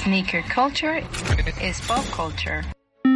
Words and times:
Sneaker 0.00 0.42
culture 0.42 0.96
is 1.62 1.80
pop 1.86 2.04
culture. 2.10 2.62
Your 3.04 3.12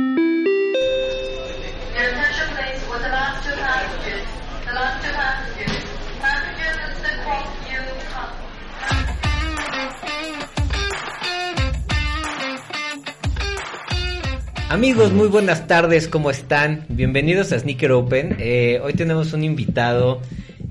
attention 2.08 2.48
please 2.56 2.80
for 2.88 2.98
the 2.98 3.08
last 3.10 3.44
two 3.44 3.52
passages. 3.60 4.26
The 4.64 4.72
last 4.72 5.04
two 5.04 5.12
passages. 5.12 5.84
Passages 6.18 6.76
is 6.88 6.96
the 7.02 7.12
quote 7.24 7.52
you 7.68 7.80
come. 8.08 8.32
Amigos, 14.70 15.12
muy 15.12 15.28
buenas 15.28 15.66
tardes, 15.66 16.08
¿cómo 16.08 16.30
están? 16.30 16.86
Bienvenidos 16.88 17.52
a 17.52 17.58
Sneaker 17.58 17.92
Open. 17.92 18.36
Eh, 18.38 18.80
hoy 18.82 18.94
tenemos 18.94 19.32
un 19.34 19.44
invitado 19.44 20.22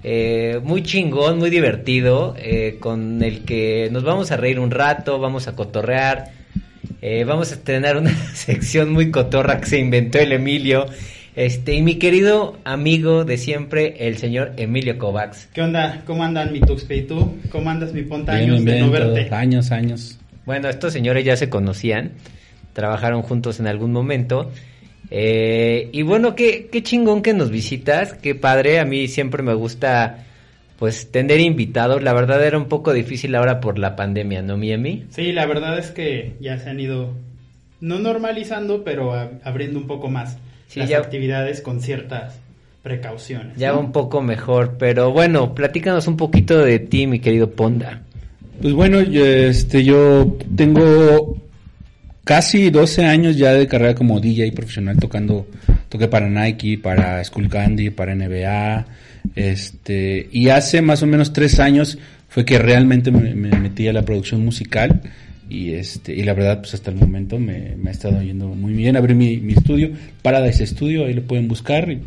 eh, 0.03 0.59
muy 0.63 0.83
chingón, 0.83 1.39
muy 1.39 1.49
divertido, 1.49 2.35
eh, 2.37 2.77
con 2.79 3.21
el 3.23 3.43
que 3.45 3.89
nos 3.91 4.03
vamos 4.03 4.31
a 4.31 4.37
reír 4.37 4.59
un 4.59 4.71
rato, 4.71 5.19
vamos 5.19 5.47
a 5.47 5.55
cotorrear, 5.55 6.31
eh, 7.01 7.23
vamos 7.23 7.51
a 7.51 7.57
tener 7.61 7.97
una 7.97 8.13
sección 8.33 8.91
muy 8.91 9.11
cotorra 9.11 9.59
que 9.59 9.67
se 9.67 9.79
inventó 9.79 10.19
el 10.19 10.31
Emilio. 10.31 10.85
Este, 11.35 11.75
y 11.75 11.83
mi 11.83 11.95
querido 11.95 12.57
amigo 12.63 13.23
de 13.23 13.37
siempre, 13.37 14.07
el 14.07 14.17
señor 14.17 14.53
Emilio 14.57 14.97
Kovacs. 14.97 15.49
¿Qué 15.53 15.61
onda? 15.61 16.01
¿Cómo 16.07 16.23
andan 16.23 16.51
mi 16.51 16.59
Tuxpe 16.61 16.97
y 16.97 17.01
tú? 17.03 17.37
¿Cómo 17.51 17.69
andas 17.69 17.93
mi 17.93 18.01
Ponta? 18.01 18.33
Bien, 18.35 18.49
Años 18.49 18.65
de 18.65 18.79
no 18.79 18.89
todo. 18.91 19.13
verte. 19.13 19.35
Años, 19.35 19.71
años. 19.71 20.17
Bueno, 20.47 20.67
estos 20.67 20.93
señores 20.93 21.23
ya 21.25 21.37
se 21.37 21.47
conocían, 21.49 22.13
trabajaron 22.73 23.21
juntos 23.21 23.59
en 23.59 23.67
algún 23.67 23.91
momento. 23.91 24.51
Eh, 25.09 25.89
y 25.93 26.01
bueno, 26.01 26.35
qué, 26.35 26.67
qué 26.71 26.83
chingón 26.83 27.21
que 27.21 27.33
nos 27.33 27.49
visitas, 27.49 28.13
qué 28.13 28.35
padre, 28.35 28.79
a 28.79 28.85
mí 28.85 29.07
siempre 29.07 29.41
me 29.43 29.53
gusta 29.53 30.25
pues 30.77 31.09
tener 31.11 31.39
invitados, 31.39 32.03
la 32.03 32.13
verdad 32.13 32.45
era 32.45 32.57
un 32.57 32.65
poco 32.67 32.93
difícil 32.93 33.33
ahora 33.35 33.59
por 33.61 33.79
la 33.79 33.95
pandemia, 33.95 34.41
¿no, 34.43 34.57
Miami? 34.57 35.05
Sí, 35.09 35.31
la 35.31 35.45
verdad 35.47 35.79
es 35.79 35.89
que 35.91 36.33
ya 36.39 36.59
se 36.59 36.69
han 36.69 36.79
ido, 36.79 37.13
no 37.81 37.97
normalizando, 37.97 38.83
pero 38.83 39.13
abriendo 39.43 39.79
un 39.79 39.87
poco 39.87 40.07
más 40.09 40.37
Sí, 40.67 40.81
las 40.81 40.89
ya- 40.89 40.97
actividades 40.99 41.61
con 41.61 41.81
ciertas 41.81 42.39
precauciones. 42.83 43.57
Ya 43.57 43.71
¿no? 43.71 43.79
un 43.79 43.91
poco 43.91 44.21
mejor, 44.21 44.75
pero 44.77 45.11
bueno, 45.11 45.55
platícanos 45.55 46.07
un 46.07 46.17
poquito 46.17 46.59
de 46.59 46.77
ti, 46.79 47.07
mi 47.07 47.19
querido 47.19 47.49
Ponda. 47.49 48.01
Pues 48.61 48.73
bueno, 48.73 49.01
yo, 49.01 49.25
este, 49.25 49.83
yo 49.83 50.35
tengo 50.55 51.37
casi 52.27 52.69
12 52.69 53.05
años 53.05 53.37
ya 53.37 53.53
de 53.53 53.67
carrera 53.67 53.95
como 53.95 54.19
DJ 54.19 54.51
profesional 54.51 54.97
tocando, 54.97 55.47
toqué 55.87 56.09
para 56.09 56.29
Nike, 56.29 56.77
para 56.77 57.23
Skull 57.23 57.47
Candy, 57.47 57.89
para 57.89 58.13
NBA, 58.13 58.85
este, 59.33 60.27
y 60.31 60.49
hace 60.49 60.81
más 60.81 61.01
o 61.01 61.07
menos 61.07 61.31
tres 61.31 61.59
años 61.59 61.97
fue 62.27 62.43
que 62.43 62.59
realmente 62.59 63.11
me, 63.11 63.33
me 63.33 63.57
metí 63.57 63.87
a 63.87 63.93
la 63.93 64.03
producción 64.03 64.43
musical 64.43 65.01
y 65.49 65.71
este, 65.71 66.13
y 66.13 66.23
la 66.23 66.33
verdad 66.33 66.59
pues 66.59 66.73
hasta 66.73 66.91
el 66.91 66.97
momento 66.97 67.39
me, 67.39 67.75
me 67.77 67.89
ha 67.89 67.93
estado 67.93 68.21
yendo 68.21 68.49
muy 68.49 68.73
bien, 68.73 68.97
abrí 68.97 69.15
mi, 69.15 69.37
mi 69.37 69.53
estudio, 69.53 69.91
Paradise 70.21 70.67
Studio, 70.67 71.05
ahí 71.05 71.13
lo 71.13 71.23
pueden 71.23 71.47
buscar 71.47 71.89
y 71.89 72.01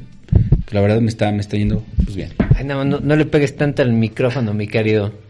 la 0.70 0.82
verdad 0.82 1.00
me 1.00 1.08
está, 1.08 1.32
me 1.32 1.40
está 1.40 1.56
yendo 1.56 1.82
pues 2.04 2.14
bien. 2.14 2.28
Ay, 2.54 2.66
no, 2.66 2.84
no, 2.84 3.00
no 3.00 3.16
le 3.16 3.24
pegues 3.24 3.56
tanto 3.56 3.80
al 3.80 3.94
micrófono, 3.94 4.52
mi 4.52 4.68
querido. 4.68 5.29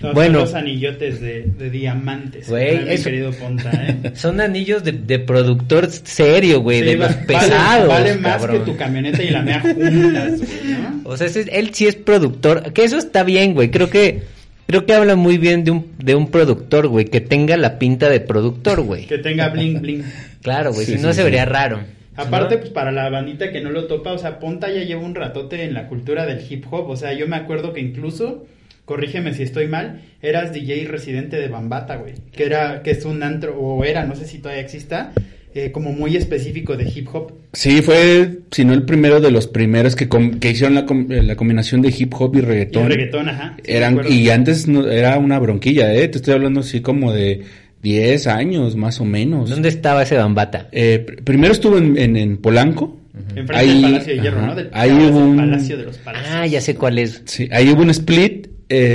No, 0.00 0.08
son 0.08 0.14
bueno, 0.14 0.38
los 0.40 0.54
anillotes 0.54 1.20
de, 1.20 1.42
de 1.42 1.70
diamantes. 1.70 2.48
Güey, 2.48 2.84
mi 2.84 2.90
eso- 2.90 3.04
querido 3.04 3.30
Ponta, 3.32 3.70
¿eh? 3.72 4.12
son 4.14 4.40
anillos 4.40 4.82
de, 4.84 4.92
de 4.92 5.18
productor 5.18 5.90
serio, 5.90 6.60
güey, 6.60 6.80
Sí, 6.80 6.84
de 6.86 6.96
va- 6.96 7.06
los 7.06 7.14
vale- 7.16 7.26
pesados. 7.26 7.88
Vale, 7.88 8.14
más 8.16 8.36
cabrón. 8.38 8.58
que 8.64 8.70
tu 8.72 8.76
camioneta 8.76 9.22
y 9.22 9.30
la 9.30 9.42
mía 9.42 9.60
juntas, 9.60 10.38
güey, 10.38 10.74
¿no? 10.74 11.00
O 11.04 11.16
sea, 11.16 11.26
ese- 11.26 11.46
él 11.58 11.70
sí 11.74 11.86
es 11.86 11.94
productor, 11.96 12.72
que 12.72 12.84
eso 12.84 12.98
está 12.98 13.22
bien, 13.22 13.54
güey. 13.54 13.70
Creo 13.70 13.90
que 13.90 14.22
creo 14.66 14.86
que 14.86 14.94
habla 14.94 15.14
muy 15.16 15.38
bien 15.38 15.62
de 15.64 15.70
un 15.70 15.86
de 15.98 16.14
un 16.14 16.30
productor, 16.30 16.88
güey, 16.88 17.04
que 17.06 17.20
tenga 17.20 17.56
la 17.56 17.78
pinta 17.78 18.08
de 18.08 18.20
productor, 18.20 18.80
güey. 18.82 19.06
Que 19.06 19.18
tenga 19.18 19.48
bling 19.50 19.80
bling. 19.80 20.04
Claro, 20.42 20.72
güey, 20.72 20.84
Sí, 20.86 20.96
si 20.96 21.02
no 21.02 21.08
sí, 21.08 21.14
se 21.16 21.20
sí. 21.20 21.24
vería 21.24 21.44
raro. 21.44 21.80
Aparte, 22.16 22.54
¿no? 22.54 22.60
pues 22.60 22.70
para 22.72 22.92
la 22.92 23.10
bandita 23.10 23.50
que 23.50 23.60
no 23.60 23.70
lo 23.70 23.86
topa, 23.86 24.12
o 24.12 24.18
sea, 24.18 24.38
Ponta 24.38 24.70
ya 24.70 24.82
lleva 24.84 25.00
un 25.02 25.14
ratote 25.16 25.64
en 25.64 25.74
la 25.74 25.88
cultura 25.88 26.26
del 26.26 26.40
hip 26.48 26.64
hop. 26.70 26.88
O 26.88 26.96
sea, 26.96 27.12
yo 27.12 27.26
me 27.26 27.34
acuerdo 27.36 27.72
que 27.72 27.80
incluso, 27.80 28.46
corrígeme 28.84 29.34
si 29.34 29.42
estoy 29.42 29.66
mal, 29.68 30.00
eras 30.22 30.52
DJ 30.52 30.86
residente 30.88 31.36
de 31.36 31.48
Bambata, 31.48 31.96
güey. 31.96 32.14
Que 32.32 32.44
era, 32.44 32.82
que 32.82 32.90
es 32.92 33.04
un 33.04 33.22
antro, 33.22 33.58
o 33.58 33.84
era, 33.84 34.04
no 34.04 34.14
sé 34.14 34.26
si 34.26 34.38
todavía 34.38 34.62
exista, 34.62 35.12
eh, 35.54 35.70
como 35.70 35.92
muy 35.92 36.16
específico 36.16 36.76
de 36.76 36.84
hip 36.94 37.08
hop. 37.12 37.32
Sí, 37.52 37.80
fue, 37.82 38.40
si 38.50 38.64
no 38.64 38.74
el 38.74 38.82
primero 38.82 39.20
de 39.20 39.30
los 39.30 39.46
primeros 39.46 39.94
que, 39.94 40.08
com- 40.08 40.38
que 40.40 40.50
hicieron 40.50 40.74
la, 40.74 40.84
com- 40.84 41.06
eh, 41.10 41.22
la 41.22 41.36
combinación 41.36 41.80
de 41.80 41.94
hip 41.96 42.12
hop 42.18 42.34
y 42.34 42.38
Y 42.38 42.42
reggaetón. 42.42 42.88
reggaetón, 42.90 43.28
ajá. 43.28 43.54
sí 43.56 43.62
Eran, 43.72 44.00
y 44.08 44.28
antes 44.30 44.66
no, 44.66 44.88
era 44.88 45.16
una 45.18 45.38
bronquilla, 45.38 45.94
¿eh? 45.94 46.08
Te 46.08 46.18
estoy 46.18 46.34
hablando 46.34 46.60
así 46.60 46.80
como 46.80 47.12
de 47.12 47.42
10 47.82 48.26
años, 48.26 48.74
más 48.76 49.00
o 49.00 49.04
menos. 49.04 49.48
¿Dónde 49.50 49.68
estaba 49.68 50.02
ese 50.02 50.16
bambata? 50.16 50.68
Eh, 50.72 51.04
pr- 51.06 51.22
primero 51.22 51.52
estuvo 51.52 51.78
en, 51.78 51.96
en, 51.98 52.16
en 52.16 52.36
Polanco. 52.38 53.00
Enfrente 53.36 53.54
Ahí- 53.54 53.68
del 53.74 53.82
Palacio 53.92 54.14
de 54.16 54.20
Hierro, 54.22 54.38
ajá. 54.38 54.46
¿no? 54.48 54.54
Del, 54.56 54.70
Ahí 54.72 54.90
hubo 54.90 55.18
un- 55.18 55.36
Palacio 55.36 55.76
de 55.76 55.84
los 55.84 55.98
Palacios. 55.98 56.34
Ah, 56.34 56.46
ya 56.48 56.60
sé 56.60 56.74
cuál 56.74 56.98
es. 56.98 57.22
Sí, 57.26 57.48
ahí 57.52 57.68
hubo 57.70 57.82
un 57.82 57.90
split. 57.90 58.43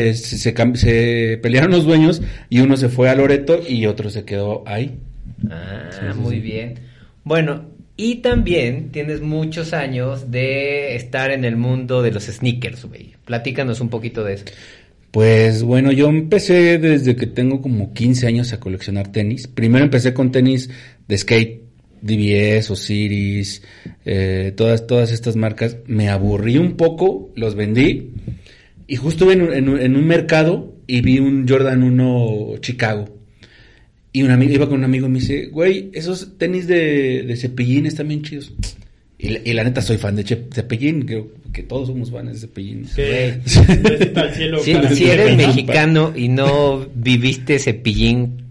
Eh, 0.09 0.13
se, 0.13 0.38
se 0.75 1.40
pelearon 1.41 1.72
los 1.72 1.85
dueños 1.85 2.22
y 2.50 2.59
uno 2.62 2.78
se 2.78 2.90
fue 2.90 3.09
a 3.09 3.16
Loreto 3.16 3.59
y 3.67 3.85
otro 3.85 4.09
se 4.09 4.25
quedó 4.25 4.63
ahí. 4.67 4.97
Ah, 5.50 5.90
Sí, 5.91 6.00
sí, 6.13 6.19
muy 6.19 6.35
sí. 6.35 6.41
bien. 6.41 6.75
Bueno, 7.23 7.66
y 7.97 8.16
también 8.17 8.91
tienes 8.91 9.22
muchos 9.22 9.73
años 9.73 10.31
de 10.31 10.95
estar 10.95 11.31
en 11.31 11.44
el 11.45 11.57
mundo 11.57 12.01
de 12.01 12.12
los 12.12 12.23
sneakers, 12.25 12.85
güey. 12.85 13.13
Platícanos 13.25 13.81
un 13.81 13.90
poquito 13.90 14.23
de 14.23 14.35
eso. 14.35 14.45
Pues 15.12 15.63
bueno, 15.63 15.91
yo 15.91 16.07
empecé 16.07 16.78
desde 16.78 17.16
que 17.16 17.25
tengo 17.25 17.61
como 17.61 17.94
15 17.94 18.28
años 18.28 18.53
a 18.53 18.59
coleccionar 18.59 19.11
tenis. 19.11 19.47
Primero 19.47 19.84
empecé 19.85 20.13
con 20.13 20.31
tenis 20.31 20.69
de 21.07 21.17
skate, 21.17 21.61
DBS, 22.01 22.69
Osiris, 22.69 23.63
eh, 24.06 24.53
todas, 24.56 24.85
todas 24.88 25.11
estas 25.11 25.35
marcas. 25.35 25.78
Me 25.88 26.09
aburrí 26.09 26.57
un 26.57 26.78
poco, 26.78 27.31
los 27.35 27.56
vendí. 27.56 28.11
Y 28.90 28.96
justo 28.96 29.32
en, 29.32 29.44
un- 29.44 29.54
en 29.54 29.70
un- 29.70 29.80
en 29.80 29.96
un 29.96 30.06
mercado 30.08 30.74
y 30.88 31.02
vi 31.02 31.20
un 31.20 31.48
Jordan 31.48 31.84
1 31.84 32.56
Chicago. 32.60 33.06
Y 34.12 34.24
un 34.24 34.32
amigo, 34.32 34.52
iba 34.54 34.68
con 34.68 34.80
un 34.80 34.84
amigo 34.86 35.06
y 35.06 35.10
me 35.12 35.20
dice, 35.20 35.46
güey, 35.48 35.92
esos 35.94 36.38
tenis 36.40 36.66
de, 36.66 37.22
de 37.24 37.36
cepillín 37.38 37.86
están 37.86 38.08
bien 38.08 38.24
chidos. 38.24 38.52
Y, 39.20 39.30
la- 39.30 39.40
y 39.46 39.54
la 39.54 39.64
neta 39.64 39.82
soy 39.84 39.98
fan 39.98 40.16
de 40.16 40.24
cepillín, 40.24 41.04
creo 41.04 41.28
que 41.54 41.62
todos 41.62 41.88
somos 41.90 42.10
fans 42.10 42.32
de 42.34 42.40
cepillín. 42.40 42.86
Cielo 43.46 44.60
Si, 44.64 44.72
eres 45.06 45.32
¿no? 45.38 45.48
mexicano 45.48 46.14
y 46.16 46.28
no 46.30 46.88
viviste 46.96 47.60
cepillín, 47.60 48.44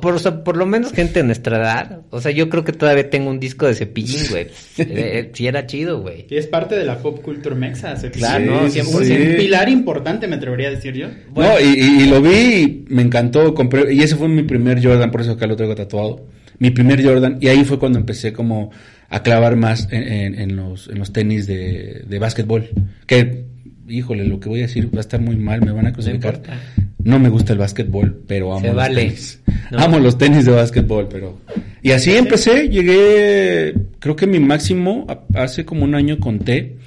por, 0.00 0.14
o 0.14 0.18
sea, 0.18 0.42
por 0.44 0.56
lo 0.56 0.64
menos 0.66 0.92
gente 0.92 1.20
de 1.20 1.24
nuestra 1.26 1.58
edad, 1.58 2.00
o 2.10 2.20
sea, 2.20 2.32
yo 2.32 2.48
creo 2.48 2.64
que 2.64 2.72
todavía 2.72 3.10
tengo 3.10 3.28
un 3.30 3.38
disco 3.38 3.66
de 3.66 3.74
cepillín, 3.74 4.20
güey. 4.30 4.46
Eh, 4.78 4.86
eh, 4.88 5.30
sí 5.34 5.46
era 5.46 5.66
chido, 5.66 6.00
güey. 6.00 6.26
Y 6.30 6.36
es 6.36 6.46
parte 6.46 6.74
de 6.74 6.84
la 6.84 6.98
pop 6.98 7.20
culture 7.22 7.54
mexa. 7.54 7.94
se- 7.96 8.10
Claro, 8.10 8.44
no, 8.46 8.60
un 8.62 8.70
100%. 8.70 9.36
pilar 9.36 9.68
importante, 9.68 10.26
me 10.26 10.36
atrevería 10.36 10.68
a 10.68 10.70
decir 10.72 10.94
yo. 10.94 11.08
No, 11.36 11.60
y, 11.60 11.64
y- 11.78 12.02
y 12.02 12.06
lo 12.08 12.20
vi 12.22 12.30
y 12.30 12.84
me 12.88 13.02
encantó, 13.02 13.54
compré, 13.54 13.92
y 13.94 14.00
ese 14.02 14.16
fue 14.16 14.28
mi 14.28 14.42
primer 14.42 14.82
Jordan, 14.84 15.10
por 15.10 15.20
eso 15.20 15.32
acá 15.32 15.46
lo 15.46 15.54
traigo 15.56 15.74
tatuado. 15.74 16.26
Mi 16.58 16.70
primer 16.70 17.04
Jordan, 17.04 17.38
y 17.40 17.48
ahí 17.48 17.64
fue 17.64 17.78
cuando 17.78 17.98
empecé 17.98 18.32
como 18.32 18.70
a 19.10 19.22
clavar 19.22 19.54
más 19.56 19.88
en, 19.92 20.02
en- 20.04 20.34
en 20.40 20.56
los, 20.56 20.88
en 20.88 20.98
los 20.98 21.12
tenis 21.12 21.46
de, 21.46 22.04
de 22.08 22.18
básquetbol. 22.18 22.68
Que, 23.06 23.44
híjole, 23.88 24.24
lo 24.24 24.40
que 24.40 24.48
voy 24.48 24.60
a 24.60 24.62
decir 24.62 24.86
va 24.94 24.98
a 24.98 25.00
estar 25.00 25.20
muy 25.20 25.36
mal, 25.36 25.60
me 25.62 25.72
van 25.72 25.86
a 25.86 25.92
crucificar. 25.92 26.40
No, 27.04 27.18
me 27.18 27.28
gusta 27.28 27.52
el 27.52 27.58
básquetbol, 27.58 28.22
pero 28.26 28.52
amo 28.52 28.60
Se 28.62 28.66
los 28.68 28.76
vale. 28.76 28.94
tenis. 29.02 29.40
No. 29.70 29.78
Amo 29.78 29.98
los 29.98 30.16
tenis 30.18 30.44
de 30.46 30.52
básquetbol, 30.52 31.08
pero... 31.08 31.38
Y 31.82 31.90
así 31.90 32.12
empecé, 32.16 32.68
llegué, 32.70 33.74
creo 33.98 34.16
que 34.16 34.26
mi 34.26 34.40
máximo, 34.40 35.06
hace 35.34 35.64
como 35.66 35.84
un 35.84 35.94
año 35.94 36.18
conté, 36.18 36.78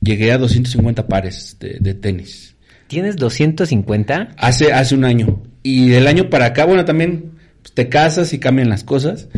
llegué 0.00 0.30
a 0.32 0.38
250 0.38 1.08
pares 1.08 1.56
de- 1.60 1.78
de 1.80 1.94
tenis. 1.94 2.54
¿Tienes 2.86 3.16
250? 3.16 4.34
Hace, 4.38 4.72
hace 4.72 4.94
un 4.94 5.04
año. 5.04 5.42
Y 5.64 5.88
del 5.88 6.06
año 6.06 6.30
para 6.30 6.46
acá, 6.46 6.66
bueno, 6.66 6.84
también 6.84 7.32
pues, 7.62 7.72
te 7.72 7.88
casas 7.88 8.32
y 8.32 8.38
cambian 8.38 8.68
las 8.68 8.84
cosas. 8.84 9.28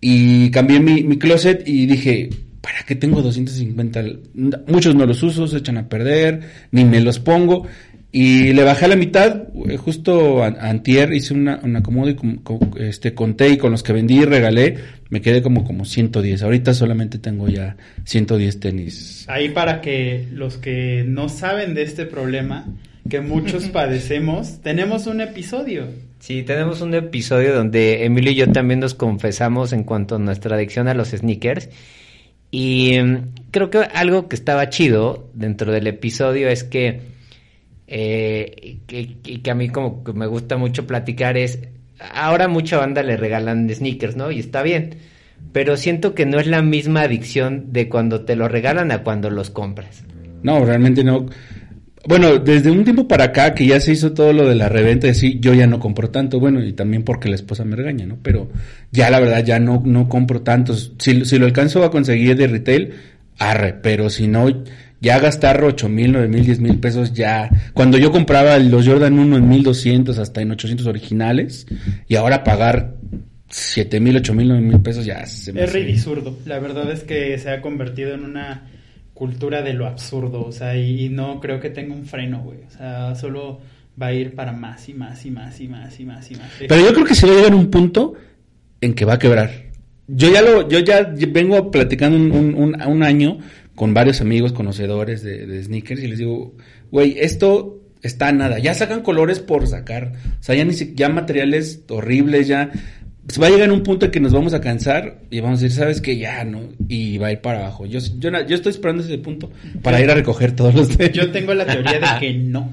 Y 0.00 0.50
cambié 0.50 0.80
mi, 0.80 1.02
mi 1.02 1.18
closet 1.18 1.66
y 1.66 1.86
dije, 1.86 2.30
¿para 2.60 2.84
qué 2.86 2.94
tengo 2.94 3.20
250? 3.20 4.02
Muchos 4.68 4.94
no 4.94 5.04
los 5.06 5.22
uso, 5.24 5.46
se 5.48 5.58
echan 5.58 5.76
a 5.76 5.88
perder, 5.88 6.40
ni 6.70 6.84
me 6.84 7.00
los 7.00 7.18
pongo. 7.18 7.66
Y 8.10 8.54
le 8.54 8.62
bajé 8.64 8.86
a 8.86 8.88
la 8.88 8.96
mitad, 8.96 9.42
eh, 9.68 9.76
justo 9.76 10.42
a- 10.42 10.46
antier 10.46 11.12
hice 11.12 11.34
una, 11.34 11.60
un 11.62 11.76
acomodo 11.76 12.08
y 12.08 12.14
com- 12.14 12.38
este, 12.78 13.12
conté 13.14 13.50
y 13.50 13.58
con 13.58 13.70
los 13.70 13.82
que 13.82 13.92
vendí 13.92 14.20
y 14.20 14.24
regalé, 14.24 14.78
me 15.10 15.20
quedé 15.20 15.42
como, 15.42 15.62
como 15.64 15.84
110. 15.84 16.42
Ahorita 16.42 16.72
solamente 16.72 17.18
tengo 17.18 17.48
ya 17.48 17.76
110 18.04 18.60
tenis. 18.60 19.24
Ahí 19.28 19.50
para 19.50 19.82
que 19.82 20.26
los 20.32 20.56
que 20.56 21.04
no 21.06 21.28
saben 21.28 21.74
de 21.74 21.82
este 21.82 22.06
problema, 22.06 22.66
que 23.10 23.20
muchos 23.20 23.64
padecemos, 23.68 24.60
tenemos 24.62 25.06
un 25.06 25.20
episodio. 25.20 25.86
Sí, 26.18 26.42
tenemos 26.42 26.80
un 26.80 26.94
episodio 26.94 27.54
donde 27.54 28.04
Emilio 28.06 28.32
y 28.32 28.36
yo 28.36 28.50
también 28.50 28.80
nos 28.80 28.94
confesamos 28.94 29.72
en 29.74 29.84
cuanto 29.84 30.16
a 30.16 30.18
nuestra 30.18 30.56
adicción 30.56 30.88
a 30.88 30.94
los 30.94 31.10
sneakers. 31.10 31.68
Y 32.50 32.98
mm, 33.02 33.16
creo 33.50 33.68
que 33.70 33.78
algo 33.78 34.28
que 34.28 34.34
estaba 34.36 34.70
chido 34.70 35.28
dentro 35.34 35.70
del 35.72 35.86
episodio 35.86 36.48
es 36.48 36.64
que, 36.64 37.17
eh, 37.90 38.80
que, 38.86 39.50
a 39.50 39.54
mí 39.54 39.70
como 39.70 40.04
que 40.04 40.12
me 40.12 40.26
gusta 40.26 40.58
mucho 40.58 40.86
platicar 40.86 41.38
es, 41.38 41.60
ahora 42.14 42.46
mucha 42.46 42.76
banda 42.76 43.02
le 43.02 43.16
regalan 43.16 43.68
sneakers, 43.68 44.14
¿no? 44.14 44.30
Y 44.30 44.38
está 44.38 44.62
bien, 44.62 44.96
pero 45.52 45.76
siento 45.78 46.14
que 46.14 46.26
no 46.26 46.38
es 46.38 46.46
la 46.46 46.60
misma 46.60 47.00
adicción 47.02 47.72
de 47.72 47.88
cuando 47.88 48.26
te 48.26 48.36
lo 48.36 48.46
regalan 48.46 48.92
a 48.92 49.02
cuando 49.02 49.30
los 49.30 49.50
compras. 49.50 50.04
No, 50.42 50.64
realmente 50.64 51.02
no. 51.02 51.26
Bueno, 52.06 52.38
desde 52.38 52.70
un 52.70 52.84
tiempo 52.84 53.08
para 53.08 53.24
acá 53.24 53.54
que 53.54 53.66
ya 53.66 53.80
se 53.80 53.92
hizo 53.92 54.12
todo 54.12 54.32
lo 54.32 54.46
de 54.46 54.54
la 54.54 54.68
reventa, 54.68 55.06
y 55.06 55.10
así, 55.10 55.38
yo 55.40 55.54
ya 55.54 55.66
no 55.66 55.80
compro 55.80 56.10
tanto, 56.10 56.38
bueno, 56.38 56.62
y 56.62 56.74
también 56.74 57.04
porque 57.04 57.28
la 57.28 57.34
esposa 57.34 57.64
me 57.64 57.74
regaña, 57.74 58.06
¿no? 58.06 58.18
Pero 58.22 58.50
ya 58.92 59.10
la 59.10 59.18
verdad 59.18 59.44
ya 59.44 59.58
no, 59.58 59.82
no 59.84 60.08
compro 60.08 60.42
tantos. 60.42 60.92
Si, 60.98 61.24
si 61.24 61.38
lo 61.38 61.46
alcanzo 61.46 61.82
a 61.84 61.90
conseguir 61.90 62.36
de 62.36 62.46
retail, 62.46 62.92
arre, 63.38 63.74
pero 63.74 64.10
si 64.10 64.28
no, 64.28 64.48
ya 65.00 65.18
gastar 65.20 65.62
ocho 65.64 65.88
mil, 65.88 66.12
nueve 66.12 66.28
mil, 66.28 66.44
diez 66.44 66.60
mil 66.60 66.78
pesos 66.78 67.12
ya. 67.12 67.50
Cuando 67.74 67.98
yo 67.98 68.10
compraba 68.10 68.58
los 68.58 68.86
Jordan 68.86 69.18
1 69.18 69.36
en 69.36 69.48
1200 69.48 70.18
hasta 70.18 70.40
en 70.42 70.50
800 70.50 70.86
originales, 70.86 71.66
y 72.08 72.16
ahora 72.16 72.42
pagar 72.44 72.94
siete 73.48 74.00
mil, 74.00 74.16
ocho 74.16 74.34
mil, 74.34 74.48
nueve 74.48 74.62
mil 74.62 74.80
pesos 74.80 75.04
ya 75.06 75.24
se 75.26 75.52
me 75.52 75.64
Es 75.64 75.72
ridículo. 75.72 76.36
La 76.46 76.58
verdad 76.58 76.90
es 76.92 77.04
que 77.04 77.38
se 77.38 77.50
ha 77.50 77.60
convertido 77.60 78.14
en 78.14 78.24
una 78.24 78.66
cultura 79.14 79.62
de 79.62 79.72
lo 79.74 79.86
absurdo. 79.86 80.44
O 80.44 80.52
sea, 80.52 80.76
y, 80.76 81.06
y 81.06 81.08
no 81.08 81.40
creo 81.40 81.60
que 81.60 81.70
tenga 81.70 81.94
un 81.94 82.04
freno, 82.04 82.42
güey. 82.42 82.58
O 82.66 82.70
sea, 82.70 83.14
solo 83.14 83.60
va 84.00 84.06
a 84.08 84.12
ir 84.12 84.34
para 84.34 84.52
más 84.52 84.88
y 84.88 84.94
más 84.94 85.24
y 85.26 85.30
más 85.30 85.60
y 85.60 85.68
más 85.68 85.98
y 85.98 86.04
más 86.04 86.30
y 86.30 86.34
más. 86.36 86.50
Pero 86.58 86.80
yo 86.80 86.92
creo 86.92 87.04
que 87.06 87.14
se 87.14 87.26
va 87.26 87.32
a 87.32 87.36
llegar 87.36 87.52
a 87.52 87.56
un 87.56 87.70
punto 87.70 88.14
en 88.80 88.94
que 88.94 89.04
va 89.04 89.14
a 89.14 89.18
quebrar. 89.18 89.50
Yo 90.06 90.32
ya 90.32 90.40
lo, 90.40 90.68
yo 90.68 90.78
ya 90.78 91.02
vengo 91.30 91.70
platicando 91.70 92.16
un, 92.16 92.30
un, 92.32 92.54
un- 92.54 92.82
un 92.82 93.02
año 93.02 93.38
con 93.78 93.94
varios 93.94 94.20
amigos 94.20 94.52
conocedores 94.52 95.22
de, 95.22 95.46
de 95.46 95.62
sneakers 95.62 96.02
y 96.02 96.08
les 96.08 96.18
digo, 96.18 96.54
güey, 96.90 97.14
esto 97.18 97.80
está 98.02 98.32
nada. 98.32 98.58
Ya 98.58 98.74
sacan 98.74 99.02
colores 99.02 99.38
por 99.38 99.66
sacar. 99.68 100.12
O 100.40 100.42
sea, 100.42 100.56
ya 100.56 100.64
ni 100.64 100.72
si- 100.74 100.94
ya 100.96 101.08
materiales 101.08 101.82
horribles, 101.88 102.48
ya. 102.48 102.70
Se 103.28 103.40
va 103.40 103.46
a 103.46 103.50
llegar 103.50 103.70
un 103.70 103.82
punto 103.82 104.06
en 104.06 104.10
que 104.12 104.20
nos 104.20 104.32
vamos 104.32 104.52
a 104.54 104.60
cansar 104.60 105.20
y 105.30 105.40
vamos 105.40 105.60
a 105.60 105.62
decir, 105.62 105.78
sabes 105.78 106.00
que 106.00 106.16
ya, 106.18 106.44
¿no? 106.44 106.60
Y 106.88 107.18
va 107.18 107.28
a 107.28 107.32
ir 107.32 107.40
para 107.40 107.60
abajo. 107.60 107.86
Yo, 107.86 108.00
yo, 108.18 108.30
na- 108.30 108.44
yo 108.46 108.56
estoy 108.56 108.70
esperando 108.72 109.02
ese 109.04 109.18
punto 109.18 109.50
para 109.82 110.00
ir 110.02 110.10
a 110.10 110.14
recoger 110.14 110.56
todos 110.56 110.74
los 110.74 110.96
de 110.98 111.10
Yo 111.12 111.30
tengo 111.30 111.54
la 111.54 111.64
teoría 111.66 112.00
de 112.00 112.06
que 112.20 112.32
no. 112.36 112.72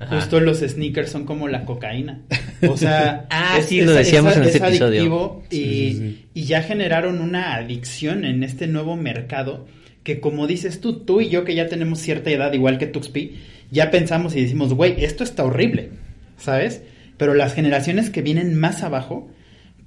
Ajá. 0.00 0.16
Justo 0.16 0.38
los 0.40 0.58
sneakers 0.58 1.10
son 1.10 1.24
como 1.24 1.48
la 1.48 1.64
cocaína. 1.64 2.20
O 2.68 2.76
sea, 2.76 3.26
Ah, 3.30 3.58
sí, 3.66 3.80
lo 3.80 3.92
decíamos 3.92 4.36
en 4.36 4.42
ese 4.44 4.58
episodio. 4.58 4.86
adictivo 5.00 5.42
y, 5.50 5.56
Sí, 5.56 5.64
sí, 5.64 5.94
sí. 5.98 6.24
y 6.34 6.42
ya 6.44 6.62
generaron 6.62 7.20
una 7.20 7.54
adicción 7.54 8.24
en 8.24 8.42
este 8.44 8.66
nuevo 8.68 8.94
mercado 8.96 9.66
que 10.08 10.20
como 10.20 10.46
dices 10.46 10.80
tú, 10.80 11.00
tú 11.00 11.20
y 11.20 11.28
yo 11.28 11.44
que 11.44 11.54
ya 11.54 11.68
tenemos 11.68 11.98
cierta 11.98 12.30
edad, 12.30 12.54
igual 12.54 12.78
que 12.78 12.86
Tuxpi, 12.86 13.34
ya 13.70 13.90
pensamos 13.90 14.34
y 14.34 14.40
decimos, 14.40 14.72
güey, 14.72 15.04
esto 15.04 15.22
está 15.22 15.44
horrible, 15.44 15.90
¿sabes? 16.38 16.80
Pero 17.18 17.34
las 17.34 17.52
generaciones 17.52 18.08
que 18.08 18.22
vienen 18.22 18.58
más 18.58 18.82
abajo, 18.82 19.28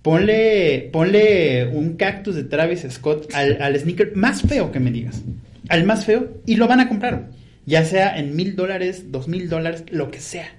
ponle, 0.03 0.91
ponle 0.93 1.65
un 1.73 1.95
cactus 1.95 2.35
de 2.35 2.43
Travis 2.43 2.85
Scott 2.87 3.33
al, 3.33 3.79
sneaker 3.79 4.15
más 4.15 4.43
feo 4.43 4.71
que 4.71 4.79
me 4.79 4.91
digas, 4.91 5.23
al 5.69 5.85
más 5.85 6.05
feo, 6.05 6.37
y 6.45 6.57
lo 6.57 6.67
van 6.67 6.81
a 6.81 6.87
comprar, 6.87 7.29
ya 7.65 7.83
sea 7.83 8.15
en 8.15 8.35
mil 8.35 8.55
dólares, 8.55 9.11
dos 9.11 9.27
mil 9.27 9.49
dólares, 9.49 9.85
lo 9.89 10.11
que 10.11 10.19
sea. 10.19 10.49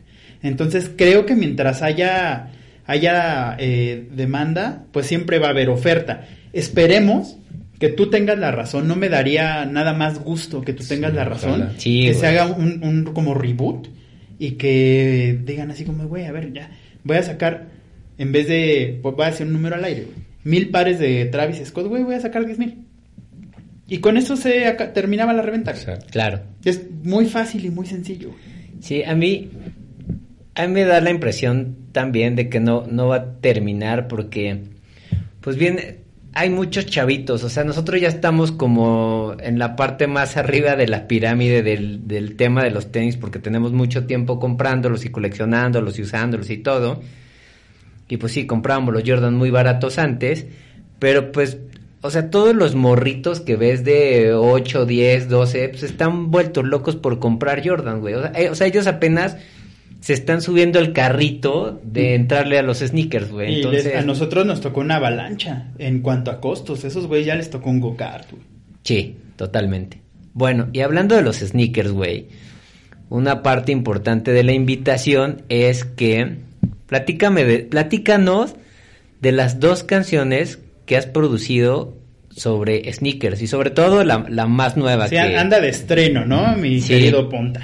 Entonces 0.42 0.90
creo 0.96 1.24
que 1.24 1.36
mientras 1.36 1.82
haya, 1.82 2.50
haya 2.84 3.54
eh, 3.60 4.08
demanda, 4.10 4.86
pues 4.90 5.06
siempre 5.06 5.38
va 5.38 5.46
a 5.46 5.50
haber 5.50 5.68
oferta. 5.68 6.26
Esperemos 6.52 7.36
que 7.82 7.88
tú 7.88 8.08
tengas 8.10 8.38
la 8.38 8.52
razón, 8.52 8.86
no 8.86 8.94
me 8.94 9.08
daría 9.08 9.64
nada 9.64 9.92
más 9.92 10.20
gusto 10.22 10.60
que 10.60 10.72
tú 10.72 10.84
tengas 10.84 11.12
la 11.12 11.24
razón. 11.24 11.70
Sí, 11.78 12.04
que 12.06 12.14
se 12.14 12.28
haga 12.28 12.46
un, 12.46 12.80
un 12.84 13.04
como 13.12 13.34
reboot 13.34 13.88
y 14.38 14.52
que 14.52 15.36
digan 15.44 15.72
así 15.72 15.84
como, 15.84 16.06
güey, 16.06 16.26
a 16.26 16.30
ver, 16.30 16.52
ya, 16.52 16.70
voy 17.02 17.16
a 17.16 17.24
sacar, 17.24 17.66
en 18.18 18.30
vez 18.30 18.46
de, 18.46 19.00
pues 19.02 19.16
voy 19.16 19.24
a 19.24 19.30
hacer 19.30 19.48
un 19.48 19.54
número 19.54 19.74
al 19.74 19.84
aire, 19.84 20.02
güey, 20.04 20.16
mil 20.44 20.68
pares 20.70 21.00
de 21.00 21.24
Travis 21.24 21.60
Scott, 21.64 21.88
güey, 21.88 22.04
voy 22.04 22.14
a 22.14 22.20
sacar 22.20 22.46
diez 22.46 22.56
mil. 22.60 22.84
Y 23.88 23.98
con 23.98 24.16
eso 24.16 24.36
se 24.36 24.66
aca- 24.66 24.92
terminaba 24.92 25.32
la 25.32 25.42
reventa. 25.42 25.72
Exacto. 25.72 26.06
Claro. 26.12 26.40
Es 26.64 26.82
muy 27.02 27.26
fácil 27.26 27.64
y 27.66 27.70
muy 27.70 27.86
sencillo. 27.86 28.28
güey. 28.28 28.40
Sí, 28.80 29.02
a 29.02 29.16
mí, 29.16 29.50
a 30.54 30.66
mí 30.68 30.72
me 30.72 30.84
da 30.84 31.00
la 31.00 31.10
impresión 31.10 31.78
también 31.90 32.36
de 32.36 32.48
que 32.48 32.60
no, 32.60 32.86
no 32.86 33.08
va 33.08 33.16
a 33.16 33.32
terminar 33.40 34.06
porque, 34.06 34.60
pues 35.40 35.56
bien, 35.56 35.98
hay 36.34 36.48
muchos 36.48 36.86
chavitos, 36.86 37.44
o 37.44 37.50
sea, 37.50 37.62
nosotros 37.62 38.00
ya 38.00 38.08
estamos 38.08 38.52
como 38.52 39.36
en 39.38 39.58
la 39.58 39.76
parte 39.76 40.06
más 40.06 40.36
arriba 40.38 40.76
de 40.76 40.88
la 40.88 41.06
pirámide 41.06 41.62
del, 41.62 42.08
del 42.08 42.36
tema 42.36 42.64
de 42.64 42.70
los 42.70 42.90
tenis 42.90 43.18
porque 43.18 43.38
tenemos 43.38 43.72
mucho 43.72 44.06
tiempo 44.06 44.40
comprándolos 44.40 45.04
y 45.04 45.10
coleccionándolos 45.10 45.98
y 45.98 46.02
usándolos 46.02 46.48
y 46.48 46.56
todo. 46.58 47.02
Y 48.08 48.16
pues 48.16 48.32
sí, 48.32 48.46
comprábamos 48.46 48.94
los 48.94 49.02
Jordan 49.06 49.34
muy 49.34 49.50
baratos 49.50 49.98
antes, 49.98 50.46
pero 50.98 51.32
pues, 51.32 51.58
o 52.00 52.10
sea, 52.10 52.30
todos 52.30 52.54
los 52.54 52.74
morritos 52.74 53.40
que 53.40 53.56
ves 53.56 53.84
de 53.84 54.32
8, 54.34 54.86
10, 54.86 55.28
12, 55.28 55.68
pues 55.68 55.82
están 55.82 56.30
vueltos 56.30 56.64
locos 56.64 56.96
por 56.96 57.18
comprar 57.18 57.66
Jordan, 57.66 58.00
güey. 58.00 58.14
O 58.14 58.22
sea, 58.22 58.32
eh, 58.34 58.50
o 58.50 58.54
sea, 58.54 58.66
ellos 58.66 58.86
apenas 58.86 59.36
se 60.02 60.12
están 60.12 60.42
subiendo 60.42 60.78
el 60.80 60.92
carrito 60.92 61.80
de 61.84 62.14
entrarle 62.16 62.58
a 62.58 62.62
los 62.62 62.80
sneakers, 62.80 63.30
güey. 63.30 63.54
Entonces, 63.56 63.84
les- 63.86 63.94
a 63.96 64.02
nosotros 64.02 64.44
nos 64.44 64.60
tocó 64.60 64.80
una 64.80 64.96
avalancha 64.96 65.68
en 65.78 66.00
cuanto 66.00 66.30
a 66.30 66.40
costos. 66.40 66.84
Esos 66.84 67.06
güey 67.06 67.24
ya 67.24 67.34
les 67.36 67.48
tocó 67.50 67.70
un 67.70 67.78
go-kart. 67.80 68.28
güey. 68.30 68.42
Sí, 68.82 69.16
totalmente. 69.36 70.02
Bueno, 70.34 70.68
y 70.72 70.80
hablando 70.80 71.14
de 71.14 71.22
los 71.22 71.36
sneakers, 71.38 71.92
güey, 71.92 72.26
una 73.10 73.42
parte 73.42 73.70
importante 73.70 74.32
de 74.32 74.42
la 74.42 74.52
invitación 74.52 75.42
es 75.48 75.84
que 75.84 76.36
platícame 76.86 77.44
de, 77.44 77.58
platícanos 77.60 78.56
de 79.20 79.32
las 79.32 79.60
dos 79.60 79.84
canciones 79.84 80.58
que 80.84 80.96
has 80.96 81.06
producido 81.06 81.96
sobre 82.30 82.90
sneakers 82.92 83.40
y 83.42 83.46
sobre 83.46 83.70
todo 83.70 84.02
la, 84.04 84.26
la 84.28 84.46
más 84.46 84.76
nueva 84.76 85.06
Sí, 85.06 85.14
que 85.14 85.20
anda 85.36 85.60
de 85.60 85.68
estreno, 85.68 86.24
¿no? 86.24 86.56
Mi 86.56 86.80
Sí. 86.80 86.88
querido 86.94 87.28
Ponta. 87.28 87.60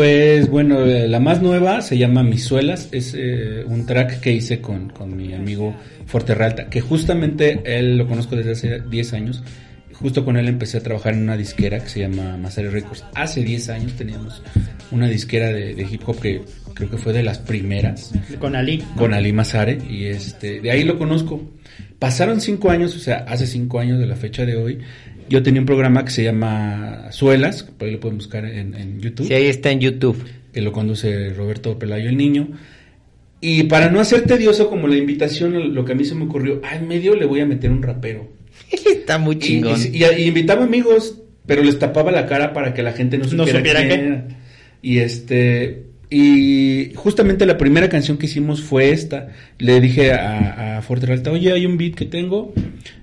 Pues 0.00 0.48
bueno, 0.48 0.86
eh, 0.86 1.06
la 1.08 1.20
más 1.20 1.42
nueva 1.42 1.82
se 1.82 1.98
llama 1.98 2.22
Mis 2.22 2.44
Suelas, 2.44 2.88
es 2.90 3.14
eh, 3.14 3.64
un 3.66 3.84
track 3.84 4.20
que 4.20 4.32
hice 4.32 4.58
con, 4.58 4.88
con 4.88 5.14
mi 5.14 5.34
amigo 5.34 5.76
Forte 6.06 6.34
Ralta, 6.34 6.70
que 6.70 6.80
justamente 6.80 7.60
él 7.66 7.98
lo 7.98 8.08
conozco 8.08 8.34
desde 8.34 8.52
hace 8.52 8.80
10 8.80 9.12
años, 9.12 9.42
justo 9.92 10.24
con 10.24 10.38
él 10.38 10.48
empecé 10.48 10.78
a 10.78 10.82
trabajar 10.82 11.12
en 11.12 11.24
una 11.24 11.36
disquera 11.36 11.80
que 11.80 11.90
se 11.90 12.00
llama 12.00 12.38
Masari 12.38 12.68
Records. 12.68 13.04
Hace 13.14 13.44
10 13.44 13.68
años 13.68 13.92
teníamos 13.92 14.42
una 14.90 15.06
disquera 15.06 15.48
de, 15.48 15.74
de 15.74 15.82
hip 15.82 16.00
hop 16.06 16.18
que 16.18 16.40
creo 16.72 16.88
que 16.88 16.96
fue 16.96 17.12
de 17.12 17.22
las 17.22 17.38
primeras, 17.38 18.12
Con 18.38 18.56
Ali. 18.56 18.82
con 18.96 19.12
Ali 19.12 19.34
Mazare, 19.34 19.76
y 19.86 20.06
este, 20.06 20.62
de 20.62 20.70
ahí 20.70 20.82
lo 20.82 20.96
conozco. 20.96 21.42
Pasaron 21.98 22.40
5 22.40 22.70
años, 22.70 22.96
o 22.96 22.98
sea, 22.98 23.26
hace 23.28 23.46
5 23.46 23.78
años 23.78 23.98
de 23.98 24.06
la 24.06 24.16
fecha 24.16 24.46
de 24.46 24.56
hoy, 24.56 24.78
yo 25.30 25.42
tenía 25.42 25.60
un 25.62 25.66
programa 25.66 26.04
que 26.04 26.10
se 26.10 26.24
llama 26.24 27.06
Suelas, 27.10 27.62
por 27.62 27.88
ahí 27.88 27.94
lo 27.94 28.00
pueden 28.00 28.18
buscar 28.18 28.44
en, 28.44 28.74
en 28.74 29.00
YouTube 29.00 29.26
Sí, 29.26 29.32
ahí 29.32 29.46
está 29.46 29.70
en 29.70 29.80
YouTube. 29.80 30.22
que 30.52 30.60
lo 30.60 30.72
conduce 30.72 31.30
Roberto 31.30 31.78
Pelayo 31.78 32.08
el 32.10 32.16
Niño. 32.18 32.48
Y 33.40 33.62
para 33.62 33.88
no 33.90 34.00
hacer 34.00 34.22
tedioso 34.26 34.68
como 34.68 34.86
la 34.86 34.96
invitación, 34.96 35.74
lo 35.74 35.84
que 35.86 35.92
a 35.92 35.94
mí 35.94 36.04
se 36.04 36.14
me 36.14 36.24
ocurrió, 36.24 36.60
en 36.70 36.86
medio 36.86 37.14
le 37.16 37.24
voy 37.24 37.40
a 37.40 37.46
meter 37.46 37.70
un 37.70 37.82
rapero. 37.82 38.28
está 38.70 39.16
muy 39.18 39.38
chingón. 39.38 39.78
y- 39.80 39.96
y- 40.04 40.04
y 40.04 40.26
invitaba 40.26 40.64
amigos, 40.64 41.16
pero 41.46 41.62
les 41.62 41.78
tapaba 41.78 42.10
la 42.12 42.26
cara 42.26 42.52
para 42.52 42.74
que 42.74 42.82
la 42.82 42.92
gente 42.92 43.16
no 43.16 43.24
No 43.24 43.30
supiera, 43.30 43.58
supiera 43.60 43.80
quién 43.86 44.00
qué. 44.00 44.06
era. 44.06 44.28
Y 44.82 44.98
este 44.98 45.84
y 46.10 46.92
justamente 46.96 47.46
la 47.46 47.56
primera 47.56 47.88
canción 47.88 48.18
que 48.18 48.26
hicimos 48.26 48.62
fue 48.62 48.90
esta. 48.90 49.28
Le 49.58 49.80
dije 49.80 50.12
a, 50.12 50.78
a 50.78 50.82
Fuerte 50.82 51.06
Ralta, 51.06 51.30
oye, 51.30 51.52
hay 51.52 51.66
un 51.66 51.78
beat 51.78 51.94
que 51.94 52.04
tengo, 52.04 52.52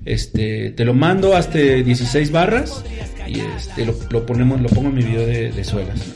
este, 0.03 0.71
te 0.71 0.83
lo 0.83 0.93
mando, 0.93 1.33
hazte 1.33 1.83
16 1.83 2.31
barras 2.31 2.83
y 3.25 3.39
este, 3.39 3.85
lo, 3.85 3.95
lo 4.09 4.25
ponemos, 4.25 4.59
lo 4.59 4.67
pongo 4.67 4.89
en 4.89 4.95
mi 4.95 5.03
video 5.03 5.25
de, 5.25 5.51
de 5.51 5.63
suelas. 5.63 6.15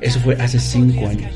Eso 0.00 0.20
fue 0.20 0.34
hace 0.34 0.58
5 0.58 1.06
años. 1.06 1.32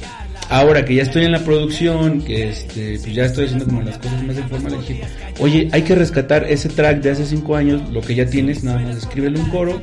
Ahora 0.52 0.85
que 0.85 0.94
ya 0.94 1.04
estoy 1.04 1.25
en 1.25 1.32
la 1.32 1.42
producción, 1.42 2.21
que 2.21 2.50
este, 2.50 2.99
pues 2.99 3.14
ya 3.14 3.25
estoy 3.25 3.47
haciendo 3.47 3.64
como 3.64 3.80
las 3.80 3.97
cosas 3.97 4.23
más 4.23 4.37
de 4.37 4.42
forma, 4.42 4.68
le 4.68 4.76
dije, 4.76 5.00
oye, 5.40 5.68
hay 5.73 5.80
que 5.80 5.94
rescatar 5.94 6.44
ese 6.44 6.68
track 6.68 7.00
de 7.00 7.11
hace 7.11 7.25
cinco 7.25 7.56
años, 7.56 7.90
lo 7.90 8.02
que 8.02 8.14
ya 8.14 8.26
tienes, 8.26 8.62
nada 8.62 8.78
más 8.78 8.99
escríbele 8.99 9.40
un 9.40 9.49
coro, 9.49 9.80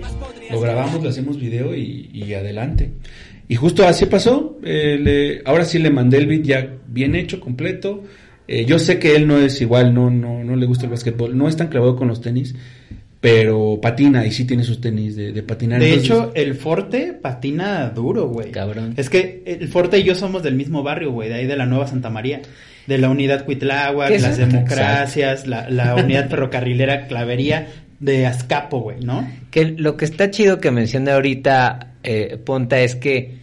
lo 0.52 0.62
grabamos, 0.62 1.02
le 1.02 1.10
hacemos 1.10 1.40
video 1.40 1.76
y, 1.76 2.36
adelante. 2.36 2.92
Y 3.48 3.56
justo 3.56 3.88
así 3.88 4.06
pasó, 4.06 4.60
eh, 4.64 5.42
ahora 5.44 5.66
sí 5.66 5.80
le 5.80 5.90
mandé 5.90 6.20
el 6.20 6.28
beat 6.28 6.44
ya 6.44 6.78
bien 6.88 7.16
hecho, 7.16 7.40
completo. 7.40 8.04
Eh, 8.48 8.66
yo 8.66 8.78
sé 8.78 9.00
que 9.00 9.16
él 9.16 9.26
no 9.26 9.40
es 9.40 9.60
igual, 9.62 9.96
no, 9.96 10.12
no, 10.12 10.44
no 10.44 10.56
le 10.56 10.68
gusta 10.68 10.86
el 10.86 10.92
básquetbol, 10.92 11.36
no 11.36 11.48
es 11.48 11.58
tan 11.58 11.70
clavado 11.70 11.96
con 11.96 12.08
los 12.08 12.22
tenis, 12.22 12.54
pero 13.22 13.80
patina 13.82 14.26
y 14.26 14.32
sí 14.32 14.46
tiene 14.46 14.64
sus 14.64 14.80
tenis 14.80 15.16
de, 15.16 15.34
de 15.34 15.44
patinar. 15.44 15.80
De 15.80 15.90
Entonces, 15.90 16.10
hecho, 16.10 16.32
el 16.36 16.56
Forte 16.56 17.14
patina 17.14 17.90
duro, 17.90 18.28
güey. 18.28 18.52
Cabrón. 18.52 18.94
Es 18.96 19.10
que 19.10 19.44
el 19.46 19.68
Forte 19.68 20.00
y 20.00 20.04
yo 20.04 20.16
somos 20.16 20.42
del 20.42 20.56
mismo 20.56 20.84
barrio, 20.84 21.12
güey, 21.12 21.28
de 21.28 21.36
ahí 21.36 21.46
de 21.46 21.58
la 21.58 21.66
Nueva 21.66 21.88
Santa 21.88 22.10
María. 22.10 22.42
De 22.88 22.98
la 22.98 23.10
unidad 23.10 23.46
Cuitláhuac, 23.46 24.08
¿Qué 24.08 24.16
es 24.16 24.22
las 24.24 24.40
eso? 24.40 24.48
democracias, 24.48 25.46
la, 25.48 25.70
la 25.70 25.96
unidad 25.96 26.28
ferrocarrilera 26.30 27.08
Clavería 27.08 27.68
de 28.00 28.26
Azcapo, 28.26 28.80
güey, 28.80 29.02
¿no? 29.02 29.30
Que 29.52 29.66
lo 29.66 29.98
que 29.98 30.06
está 30.06 30.32
chido 30.32 30.60
que 30.60 30.72
mencioné 30.72 31.12
ahorita, 31.12 31.96
eh, 32.04 32.38
Ponta, 32.44 32.80
es 32.80 32.96
que, 32.96 33.38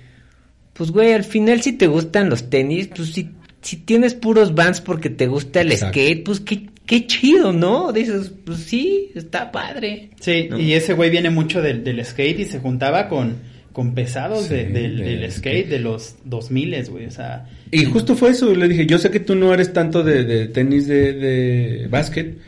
pues, 0.73 0.91
güey, 0.91 1.13
al 1.13 1.25
final 1.25 1.61
si 1.61 1.73
te 1.75 1.87
gustan 1.87 2.31
los 2.31 2.49
tenis, 2.51 2.89
pues 2.89 3.13
si, 3.13 3.31
si 3.61 3.77
tienes 3.77 4.15
puros 4.15 4.55
vans 4.55 4.81
porque 4.81 5.11
te 5.11 5.27
gusta 5.27 5.61
el 5.61 5.71
Exacto. 5.73 5.93
skate, 6.01 6.25
pues 6.25 6.41
qué, 6.41 6.67
qué 6.87 7.07
chido, 7.07 7.53
¿no? 7.53 7.93
Dices, 7.93 8.33
pues 8.45 8.59
sí, 8.61 9.11
está 9.15 9.51
padre. 9.53 10.11
Sí, 10.21 10.47
¿No? 10.49 10.59
y 10.59 10.73
ese 10.73 10.95
güey 10.95 11.11
viene 11.11 11.31
mucho 11.31 11.61
del, 11.63 11.83
del 11.85 12.05
skate 12.05 12.41
y 12.41 12.45
se 12.45 12.59
juntaba 12.61 13.09
con, 13.09 13.35
con 13.73 13.95
pesados 13.95 14.49
de- 14.49 14.67
del, 14.67 14.99
del 14.99 15.21
del 15.21 15.33
skate 15.33 15.69
de 15.69 15.79
los 15.81 16.17
2000, 16.25 16.85
güey, 16.91 17.07
o 17.07 17.11
sea... 17.11 17.47
Y 17.73 17.85
justo 17.85 18.15
fue 18.17 18.31
eso, 18.31 18.55
le 18.55 18.69
dije, 18.69 18.87
yo 18.87 18.99
sé 18.99 19.11
que 19.11 19.21
tú 19.21 19.35
no 19.35 19.53
eres 19.53 19.73
tanto 19.73 20.03
de, 20.05 20.25
de 20.25 20.47
tenis 20.47 20.87
de, 20.87 21.13
de 21.13 21.87
básquet, 21.89 22.39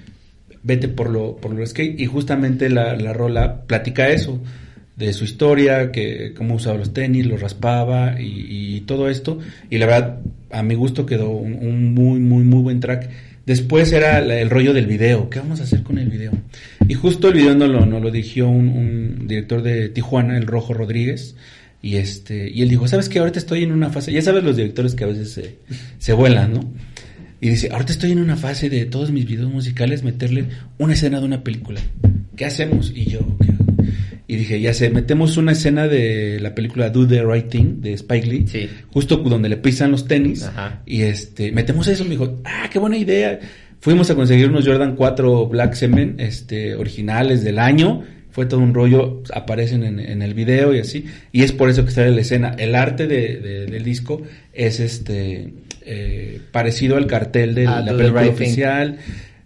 vete 0.62 0.88
por 0.88 1.10
lo, 1.10 1.36
por 1.36 1.52
lo 1.54 1.66
skate, 1.66 1.98
y 2.00 2.06
justamente 2.06 2.68
la, 2.70 2.94
la 2.96 3.12
rola 3.12 3.62
platica 3.66 4.08
eso, 4.08 4.40
de 4.96 5.12
su 5.12 5.24
historia, 5.24 5.92
que 5.92 6.32
cómo 6.36 6.54
usaba 6.56 6.78
los 6.78 6.92
tenis, 6.92 7.26
los 7.26 7.40
raspaba 7.40 8.20
y, 8.20 8.76
y 8.76 8.80
todo 8.82 9.08
esto, 9.08 9.38
y 9.70 9.78
la 9.78 9.86
verdad, 9.86 10.20
a 10.50 10.62
mi 10.62 10.74
gusto 10.74 11.04
quedó 11.06 11.30
un, 11.30 11.54
un 11.54 11.94
muy, 11.94 12.18
muy, 12.20 12.44
muy 12.44 12.62
buen 12.62 12.80
track. 12.80 13.08
Después 13.48 13.90
era 13.94 14.18
el 14.18 14.50
rollo 14.50 14.74
del 14.74 14.86
video, 14.86 15.30
¿qué 15.30 15.38
vamos 15.38 15.60
a 15.60 15.62
hacer 15.62 15.82
con 15.82 15.96
el 15.96 16.10
video? 16.10 16.32
Y 16.86 16.92
justo 16.92 17.28
el 17.28 17.34
video 17.34 17.54
nos 17.54 17.70
lo, 17.70 17.86
nos 17.86 18.02
lo 18.02 18.10
dirigió 18.10 18.46
un, 18.46 19.26
director 19.26 19.62
de 19.62 19.88
Tijuana, 19.88 20.36
el 20.36 20.46
Rojo 20.46 20.74
Rodríguez, 20.74 21.34
y 21.80 21.96
este, 21.96 22.50
y 22.50 22.60
él 22.60 22.68
dijo, 22.68 22.86
¿sabes 22.86 23.08
qué? 23.08 23.20
Ahorita 23.20 23.38
estoy 23.38 23.62
en 23.62 23.72
una 23.72 23.88
fase, 23.88 24.12
ya 24.12 24.20
sabes 24.20 24.44
los 24.44 24.54
directores 24.54 24.94
que 24.94 25.04
a 25.04 25.06
veces 25.06 25.32
se, 25.32 25.56
se 25.98 26.12
vuelan, 26.12 26.52
¿no? 26.52 26.60
Y 27.40 27.48
dice, 27.48 27.70
ahorita 27.72 27.92
estoy 27.92 28.12
en 28.12 28.18
una 28.18 28.36
fase 28.36 28.68
de 28.68 28.84
todos 28.84 29.12
mis 29.12 29.24
videos 29.24 29.50
musicales 29.50 30.02
meterle 30.02 30.48
una 30.76 30.92
escena 30.92 31.18
de 31.18 31.24
una 31.24 31.42
película. 31.42 31.80
¿Qué 32.36 32.44
hacemos? 32.44 32.92
Y 32.94 33.06
yo, 33.06 33.20
¿qué? 33.40 33.57
Y 34.30 34.36
dije, 34.36 34.60
ya 34.60 34.74
sé, 34.74 34.90
metemos 34.90 35.38
una 35.38 35.52
escena 35.52 35.88
de 35.88 36.38
la 36.38 36.54
película 36.54 36.90
Do 36.90 37.08
the 37.08 37.24
Right 37.24 37.48
Thing 37.48 37.80
de 37.80 37.94
Spike 37.94 38.26
Lee, 38.26 38.46
Sí. 38.46 38.68
justo 38.92 39.16
donde 39.16 39.48
le 39.48 39.56
pisan 39.56 39.90
los 39.90 40.06
tenis, 40.06 40.42
Ajá. 40.44 40.82
y 40.84 41.00
este, 41.02 41.50
metemos 41.50 41.88
eso, 41.88 42.04
me 42.04 42.10
dijo, 42.10 42.36
ah, 42.44 42.68
qué 42.70 42.78
buena 42.78 42.98
idea. 42.98 43.40
Fuimos 43.80 44.10
a 44.10 44.14
conseguir 44.14 44.50
unos 44.50 44.66
Jordan 44.66 44.96
4 44.96 45.46
Black 45.48 45.74
Cement, 45.74 46.20
este, 46.20 46.74
originales 46.74 47.42
del 47.42 47.58
año, 47.58 48.02
fue 48.30 48.44
todo 48.44 48.60
un 48.60 48.74
rollo, 48.74 49.22
aparecen 49.34 49.82
en, 49.82 49.98
en 49.98 50.20
el 50.20 50.34
video 50.34 50.74
y 50.74 50.80
así, 50.80 51.06
y 51.32 51.42
es 51.42 51.52
por 51.52 51.70
eso 51.70 51.84
que 51.86 51.90
sale 51.90 52.10
la 52.10 52.20
escena. 52.20 52.54
El 52.58 52.74
arte 52.74 53.06
de- 53.06 53.38
de- 53.40 53.66
del 53.66 53.82
disco 53.82 54.20
es 54.52 54.78
este 54.78 55.54
eh, 55.90 56.40
parecido 56.52 56.98
al 56.98 57.06
cartel 57.06 57.54
de 57.54 57.66
Ah, 57.66 57.80
la 57.80 57.96
película 57.96 58.22
Right 58.24 58.36
Thing. 58.36 58.54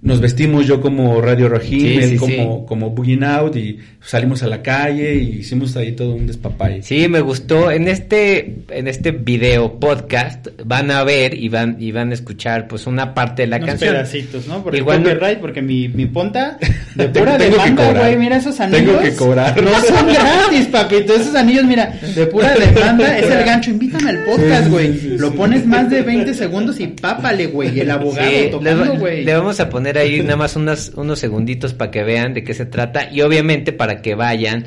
Nos 0.03 0.21
vestimos 0.21 0.67
yo 0.67 0.81
como 0.81 1.21
Radio 1.21 1.49
Rahim, 1.49 1.79
Sí, 1.81 1.95
él 1.97 2.09
sí, 2.11 2.17
como, 2.17 2.33
sí. 2.33 2.65
como 2.67 2.91
Bugging 2.91 3.23
Out 3.23 3.55
y 3.55 3.79
salimos 4.05 4.43
a 4.43 4.49
la 4.49 4.61
calle 4.61 5.15
y 5.15 5.39
hicimos 5.39 5.77
ahí 5.77 5.93
todo 5.93 6.17
un 6.17 6.27
despapalle. 6.27 6.83
Sí, 6.83 7.07
me 7.07 7.21
gustó. 7.21 7.71
En 7.71 7.87
este, 7.87 8.57
en 8.71 8.89
este 8.89 9.13
video 9.13 9.79
podcast 9.79 10.49
van 10.65 10.91
a 10.91 11.05
ver 11.05 11.35
y 11.35 11.49
van, 11.49 11.77
y 11.79 11.93
van 11.93 12.11
a 12.11 12.15
escuchar 12.15 12.67
pues 12.67 12.89
una 12.89 13.15
parte 13.15 13.43
de 13.43 13.47
la 13.49 13.59
unos 13.59 13.69
canción. 13.69 13.93
pedacitos, 13.95 14.49
¿no? 14.49 14.61
Porque 14.65 14.79
Igual 14.79 15.05
copyright, 15.05 15.39
porque 15.39 15.63
mi, 15.63 15.87
mi 15.87 16.07
ponta 16.07 16.59
de 16.97 17.09
pura 17.09 17.39
tengo 17.39 17.53
demanda, 17.59 18.01
güey, 18.01 18.17
mira 18.17 18.39
esos 18.39 18.59
anillos. 18.59 18.85
Tengo 18.87 18.99
que 19.03 19.15
cobrar. 19.15 19.63
No 19.63 19.71
son 19.83 20.07
gratis, 20.13 20.67
papito, 20.67 21.15
esos 21.15 21.37
anillos, 21.37 21.65
mira, 21.65 21.97
de 22.13 22.27
pura 22.27 22.53
demanda, 22.57 23.19
es 23.21 23.31
el 23.31 23.45
gancho, 23.45 23.71
invítame 23.71 24.11
al 24.11 24.25
podcast, 24.25 24.69
güey. 24.69 24.95
sí, 24.95 24.99
sí, 25.01 25.19
Lo 25.19 25.33
pones 25.33 25.65
más 25.65 25.89
de 25.89 26.03
20 26.03 26.35
segundos 26.35 26.81
y 26.81 26.89
pápale, 26.89 27.47
güey, 27.47 27.79
el 27.79 27.89
abogado 27.89 28.29
tocando, 28.51 28.97
güey. 28.97 29.25
le 29.25 29.33
vamos 29.35 29.61
a 29.61 29.69
poner 29.69 29.92
ahí 29.99 30.21
nada 30.23 30.37
más 30.37 30.57
unas, 30.57 30.93
unos 30.97 31.19
segunditos 31.19 31.75
para 31.75 31.91
que 31.91 32.03
vean 32.03 32.35
de 32.35 32.45
qué 32.45 32.55
se 32.55 32.67
trata 32.67 33.11
y 33.11 33.21
obviamente 33.23 33.73
para 33.73 34.03
que 34.03 34.15
vayan 34.15 34.65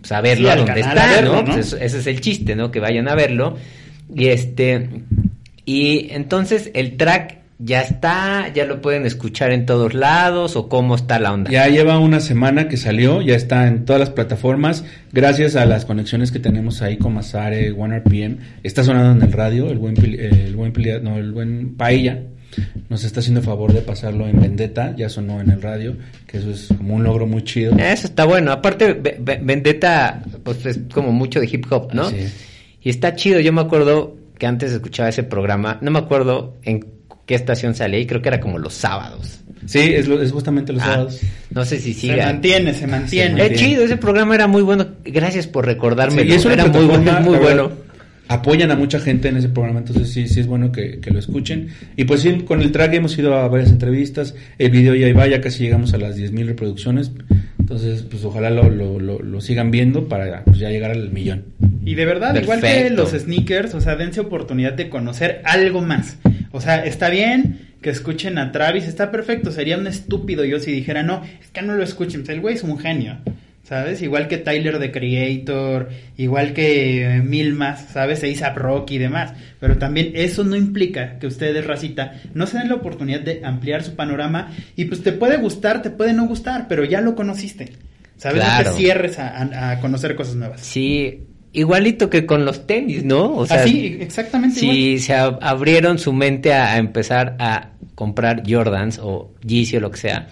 pues, 0.00 0.12
a 0.12 0.20
verlo 0.20 0.48
Sí, 0.48 0.52
a 0.52 0.56
donde 0.56 0.80
está, 0.80 1.08
a 1.10 1.14
verlo, 1.14 1.32
¿no? 1.32 1.38
¿no? 1.42 1.44
Pues 1.54 1.66
eso- 1.66 1.76
ese 1.78 1.98
es 1.98 2.06
el 2.06 2.20
chiste, 2.20 2.54
¿no? 2.56 2.70
Que 2.70 2.80
vayan 2.80 3.08
a 3.08 3.14
verlo. 3.14 3.56
Y 4.14 4.26
este 4.28 4.88
y 5.64 6.08
entonces 6.12 6.70
el 6.74 6.96
track 6.96 7.38
ya 7.58 7.80
está, 7.80 8.52
ya 8.54 8.66
lo 8.66 8.82
pueden 8.82 9.06
escuchar 9.06 9.50
en 9.50 9.64
todos 9.64 9.94
lados 9.94 10.56
o 10.56 10.68
cómo 10.68 10.94
está 10.94 11.18
la 11.18 11.32
onda. 11.32 11.50
Ya 11.50 11.66
lleva 11.68 11.98
una 11.98 12.20
semana 12.20 12.68
que 12.68 12.76
salió, 12.76 13.22
ya 13.22 13.34
está 13.34 13.66
en 13.66 13.86
todas 13.86 13.98
las 13.98 14.10
plataformas, 14.10 14.84
gracias 15.10 15.56
a 15.56 15.64
las 15.64 15.86
conexiones 15.86 16.30
que 16.30 16.38
tenemos 16.38 16.82
ahí 16.82 16.98
con 16.98 17.14
Masare, 17.14 17.72
OneRPM. 17.72 18.36
Está 18.62 18.84
sonando 18.84 19.12
en 19.24 19.26
el 19.30 19.32
radio, 19.32 19.70
el 19.70 19.78
buen, 19.78 19.96
el 19.98 20.54
buen, 20.54 20.72
no, 21.02 21.16
el 21.16 21.32
buen 21.32 21.76
Paella 21.76 22.20
nos 22.88 23.04
está 23.04 23.20
haciendo 23.20 23.42
favor 23.42 23.72
de 23.72 23.80
pasarlo 23.82 24.26
en 24.28 24.40
Vendetta, 24.40 24.94
ya 24.96 25.08
sonó 25.08 25.40
en 25.40 25.50
el 25.50 25.60
radio, 25.62 25.96
que 26.26 26.38
eso 26.38 26.50
es 26.50 26.68
como 26.76 26.94
un 26.94 27.04
logro 27.04 27.26
muy 27.26 27.42
chido. 27.44 27.76
Eso 27.78 28.06
está 28.06 28.24
bueno. 28.24 28.52
Aparte, 28.52 28.92
Ve- 28.94 29.16
Ve- 29.20 29.40
Vendetta, 29.42 30.22
pues 30.42 30.64
es 30.66 30.80
como 30.92 31.12
mucho 31.12 31.40
de 31.40 31.46
hip 31.50 31.66
hop, 31.70 31.92
¿no? 31.92 32.02
Así 32.06 32.16
es. 32.18 32.34
Y 32.82 32.90
está 32.90 33.14
chido. 33.14 33.40
Yo 33.40 33.52
me 33.52 33.60
acuerdo 33.62 34.16
que 34.38 34.46
antes 34.46 34.72
escuchaba 34.72 35.08
ese 35.08 35.22
programa. 35.24 35.78
No 35.80 35.90
me 35.90 35.98
acuerdo 35.98 36.54
en 36.62 36.86
qué 37.26 37.34
estación 37.34 37.74
salía 37.74 37.98
y 37.98 38.06
creo 38.06 38.22
que 38.22 38.28
era 38.28 38.40
como 38.40 38.58
los 38.58 38.74
sábados. 38.74 39.40
Sí, 39.66 39.80
es, 39.80 40.06
lo- 40.06 40.22
es 40.22 40.30
justamente 40.30 40.72
los 40.72 40.82
Ah, 40.82 40.86
sábados. 40.86 41.20
no 41.50 41.64
sé 41.64 41.80
si 41.80 41.92
se 41.92 42.02
siga. 42.02 42.26
mantiene, 42.26 42.72
se 42.72 42.86
mantiene. 42.86 43.46
Es 43.46 43.58
chido, 43.58 43.82
ese 43.82 43.96
programa 43.96 44.36
era 44.36 44.46
muy 44.46 44.62
bueno. 44.62 44.86
Gracias 45.04 45.48
por 45.48 45.66
recordarme. 45.66 46.22
Sí, 46.22 46.28
y 46.28 46.32
es 46.34 46.44
una 46.44 46.54
era 46.54 46.66
muy 46.66 46.84
bueno, 46.84 47.20
muy 47.22 47.38
bueno. 47.38 47.72
Apoyan 48.28 48.70
a 48.70 48.76
mucha 48.76 48.98
gente 48.98 49.28
en 49.28 49.36
ese 49.36 49.48
programa, 49.48 49.78
entonces 49.78 50.10
sí, 50.10 50.26
sí 50.28 50.40
es 50.40 50.46
bueno 50.46 50.72
que, 50.72 51.00
que 51.00 51.10
lo 51.10 51.18
escuchen. 51.18 51.68
Y 51.96 52.04
pues 52.04 52.22
sí, 52.22 52.32
con 52.46 52.60
el 52.60 52.72
track 52.72 52.94
hemos 52.94 53.16
ido 53.18 53.34
a 53.34 53.48
varias 53.48 53.70
entrevistas, 53.70 54.34
el 54.58 54.70
video 54.70 54.94
ya 54.94 55.12
va, 55.14 55.26
ya 55.26 55.40
casi 55.40 55.64
llegamos 55.64 55.94
a 55.94 55.98
las 55.98 56.18
10.000 56.18 56.46
reproducciones, 56.46 57.12
entonces 57.58 58.02
pues 58.02 58.24
ojalá 58.24 58.50
lo, 58.50 58.68
lo, 58.70 58.98
lo, 58.98 59.20
lo 59.20 59.40
sigan 59.40 59.70
viendo 59.70 60.08
para 60.08 60.44
pues, 60.44 60.58
ya 60.58 60.70
llegar 60.70 60.90
al 60.90 61.10
millón. 61.10 61.44
Y 61.84 61.94
de 61.94 62.04
verdad, 62.04 62.34
igual 62.40 62.60
que 62.60 62.90
los 62.90 63.10
sneakers, 63.10 63.74
o 63.74 63.80
sea, 63.80 63.94
dense 63.94 64.20
oportunidad 64.20 64.72
de 64.72 64.88
conocer 64.88 65.40
algo 65.44 65.82
más. 65.82 66.18
O 66.50 66.60
sea, 66.60 66.84
está 66.84 67.10
bien 67.10 67.60
que 67.80 67.90
escuchen 67.90 68.38
a 68.38 68.50
Travis, 68.50 68.88
está 68.88 69.12
perfecto. 69.12 69.52
Sería 69.52 69.78
un 69.78 69.86
estúpido 69.86 70.44
yo 70.44 70.58
si 70.58 70.72
dijera, 70.72 71.04
no, 71.04 71.22
es 71.40 71.48
que 71.52 71.62
no 71.62 71.74
lo 71.74 71.84
escuchen. 71.84 72.22
Pues 72.22 72.30
el 72.30 72.40
güey 72.40 72.56
es 72.56 72.64
un 72.64 72.76
genio, 72.78 73.18
¿sabes? 73.66 74.00
Igual 74.02 74.28
que 74.28 74.38
Tyler 74.38 74.78
the 74.78 74.92
Creator, 74.92 75.88
igual 76.16 76.52
que 76.52 77.16
eh, 77.16 77.22
mil 77.22 77.52
más, 77.54 77.86
¿sabes? 77.92 78.22
A$AP 78.22 78.56
Rock 78.58 78.90
y 78.92 78.98
demás. 78.98 79.32
Pero 79.58 79.76
también 79.78 80.12
eso 80.14 80.44
no 80.44 80.54
implica 80.56 81.18
que 81.18 81.26
ustedes, 81.26 81.66
racita, 81.66 82.14
no 82.34 82.46
se 82.46 82.58
den 82.58 82.68
la 82.68 82.76
oportunidad 82.76 83.20
de 83.20 83.40
ampliar 83.44 83.82
su 83.82 83.94
panorama. 83.96 84.52
Y 84.76 84.84
pues 84.84 85.02
te 85.02 85.12
puede 85.12 85.36
gustar, 85.38 85.82
te 85.82 85.90
puede 85.90 86.12
no 86.12 86.26
gustar, 86.26 86.66
pero 86.68 86.84
ya 86.84 87.00
lo 87.00 87.14
conociste. 87.14 87.72
¿Sabes? 88.18 88.42
No 88.42 88.70
te 88.72 88.78
cierres 88.78 89.18
a- 89.18 89.28
a- 89.36 89.70
a 89.72 89.80
conocer 89.80 90.14
cosas 90.16 90.36
nuevas. 90.36 90.60
Sí, 90.62 91.20
igualito 91.52 92.08
que 92.08 92.24
con 92.24 92.44
los 92.46 92.66
tenis, 92.66 93.04
¿no? 93.04 93.34
O 93.34 93.46
sea, 93.46 93.62
Así, 93.62 93.98
exactamente 94.00 94.58
si 94.60 94.66
igual. 94.70 95.00
se 95.00 95.12
ab- 95.14 95.38
abrieron 95.42 95.98
su 95.98 96.12
mente 96.14 96.52
a, 96.54 96.72
a 96.74 96.78
empezar 96.78 97.36
a 97.38 97.70
comprar 97.94 98.42
Jordans 98.48 98.98
o 99.02 99.34
Yeezy 99.44 99.76
o 99.76 99.80
lo 99.80 99.90
que 99.90 99.98
sea, 99.98 100.28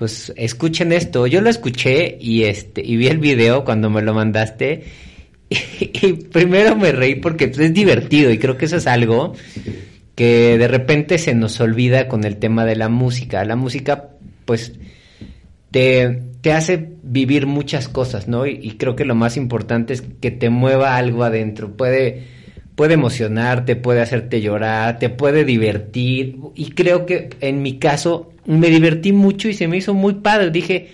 pues 0.00 0.32
escuchen 0.34 0.92
esto. 0.92 1.26
Yo 1.26 1.42
lo 1.42 1.50
escuché 1.50 2.16
y 2.18 2.44
este 2.44 2.82
y 2.82 2.96
vi 2.96 3.08
el 3.08 3.18
video 3.18 3.66
cuando 3.66 3.90
me 3.90 4.00
lo 4.00 4.14
mandaste 4.14 4.84
y, 5.50 6.12
primero 6.14 6.74
me 6.74 6.90
reí 6.90 7.16
porque 7.16 7.48
pues, 7.48 7.58
es 7.58 7.74
divertido 7.74 8.30
y 8.30 8.38
creo 8.38 8.56
que 8.56 8.64
eso 8.64 8.78
es 8.78 8.86
algo 8.86 9.34
que 10.14 10.56
de 10.56 10.68
repente 10.68 11.18
se 11.18 11.34
nos 11.34 11.60
olvida 11.60 12.08
con 12.08 12.24
el 12.24 12.38
tema 12.38 12.64
de 12.64 12.76
la 12.76 12.88
música. 12.88 13.44
La 13.44 13.56
música, 13.56 14.08
pues 14.46 14.72
te, 15.70 16.22
te 16.40 16.54
hace 16.54 16.92
vivir 17.02 17.46
muchas 17.46 17.86
cosas, 17.86 18.26
¿no? 18.26 18.46
Y, 18.46 18.58
y 18.62 18.78
creo 18.78 18.96
que 18.96 19.04
lo 19.04 19.14
más 19.14 19.36
importante 19.36 19.92
es 19.92 20.00
que 20.00 20.30
te 20.30 20.48
mueva 20.48 20.96
algo 20.96 21.24
adentro. 21.24 21.76
Puede, 21.76 22.22
puede 22.80 22.94
emocionarte, 22.94 23.76
puede 23.76 24.00
hacerte 24.00 24.40
llorar, 24.40 24.98
te 24.98 25.10
puede 25.10 25.44
divertir. 25.44 26.38
Y 26.54 26.70
creo 26.70 27.04
que 27.04 27.28
en 27.42 27.60
mi 27.60 27.78
caso 27.78 28.32
me 28.46 28.70
divertí 28.70 29.12
mucho 29.12 29.50
y 29.50 29.52
se 29.52 29.68
me 29.68 29.76
hizo 29.76 29.92
muy 29.92 30.14
padre. 30.14 30.50
Dije, 30.50 30.88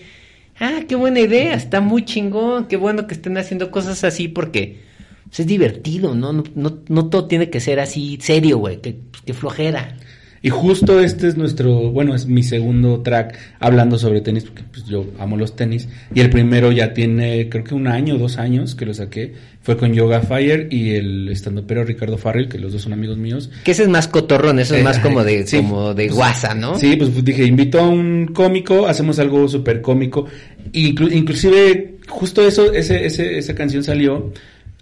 ah, 0.59 0.81
qué 0.88 0.97
buena 0.97 1.21
idea, 1.21 1.55
está 1.55 1.81
muy 1.81 2.05
chingón, 2.05 2.66
qué 2.66 2.76
bueno 2.76 3.07
que 3.07 3.14
estén 3.14 3.38
haciendo 3.38 3.71
cosas 3.71 4.02
así 4.02 4.26
porque 4.26 4.81
pues, 5.28 5.38
es 5.38 5.47
divertido, 5.47 6.16
¿no? 6.16 6.33
No, 6.33 6.43
no, 6.88 7.09
todo 7.09 7.28
tiene 7.28 7.50
que 7.50 7.61
ser 7.61 7.78
así 7.78 8.19
serio, 8.21 8.59
güey, 8.59 8.78
pues, 8.78 9.23
que 9.25 9.33
flojera. 9.33 9.97
Y 10.43 10.50
justo 10.50 11.00
este 11.00 11.28
es 11.28 11.37
nuestro, 11.37 11.90
bueno, 11.90 12.14
es 12.14 12.26
mi 12.26 12.43
segundo 12.43 13.00
track 13.02 13.38
hablando 13.59 13.99
sobre 13.99 14.21
tenis, 14.21 14.45
porque 14.45 14.62
pues 14.62 14.85
yo 14.87 15.07
amo 15.19 15.37
los 15.37 15.57
tenis. 15.57 15.88
Y 16.14 16.21
el 16.21 16.31
primero 16.31 16.73
ya 16.73 16.95
tiene, 16.95 17.49
creo 17.49 17.64
que 17.64 17.75
un 17.75 17.87
año, 17.87 18.19
dos 18.19 18.38
años 18.38 18.75
que 18.75 18.87
lo 18.87 18.95
saqué. 18.95 19.35
Fue 19.66 19.76
con 19.76 19.92
Yoga 19.92 20.20
Fire 20.20 20.68
y 20.70 20.90
el 20.90 21.28
estandopero 21.28 21.82
Ricardo 21.82 22.16
Farrell, 22.16 22.49
que 22.49 22.56
los 22.56 22.73
dos 22.73 22.82
son 22.82 22.92
amigos 22.92 23.18
míos. 23.18 23.50
Que 23.64 23.73
ese 23.73 23.82
es 23.82 23.88
más 23.88 24.06
cotorrón, 24.06 24.61
eso 24.61 24.76
es 24.76 24.80
Eh, 24.80 24.85
más 24.85 25.00
como 25.00 25.25
de, 25.25 25.44
sí. 25.44 25.56
como 25.56 25.92
de 25.92 26.06
guasa, 26.08 26.54
¿no? 26.54 26.78
Sí, 26.78 26.94
pues 26.94 27.25
dije, 27.25 27.44
invito 27.44 27.80
a 27.80 27.88
un 27.88 28.28
cómico, 28.32 28.87
hacemos 28.87 29.18
algo 29.18 29.49
súper 29.49 29.80
cómico. 29.82 30.26
Inclu- 30.73 31.12
inclusive, 31.12 31.96
justo 32.06 32.46
eso, 32.46 32.73
ese, 32.73 33.06
ese, 33.06 33.38
esa 33.38 33.56
canción 33.56 33.82
salió 33.82 34.32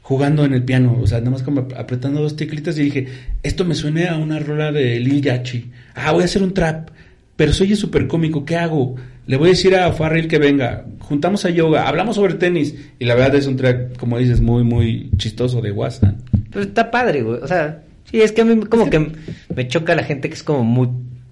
jugando 0.03 0.45
en 0.45 0.53
el 0.53 0.63
piano, 0.65 0.99
o 1.03 1.07
sea, 1.07 1.19
nada 1.21 1.31
más 1.31 1.43
como 1.43 1.63
ap- 1.63 1.73
apretando 1.79 2.21
dos 2.21 2.37
teclitas 2.37 2.77
y 2.79 2.83
dije, 2.83 3.07
esto 3.43 3.65
me 3.65 3.75
suena 3.75 4.11
a 4.13 4.19
una 4.19 4.39
rola 4.39 4.71
de 4.71 5.01
Lil 5.01 5.23
Yachty. 5.23 5.71
Ah, 5.95 6.13
voy 6.13 6.21
a 6.21 6.25
hacer 6.27 6.43
un 6.43 6.53
trap, 6.53 6.91
pero 7.37 7.55
soy 7.55 7.75
súper 7.75 8.07
cómico, 8.07 8.45
¿qué 8.45 8.57
hago? 8.57 8.97
Le 9.27 9.37
voy 9.37 9.49
a 9.49 9.51
decir 9.53 9.75
a 9.75 9.93
Farrell 9.93 10.29
que 10.29 10.39
venga, 10.39 10.85
juntamos 11.01 11.45
a 11.45 11.51
yoga, 11.51 11.89
hablamos 11.89 12.17
sobre 12.17 12.35
tenis 12.35 12.75
y 12.99 13.05
la 13.05 13.15
verdad 13.15 13.37
es 13.37 13.47
un 13.47 13.57
track, 13.57 13.97
como 13.97 14.19
dices, 14.19 14.41
muy, 14.41 14.65
muy 14.65 15.11
chistoso 15.17 15.61
de 15.61 15.73
WhatsApp. 15.73 16.17
Pero 16.51 16.65
está 16.65 16.91
padre, 16.91 17.23
güey. 17.23 17.41
O 17.41 17.49
sea, 17.49 17.83
sí, 18.11 18.21
es 18.21 18.33
que 18.33 18.43
a 18.43 18.45
mí 18.45 18.65
como 18.67 18.91
que 18.91 19.13
me 19.55 19.69
choca 19.69 19.95
la 19.95 20.05
gente 20.05 20.29
que 20.29 20.35
es 20.35 20.43
como 20.43 20.63
muy 20.63 20.89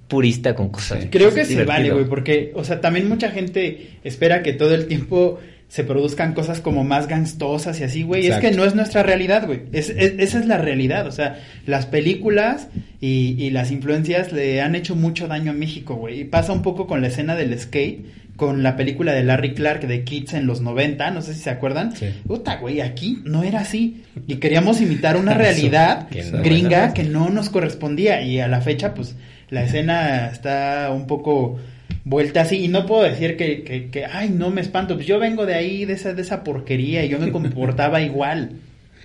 purista 0.09 0.55
con 0.55 0.71
cosas. 0.71 1.07
Creo 1.11 1.33
que 1.33 1.45
se 1.45 1.65
vale, 1.65 1.91
güey, 1.91 2.07
porque, 2.07 2.53
o 2.55 2.65
sea, 2.65 2.81
también 2.81 3.09
mucha 3.09 3.31
gente 3.31 3.93
espera 4.05 4.43
que 4.43 4.53
todo 4.53 4.75
el 4.75 4.87
tiempo 4.87 5.39
se 5.73 5.85
produzcan 5.85 6.35
cosas 6.35 6.61
como 6.61 6.85
más 6.85 7.09
gangstosas 7.09 7.81
y 7.81 7.85
así, 7.85 8.03
güey. 8.03 8.27
Es 8.27 8.37
que 8.43 8.51
no 8.51 8.67
es 8.67 8.75
nuestra 8.75 9.03
realidad, 9.03 9.47
güey. 9.47 9.61
Es, 9.73 9.89
es- 9.89 10.13
esa 10.19 10.39
es 10.39 10.45
la 10.45 10.59
realidad. 10.59 11.07
O 11.07 11.13
sea, 11.13 11.41
las 11.65 11.87
películas 11.87 12.69
y, 13.01 13.37
y 13.39 13.49
las 13.49 13.71
influencias 13.71 14.33
le 14.35 14.61
han 14.61 14.75
hecho 14.75 14.95
mucho 14.97 15.29
daño 15.29 15.53
a 15.53 15.55
México, 15.55 15.95
güey. 15.95 16.21
Y 16.21 16.25
pasa 16.25 16.53
un 16.53 16.61
poco 16.61 16.87
con 16.87 17.01
la 17.01 17.07
escena 17.09 17.37
del 17.37 17.59
skate, 17.59 18.05
con 18.37 18.63
la 18.63 18.77
película 18.77 19.15
de 19.15 19.25
Larry 19.25 19.55
Clark 19.55 19.87
de 19.87 20.05
Kids 20.05 20.35
en 20.35 20.47
los 20.47 20.61
90, 20.61 21.11
no 21.11 21.23
sé 21.23 21.33
si 21.33 21.41
se 21.41 21.49
acuerdan. 21.49 21.97
Sí. 21.97 22.07
Puta, 22.27 22.57
güey, 22.57 22.83
aquí 22.83 23.21
no 23.25 23.43
era 23.43 23.61
así. 23.61 24.03
Y 24.27 24.35
queríamos 24.37 24.79
imitar 24.83 25.17
una 25.17 25.33
realidad 25.39 26.07
que 26.11 26.23
no 26.25 26.43
gringa 26.43 26.93
que 26.93 27.05
no 27.05 27.31
nos 27.31 27.49
correspondía. 27.49 28.21
Y 28.21 28.41
a 28.41 28.47
la 28.47 28.61
fecha, 28.61 28.93
pues, 28.93 29.15
la 29.49 29.65
escena 29.65 30.29
está 30.31 30.91
un 30.95 31.07
poco 31.07 31.59
vuelta 32.05 32.43
así. 32.43 32.65
Y 32.65 32.69
no 32.69 32.87
puedo 32.87 33.03
decir 33.03 33.37
que, 33.37 33.63
que, 33.63 33.91
que, 33.91 34.05
ay, 34.07 34.31
no 34.31 34.51
me 34.51 34.61
espanto. 34.61 34.95
Pues 34.95 35.07
yo 35.07 35.19
vengo 35.19 35.47
de 35.47 35.55
ahí, 35.55 35.85
de 35.85 35.95
esa, 35.95 36.15
de 36.15 36.23
esa 36.23 36.45
porquería, 36.45 37.05
y 37.05 37.09
yo 37.09 37.19
me 37.19 37.31
comportaba 37.31 38.01
igual. 38.03 38.53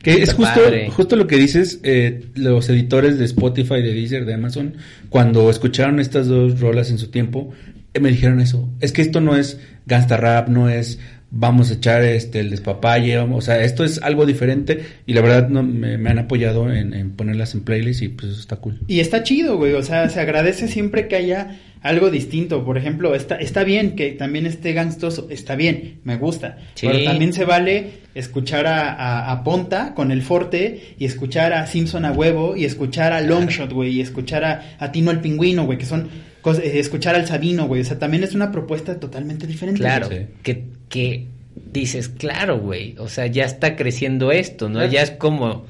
Que 0.01 0.22
es 0.22 0.34
justo, 0.34 0.62
padre. 0.62 0.89
justo 0.89 1.15
lo 1.15 1.27
que 1.27 1.38
dices, 1.38 1.79
eh, 1.84 2.25
los 2.36 2.70
editores 2.70 3.17
de 3.17 3.25
Spotify, 3.25 3.82
de 3.82 3.94
Deezer, 3.94 4.25
de 4.25 4.36
Amazon, 4.36 4.75
cuando 5.10 5.50
escucharon 5.50 6.00
estas 6.00 6.27
dos 6.27 6.60
rolas 6.60 6.91
en 6.91 7.00
su 7.00 7.08
tiempo, 7.08 7.51
eh, 7.94 8.00
me 8.00 8.10
dijeron 8.10 8.39
eso. 8.39 8.70
Es 8.79 8.91
que 8.91 9.01
esto 9.01 9.22
no 9.22 9.36
es 9.36 9.60
gangsta 9.86 10.17
rap, 10.17 10.50
no 10.50 10.70
es 10.70 11.00
vamos 11.30 11.70
a 11.72 11.74
echar 11.74 12.04
este 12.04 12.40
el 12.40 12.50
despapalle, 12.50 13.18
vamos- 13.18 13.40
o 13.40 13.42
sea, 13.46 13.62
esto 13.64 13.84
es 13.84 14.02
algo 14.02 14.26
diferente 14.26 14.80
y 15.06 15.14
la 15.14 15.22
verdad 15.22 15.50
no, 15.50 15.62
me, 15.64 15.98
me 15.98 16.10
han 16.10 16.20
apoyado 16.20 16.72
en, 16.72 16.94
en 16.94 17.12
ponerlas 17.12 17.54
en 17.54 17.62
playlist 17.62 18.02
y 18.02 18.08
pues 18.10 18.32
eso 18.32 18.42
está 18.42 18.56
cool. 18.58 18.80
Y 18.88 19.00
está 19.02 19.24
chido, 19.24 19.58
güey. 19.58 19.74
O 19.74 19.84
sea, 19.84 20.08
se 20.10 20.20
agradece 20.22 20.68
siempre 20.68 21.08
que 21.08 21.18
haya 21.18 21.60
algo 21.82 22.10
distinto. 22.10 22.64
Por 22.66 22.78
ejemplo, 22.78 23.14
está, 23.14 23.36
está 23.36 23.64
bien 23.64 23.96
que 23.96 24.12
también 24.14 24.46
esté 24.46 24.72
gangstoso. 24.74 25.28
Está 25.30 25.56
bien, 25.56 26.00
me 26.06 26.16
gusta. 26.18 26.58
Sí. 26.76 26.88
Pero 26.88 27.04
también 27.04 27.34
se 27.34 27.44
vale 27.46 27.90
escuchar 28.16 28.66
a, 28.66 28.94
a- 28.94 29.32
a 29.32 29.44
Ponta 29.44 29.94
con 29.96 30.12
el 30.12 30.22
Forte 30.22 30.96
y 30.98 31.06
escuchar 31.06 31.52
a 31.54 31.68
Simpson 31.68 32.06
a 32.06 32.12
huevo 32.14 32.56
y 32.56 32.64
escuchar 32.66 33.12
a 33.14 33.20
Longshot, 33.22 33.72
güey. 33.74 33.98
Y 33.98 34.02
escuchar 34.02 34.44
a, 34.46 34.62
a 34.80 34.92
Tino 34.94 35.12
el 35.12 35.20
Pingüino, 35.20 35.66
güey. 35.66 35.78
Que 35.78 35.86
son 35.86 36.08
cosas, 36.42 36.64
eh, 36.64 36.80
escuchar 36.80 37.16
al 37.16 37.28
Sabino, 37.28 37.68
güey. 37.68 37.82
O 37.82 37.86
sea, 37.86 38.00
también 38.00 38.24
es 38.24 38.34
una 38.34 38.52
propuesta 38.52 38.98
totalmente 39.00 39.46
diferente. 39.46 39.80
Claro, 39.82 40.08
Sí. 40.10 40.16
que, 40.42 40.77
que 40.89 41.27
dices, 41.72 42.10
claro, 42.10 42.60
güey, 42.60 42.96
o 43.00 43.08
sea, 43.08 43.27
ya 43.27 43.44
está 43.46 43.75
creciendo 43.75 44.32
esto, 44.32 44.70
¿no? 44.70 44.75
Claro. 44.79 44.91
Ya 44.91 45.01
es 45.01 45.12
como 45.12 45.65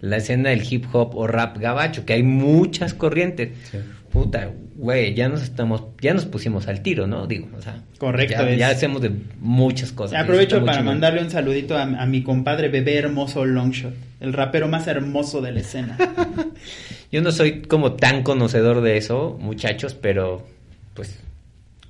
la 0.00 0.16
escena 0.16 0.50
del 0.50 0.62
hip 0.68 0.86
hop 0.92 1.16
o 1.16 1.26
rap 1.26 1.58
gabacho, 1.58 2.04
que 2.04 2.12
hay 2.14 2.22
muchas 2.22 2.94
corrientes. 2.94 3.50
Sí. 3.70 3.78
Puta, 4.12 4.50
güey, 4.76 5.14
ya 5.14 5.28
nos 5.30 5.42
estamos, 5.42 5.84
ya 6.00 6.12
nos 6.12 6.26
pusimos 6.26 6.68
al 6.68 6.82
tiro, 6.82 7.06
¿no? 7.06 7.26
Digo, 7.26 7.48
o 7.56 7.62
sea, 7.62 7.82
Correcto, 7.98 8.42
Ya, 8.42 8.50
es- 8.50 8.58
ya 8.58 8.68
hacemos 8.68 9.00
de 9.00 9.10
muchas 9.40 9.90
cosas. 9.92 10.20
Aprovecho 10.20 10.62
para 10.64 10.82
mandarle 10.82 11.22
un 11.22 11.30
saludito 11.30 11.76
a, 11.78 11.82
a 11.82 12.04
mi 12.06 12.22
compadre 12.22 12.68
bebé 12.68 12.96
hermoso 12.98 13.44
Longshot. 13.46 13.94
El 14.20 14.32
rapero 14.34 14.68
más 14.68 14.86
hermoso 14.86 15.40
de 15.40 15.52
la 15.52 15.60
escena. 15.60 15.96
Yo 17.12 17.22
no 17.22 17.32
soy 17.32 17.62
como 17.62 17.92
tan 17.94 18.22
conocedor 18.22 18.80
de 18.82 18.96
eso, 18.98 19.38
muchachos, 19.40 19.94
pero 19.94 20.46
pues 20.94 21.18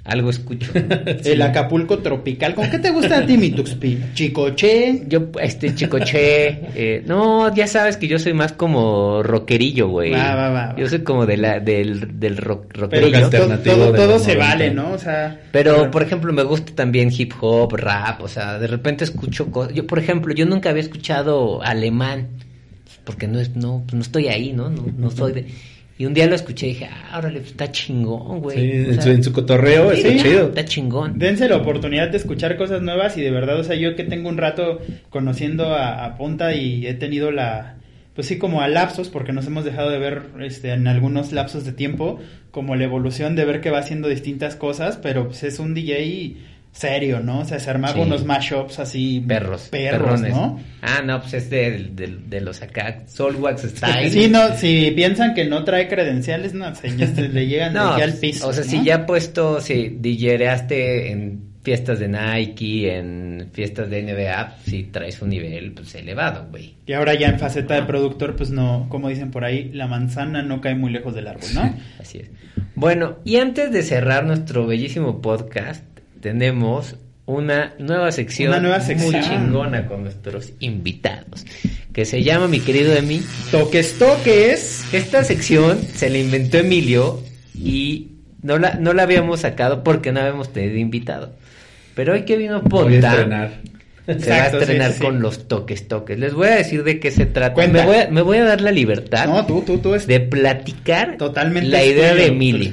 algo 0.05 0.31
escucho. 0.31 0.73
El 1.25 1.43
Acapulco 1.43 1.99
tropical. 2.01 2.55
¿Con 2.55 2.69
qué 2.69 2.79
te 2.81 2.91
gusta 2.91 3.19
a 3.19 3.27
ti, 3.27 3.37
mi 3.37 3.51
Tuxpi? 3.51 3.99
Chicoche. 4.15 5.05
Yo, 5.07 5.29
este 5.41 5.75
chicoche, 5.77 6.61
eh, 6.75 7.05
no, 7.07 7.55
ya 7.55 7.69
sabes 7.69 7.97
que 7.97 8.09
yo 8.09 8.19
soy 8.19 8.35
más 8.35 8.53
como 8.53 9.23
rockerillo, 9.23 9.89
güey. 9.89 10.11
Va, 10.11 10.35
va, 10.35 10.51
va, 10.51 10.67
va. 10.67 10.77
Yo 10.77 10.89
soy 10.89 11.05
como 11.05 11.25
de 11.25 11.37
la, 11.37 11.61
del, 11.61 12.19
del 12.19 12.37
rock, 12.37 12.77
rockerillo. 12.77 13.13
Pero 13.13 13.31
todo, 13.31 13.43
alternativo 13.43 13.77
todo, 13.77 13.93
de 13.93 13.99
todo 13.99 14.13
los 14.15 14.23
se 14.23 14.35
90. 14.35 14.49
vale, 14.49 14.71
¿no? 14.73 14.93
O 14.93 14.99
sea. 14.99 15.41
Pero, 15.53 15.91
por 15.93 16.03
ejemplo, 16.03 16.33
me 16.33 16.43
gusta 16.43 16.75
también 16.75 17.11
hip 17.17 17.33
hop, 17.41 17.77
rap, 17.77 18.23
o 18.23 18.29
sea, 18.29 18.59
de 18.59 18.67
repente 18.67 19.05
escucho 19.05 19.53
cosas. 19.53 19.73
Yo, 19.73 19.87
por 19.87 20.01
ejemplo, 20.01 20.35
yo 20.35 20.47
nunca 20.47 20.71
había 20.71 20.83
escuchado 20.83 21.63
alemán, 21.63 22.29
porque 23.05 23.29
no 23.29 23.39
es, 23.39 23.55
no, 23.55 23.85
pues 23.87 23.95
no 23.95 24.01
estoy 24.01 24.27
ahí, 24.27 24.53
¿no? 24.53 24.69
No, 24.69 24.85
no 24.97 25.11
soy 25.13 25.33
de. 25.33 25.47
Y 25.99 26.07
un 26.07 26.15
día 26.15 26.27
lo 26.27 26.35
escuché 26.35 26.67
y 26.67 26.71
dije, 26.71 26.89
ah, 26.91 27.19
órale, 27.19 27.41
pues 27.41 27.53
está 27.53 27.71
chingón, 27.71 28.41
güey. 28.41 28.57
Sí, 28.59 28.71
O 28.71 28.89
en, 28.89 28.95
sea, 28.95 29.03
su, 29.03 29.11
en 29.11 29.25
su 29.25 29.33
cotorreo 29.33 29.93
sí, 29.95 30.01
está 30.01 30.23
chido. 30.23 30.49
Está 30.49 30.65
chingón. 30.65 31.19
Dense 31.19 31.49
la 31.49 31.57
oportunidad 31.57 32.09
de 32.09 32.17
escuchar 32.17 32.57
cosas 32.57 32.83
nuevas 32.83 33.17
y 33.17 33.21
de 33.21 33.31
verdad, 33.31 33.59
o 33.61 33.65
sea, 33.65 33.77
yo 33.77 33.95
que 33.95 34.05
tengo 34.05 34.29
un 34.29 34.39
rato 34.39 34.81
conociendo 35.11 35.75
a, 35.75 36.05
a 36.05 36.17
Ponta 36.17 36.55
y 36.55 36.87
he 36.87 36.95
tenido 36.95 37.31
la, 37.31 37.77
pues 38.15 38.27
sí, 38.27 38.39
como 38.39 38.61
a 38.61 38.69
lapsos, 38.69 39.09
porque 39.09 39.33
nos 39.33 39.47
hemos 39.47 39.65
dejado 39.65 39.91
de 39.91 39.99
ver 39.99 40.23
este, 40.41 40.73
en 40.73 40.87
algunos 40.87 41.33
lapsos 41.33 41.65
de 41.65 41.73
tiempo, 41.73 42.19
como 42.51 42.77
la 42.77 42.85
evolución 42.85 43.37
de 43.37 43.45
ver 43.47 43.61
que 43.61 43.71
va 43.71 43.79
haciendo 43.79 44.09
distintas 44.09 44.57
cosas, 44.57 44.99
pero 45.03 45.29
pues 45.29 45.43
es 45.45 45.59
un 45.59 45.73
DJ 45.73 46.37
serio, 46.73 47.21
¿no? 47.21 47.41
O 47.41 47.45
sea, 47.45 47.59
se 47.61 47.69
armaba 47.71 47.95
Sí. 47.95 48.01
unos 48.01 48.25
mashups 48.25 48.79
así. 48.79 49.23
Perros. 49.27 49.69
Perros, 49.71 50.01
perrones. 50.03 50.35
¿no? 50.35 50.59
Ah, 50.81 51.03
no, 51.05 51.21
pues 51.21 51.35
es 51.35 51.51
de, 51.51 51.91
de, 51.93 52.17
de 52.29 52.41
los 52.41 52.63
acá, 52.63 53.03
Soulwax 53.07 53.63
Style. 53.63 54.11
Sí, 54.11 54.29
no, 54.29 54.57
si 54.57 54.91
piensan 54.93 55.35
que 55.35 55.45
no 55.45 55.65
trae 55.65 55.87
credenciales, 55.89 56.55
no, 56.55 56.75
se, 56.75 56.97
ya 56.97 57.07
se 57.07 57.29
le 57.29 57.47
llegan 57.47 57.73
No, 57.75 57.93
al 57.93 58.15
piso. 58.15 58.49
o 58.49 58.53
sea, 58.53 58.65
¿no? 58.65 58.71
si 58.71 58.83
ya 58.85 59.05
puesto, 59.07 59.61
si 59.61 59.97
DJereaste 60.01 61.11
en 61.13 61.53
fiestas 61.63 62.01
de 62.01 62.09
Nike, 62.09 62.97
en 62.97 63.49
fiestas 63.53 63.89
de 63.89 64.03
NBA, 64.03 64.57
si 64.65 64.83
traes 64.85 65.23
un 65.23 65.29
nivel 65.29 65.73
pues 65.73 65.95
elevado, 65.95 66.49
güey. 66.51 66.75
Y 66.87 66.93
ahora 66.95 67.15
ya 67.15 67.29
en 67.29 67.39
faceta 67.39 67.75
de 67.75 67.83
productor, 67.83 68.35
pues 68.35 68.51
no, 68.51 68.87
como 68.89 69.09
dicen 69.11 69.31
por 69.31 69.45
ahí, 69.45 69.71
la 69.73 69.87
manzana 69.87 70.43
no 70.43 70.61
cae 70.61 70.75
muy 70.75 70.91
lejos 70.91 71.15
del 71.15 71.29
árbol, 71.29 71.49
¿no? 71.55 71.73
Así 72.01 72.19
es. 72.19 72.31
Bueno, 72.75 73.19
y 73.25 73.37
antes 73.37 73.71
de 73.71 73.83
cerrar 73.83 74.25
nuestro 74.25 74.67
bellísimo 74.67 75.21
podcast, 75.23 75.85
tenemos 76.23 76.97
una 77.27 77.75
nueva 77.79 78.11
sección, 78.13 78.51
Una 78.51 78.61
nueva 78.61 78.79
muy 78.79 78.87
sección. 78.87 79.23
chingona 79.23 79.87
con 79.87 80.03
nuestros 80.05 80.53
invitados, 80.61 81.45
que 81.93 82.05
se 82.05 82.23
llama, 82.23 82.49
mi 82.49 82.61
querido 82.61 82.95
Emi, 82.95 83.23
Toques, 83.51 83.99
toques. 83.99 84.85
Esta 84.93 85.23
sección 85.25 85.79
se 85.95 86.09
la 86.09 86.19
inventó 86.19 86.59
Emilio 86.59 87.23
y 87.55 88.09
no 88.43 88.59
la, 88.59 88.75
no 88.75 88.93
la 88.93 89.03
habíamos 89.03 89.41
sacado 89.41 89.85
porque 89.85 90.11
no 90.13 90.21
habíamos 90.21 90.53
tenido 90.53 90.79
invitado. 90.79 91.33
Pero 91.95 92.15
hoy 92.15 92.23
que 92.23 92.37
vino 92.37 92.63
Ponta, 92.63 93.13
estrenar. 93.13 93.61
se 94.07 94.31
va 94.31 94.37
a 94.37 94.47
estrenar 94.47 94.91
sí, 94.93 94.99
sí. 94.99 95.05
con 95.05 95.21
los 95.21 95.47
toques 95.47 95.87
toques. 95.89 96.19
Les 96.19 96.33
voy 96.35 96.49
a 96.49 96.57
decir 96.57 96.83
de 96.85 96.99
qué 96.99 97.11
se 97.11 97.27
trata. 97.27 97.55
Cuenta. 97.55 97.81
Me 97.81 97.87
voy, 97.87 97.97
a, 97.97 98.09
me 98.11 98.23
voy 98.23 98.39
a 98.39 98.45
dar 98.45 98.61
la 98.63 98.71
libertad 98.73 99.27
No, 99.27 99.45
tú, 99.47 99.63
tú, 99.63 99.79
tú 99.79 99.95
es 99.95 100.07
de 100.07 100.21
platicar 100.21 101.17
totalmente 101.19 101.69
la 101.69 101.85
idea 101.85 102.15
de 102.15 102.27
Emilio. 102.27 102.73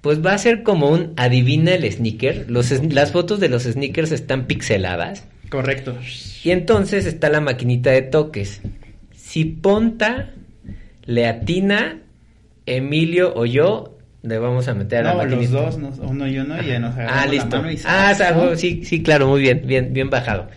Pues 0.00 0.24
va 0.24 0.34
a 0.34 0.38
ser 0.38 0.62
como 0.62 0.88
un 0.90 1.12
adivina 1.16 1.74
el 1.74 1.90
sneaker. 1.90 2.46
Los, 2.48 2.70
las 2.92 3.12
fotos 3.12 3.40
de 3.40 3.48
los 3.48 3.64
sneakers 3.64 4.12
están 4.12 4.46
pixeladas. 4.46 5.24
Correcto. 5.48 5.96
Y 6.44 6.50
entonces 6.50 7.06
está 7.06 7.28
la 7.28 7.40
maquinita 7.40 7.90
de 7.90 8.02
toques. 8.02 8.60
Si 9.14 9.44
Ponta 9.44 10.30
le 11.04 11.26
atina, 11.26 11.98
Emilio 12.66 13.32
o 13.34 13.46
yo 13.46 13.98
le 14.22 14.38
vamos 14.38 14.66
a 14.68 14.74
meter 14.74 15.00
a 15.00 15.02
la 15.02 15.14
No, 15.14 15.24
los 15.24 15.34
maquinita. 15.50 15.60
dos, 15.62 15.98
uno 16.02 16.26
y 16.28 16.38
uno, 16.38 16.60
y 16.62 16.66
ya 16.66 16.78
nos 16.80 16.94
agarramos 16.94 17.22
Ah, 17.22 17.26
la 17.26 17.32
listo. 17.32 17.56
mano 17.56 17.70
y 17.70 17.78
Ah, 17.84 18.14
sea, 18.14 18.32
¿no? 18.32 18.56
sí, 18.56 18.84
sí, 18.84 19.02
claro, 19.02 19.28
muy 19.28 19.40
bien, 19.40 19.62
bien, 19.64 19.92
bien 19.92 20.10
bajado. 20.10 20.48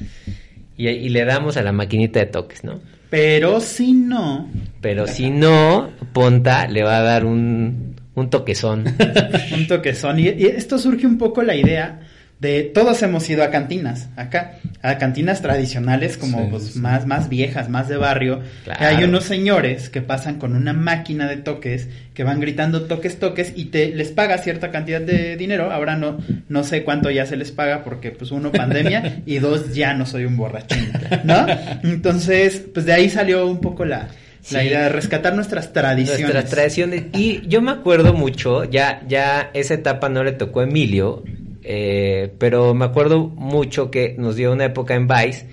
Y, 0.78 0.88
y 0.90 1.10
le 1.10 1.26
damos 1.26 1.58
a 1.58 1.62
la 1.62 1.72
maquinita 1.72 2.20
de 2.20 2.26
toques, 2.28 2.64
¿no? 2.64 2.80
Pero 3.12 3.60
si 3.60 3.94
no, 3.94 4.50
Pero 4.82 5.08
si 5.08 5.30
no, 5.30 5.90
Ponta 6.14 6.68
le 6.68 6.84
va 6.84 6.98
a 7.00 7.02
dar 7.02 7.26
un, 7.26 7.96
un 8.16 8.30
toquezón. 8.30 8.86
un 9.54 9.68
toquezón. 9.68 10.20
Y, 10.20 10.30
y 10.30 10.46
esto 10.46 10.78
surge 10.78 11.06
un 11.06 11.18
poco 11.18 11.42
la 11.44 11.56
idea 11.56 12.00
de 12.40 12.64
todos 12.64 13.04
hemos 13.04 13.30
ido 13.30 13.44
a 13.44 13.50
cantinas 13.52 14.08
acá, 14.16 14.60
a 14.82 14.98
cantinas 14.98 15.42
tradicionales 15.42 16.16
como 16.16 16.40
Sí, 16.40 16.48
pues, 16.50 16.64
sí. 16.68 16.80
más 16.80 17.06
más 17.06 17.28
viejas, 17.28 17.68
más 17.68 17.90
de 17.90 17.98
barrio. 17.98 18.42
Claro. 18.64 18.86
Hay 18.86 19.04
unos 19.04 19.26
señores 19.26 19.90
que 19.90 20.02
pasan 20.02 20.40
con 20.40 20.56
una 20.56 20.72
máquina 20.72 21.28
de 21.28 21.36
toques 21.36 21.90
que 22.14 22.24
van 22.24 22.40
gritando 22.40 22.84
toques 22.84 23.20
toques 23.20 23.52
y 23.58 23.66
te 23.66 23.90
les 23.90 24.12
paga 24.12 24.38
cierta 24.38 24.72
cantidad 24.72 25.02
de 25.02 25.36
dinero. 25.36 25.70
Ahora 25.72 25.98
no 25.98 26.20
no 26.48 26.64
sé 26.64 26.84
cuánto 26.84 27.12
ya 27.12 27.26
se 27.26 27.36
les 27.36 27.52
paga 27.52 27.84
porque 27.84 28.12
pues 28.12 28.32
uno 28.32 28.54
pandemia 28.54 29.22
y 29.26 29.40
dos 29.40 29.74
ya 29.76 29.94
no 29.94 30.06
soy 30.06 30.24
un 30.24 30.38
borrachín, 30.38 30.94
¿no? 31.26 31.46
Entonces, 31.84 32.64
pues 32.74 32.86
de 32.86 32.94
ahí 32.94 33.10
salió 33.10 33.46
un 33.48 33.60
poco 33.60 33.84
la 33.84 34.08
la 34.52 34.64
idea 34.64 34.84
de 34.84 34.90
rescatar 34.90 35.36
nuestras 35.36 35.74
tradiciones. 35.74 36.22
Nuestras 36.22 36.50
tradiciones. 36.50 37.04
Y 37.14 37.48
yo 37.48 37.62
me 37.62 37.72
acuerdo 37.72 38.14
mucho, 38.14 38.64
ya, 38.64 39.02
ya 39.08 39.52
esa 39.54 39.74
etapa 39.74 40.10
no 40.10 40.24
le 40.24 40.32
tocó 40.32 40.62
a 40.62 40.64
Emilio, 40.64 41.24
eh, 41.64 42.34
pero 42.38 42.74
me 42.74 42.86
acuerdo 42.86 43.28
mucho 43.28 43.92
que 43.92 44.16
nos 44.18 44.36
dio 44.36 44.52
una 44.52 44.66
época 44.66 44.96
en 44.96 45.08
Vice 45.08 45.48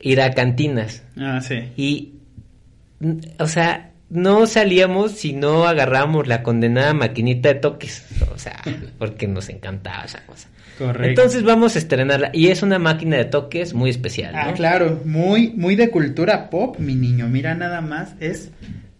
ir 0.00 0.20
a 0.20 0.32
cantinas. 0.32 1.02
Ah, 1.16 1.40
sí. 1.40 1.72
Y, 1.76 2.14
o 3.38 3.46
sea, 3.46 3.92
no 4.10 4.46
salíamos 4.46 5.12
si 5.12 5.32
no 5.32 5.66
agarrábamos 5.66 6.28
la 6.28 6.42
condenada 6.42 6.94
maquinita 6.94 7.48
de 7.48 7.54
toques. 7.56 8.04
O 8.32 8.38
sea, 8.38 8.62
porque 8.98 9.26
nos 9.26 9.48
encantaba 9.48 10.04
esa 10.04 10.24
cosa. 10.26 10.48
Correcto. 10.78 11.08
Entonces 11.08 11.44
vamos 11.44 11.76
a 11.76 11.78
estrenarla. 11.78 12.30
Y 12.32 12.48
es 12.48 12.62
una 12.62 12.78
máquina 12.78 13.16
de 13.16 13.24
toques 13.24 13.74
muy 13.74 13.90
especial. 13.90 14.32
¿no? 14.32 14.40
Ah, 14.40 14.52
claro, 14.54 15.00
muy, 15.04 15.50
muy 15.50 15.76
de 15.76 15.90
cultura 15.90 16.50
pop, 16.50 16.78
mi 16.78 16.94
niño. 16.94 17.28
Mira 17.28 17.54
nada 17.54 17.80
más, 17.80 18.14
es 18.20 18.50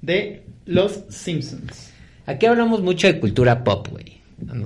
de 0.02 0.42
los 0.66 1.04
Simpsons. 1.08 1.90
Aquí 2.26 2.46
hablamos 2.46 2.82
mucho 2.82 3.06
de 3.06 3.20
cultura 3.20 3.64
pop, 3.64 3.88
güey. 3.90 4.14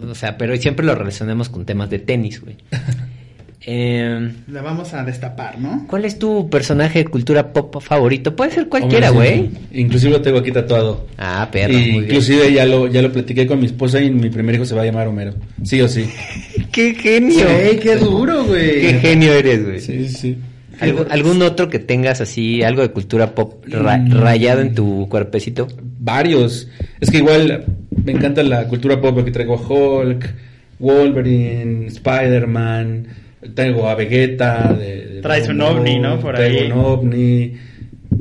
O 0.08 0.14
sea, 0.14 0.38
pero 0.38 0.56
siempre 0.56 0.84
lo 0.84 0.94
relacionamos 0.94 1.48
con 1.48 1.64
temas 1.64 1.90
de 1.90 1.98
tenis, 1.98 2.40
güey. 2.40 2.56
Eh, 3.60 4.30
La 4.48 4.62
vamos 4.62 4.94
a 4.94 5.02
destapar, 5.04 5.58
¿no? 5.58 5.84
¿Cuál 5.88 6.04
es 6.04 6.18
tu 6.18 6.48
personaje 6.48 7.00
de 7.00 7.04
cultura 7.06 7.52
pop 7.52 7.80
favorito? 7.82 8.34
Puede 8.36 8.52
ser 8.52 8.68
cualquiera, 8.68 9.10
güey. 9.10 9.50
sí. 9.72 9.80
Inclusive 9.80 10.12
lo 10.12 10.22
tengo 10.22 10.38
aquí 10.38 10.52
tatuado. 10.52 11.06
Ah, 11.18 11.48
perro. 11.50 11.72
Y 11.72 11.76
muy 11.76 11.84
bien. 11.90 12.04
inclusive 12.04 12.52
ya 12.52 12.64
lo, 12.66 12.86
ya 12.86 13.02
lo 13.02 13.12
platiqué 13.12 13.46
con 13.48 13.58
mi 13.58 13.66
esposa 13.66 14.00
y 14.00 14.10
mi 14.10 14.30
primer 14.30 14.54
hijo 14.54 14.64
se 14.64 14.74
va 14.76 14.82
a 14.82 14.84
llamar 14.84 15.08
Homero. 15.08 15.34
Sí 15.64 15.80
o 15.80 15.88
sí. 15.88 16.08
¡Qué 16.72 16.94
genio! 16.94 17.44
Güey, 17.44 17.80
qué 17.80 17.96
duro, 17.96 18.44
güey. 18.44 18.80
¡Qué 18.80 18.94
genio 19.00 19.32
eres, 19.32 19.64
güey! 19.64 19.80
Sí, 19.80 20.08
sí. 20.08 20.38
¿Algún, 20.80 21.06
algún 21.10 21.42
otro 21.42 21.68
que 21.68 21.80
tengas 21.80 22.20
así, 22.20 22.62
algo 22.62 22.82
de 22.82 22.90
cultura 22.92 23.34
pop 23.34 23.64
ra- 23.66 23.98
Mm. 23.98 24.12
rayado 24.20 24.60
en 24.60 24.74
tu 24.76 25.08
cuerpecito? 25.08 25.66
Varios. 25.98 26.68
Es 27.00 27.10
que 27.10 27.16
igual 27.18 27.64
me 28.04 28.12
encanta 28.12 28.44
la 28.44 28.68
cultura 28.68 29.00
pop 29.00 29.24
que 29.24 29.32
traigo 29.32 29.56
Hulk, 29.56 30.32
Wolverine, 30.78 31.86
Spider-Man, 31.88 33.08
traigo 33.54 33.88
a 33.88 33.94
Vegeta. 33.94 34.72
De, 34.72 35.06
de 35.06 35.20
Traes 35.22 35.48
un 35.48 35.60
ovni, 35.60 35.98
¿no? 35.98 36.20
Por 36.20 36.34
traigo 36.34 36.60
ahí. 36.60 36.72
un 36.72 36.78
ovni. 36.78 37.56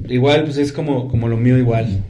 Igual, 0.07 0.43
pues 0.45 0.57
es 0.57 0.71
como, 0.71 1.07
como 1.09 1.27
lo 1.27 1.37
mío 1.37 1.57
igual. 1.57 2.03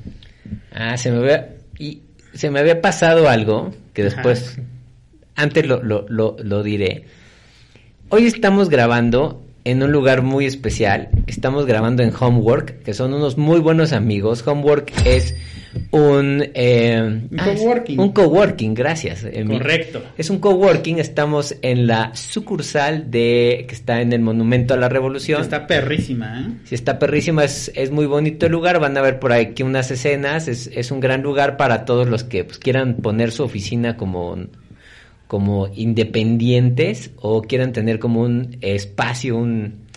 Ah, 0.73 0.97
se 0.97 1.11
me 1.11 1.17
había, 1.17 1.49
y 1.79 2.01
se 2.33 2.49
me 2.51 2.59
había 2.59 2.81
pasado 2.81 3.29
algo 3.29 3.73
que 3.93 4.03
Ajá. 4.03 4.15
después, 4.15 4.59
antes 5.35 5.65
lo, 5.65 5.81
lo, 5.83 6.05
lo, 6.09 6.35
lo 6.43 6.63
diré. 6.63 7.05
Hoy 8.09 8.25
estamos 8.25 8.69
grabando 8.69 9.43
en 9.67 9.83
un 9.83 9.91
lugar 9.91 10.21
muy 10.21 10.45
especial. 10.45 11.09
Estamos 11.27 11.65
grabando 11.65 12.01
en 12.01 12.13
Homework, 12.17 12.83
que 12.83 12.93
son 12.93 13.13
unos 13.13 13.37
muy 13.37 13.59
buenos 13.59 13.91
amigos. 13.91 14.47
Homework 14.47 14.93
es 15.05 15.35
un... 15.91 16.41
eh, 16.53 16.97
Un 17.29 17.37
ah, 17.37 17.53
coworking. 17.53 17.99
Un 17.99 18.11
coworking, 18.13 18.73
gracias. 18.73 19.25
Emi. 19.29 19.57
Correcto. 19.57 20.01
Es 20.17 20.29
un 20.29 20.39
coworking, 20.39 20.99
estamos 20.99 21.53
en 21.61 21.85
la 21.85 22.15
sucursal 22.15 23.11
de 23.11 23.65
que 23.67 23.75
está 23.75 23.99
en 23.99 24.13
el 24.13 24.21
Monumento 24.21 24.73
a 24.73 24.77
la 24.77 24.87
Revolución. 24.87 25.41
Está 25.41 25.67
perrísima, 25.67 26.47
¿eh? 26.47 26.53
Si 26.63 26.73
está 26.73 26.97
perrísima, 26.97 27.43
es, 27.43 27.69
es 27.75 27.91
muy 27.91 28.05
bonito 28.05 28.45
el 28.45 28.53
lugar. 28.53 28.79
Van 28.79 28.95
a 28.97 29.01
ver 29.01 29.19
por 29.19 29.33
aquí 29.33 29.63
unas 29.63 29.91
escenas. 29.91 30.47
Es, 30.47 30.67
es 30.73 30.91
un 30.91 31.01
gran 31.01 31.21
lugar 31.23 31.57
para 31.57 31.83
todos 31.83 32.07
los 32.07 32.23
que 32.23 32.45
pues, 32.45 32.57
quieran 32.57 32.95
poner 32.95 33.31
su 33.31 33.43
oficina 33.43 33.97
como, 33.97 34.37
como 35.27 35.67
independientes 35.75 37.11
o 37.17 37.41
quieran 37.41 37.73
tener 37.73 37.99
como 37.99 38.21
un 38.21 38.57
espacio, 38.61 39.37
un 39.37 39.87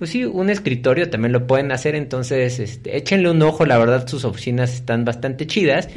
pues 0.00 0.10
sí, 0.12 0.24
un 0.24 0.48
escritorio 0.48 1.10
también 1.10 1.32
lo 1.32 1.46
pueden 1.46 1.70
hacer. 1.72 1.94
Entonces, 1.94 2.58
este, 2.58 2.96
échenle 2.96 3.30
un 3.30 3.42
ojo. 3.42 3.66
La 3.66 3.76
verdad, 3.76 4.08
sus 4.08 4.24
oficinas 4.24 4.72
están 4.72 5.04
bastante 5.04 5.46
chidas. 5.46 5.90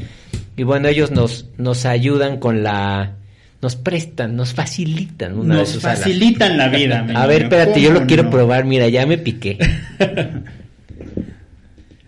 Y 0.58 0.64
bueno, 0.64 0.90
ellos 0.90 1.12
nos, 1.12 1.48
nos 1.58 1.86
ayudan 1.86 2.38
con 2.38 2.64
la. 2.64 3.16
Nos 3.62 3.78
prestan, 3.78 4.36
nos 4.36 4.54
facilitan 4.54 5.40
una 5.40 5.60
de 5.60 5.66
sus 5.66 5.82
facilitan 5.82 6.58
la 6.58 6.68
vida, 6.68 7.08
A 7.16 7.26
ver, 7.28 7.44
espérate, 7.44 7.82
yo 7.82 7.92
¿Cómo 7.92 8.02
lo 8.02 8.08
quiero 8.08 8.30
probar. 8.30 8.66
Mira, 8.66 8.90
ya 8.90 9.06
me 9.06 9.18
piqué. 9.18 9.58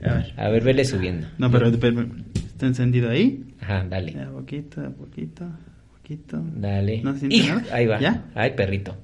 A 0.04 0.14
ver. 0.14 0.34
A 0.36 0.50
ver, 0.50 0.64
vele 0.66 0.84
subiendo. 0.84 1.28
No, 1.38 1.50
pero, 1.50 1.72
pero, 1.80 2.06
está 2.36 2.66
encendido 2.66 3.10
ahí. 3.10 3.42
Ajá, 3.62 3.86
dale. 3.90 4.12
Ya, 4.12 4.30
poquito, 4.32 4.82
a 4.82 4.90
poquito, 4.90 5.46
a 5.46 5.75
poquito. 6.06 6.40
Dale. 6.56 7.02
¿No 7.04 7.14
nada? 7.14 7.64
Ahí 7.72 7.88
va. 7.88 8.00
¿Ya? 8.00 8.26
Ay, 8.36 8.52
perrito. 8.52 8.96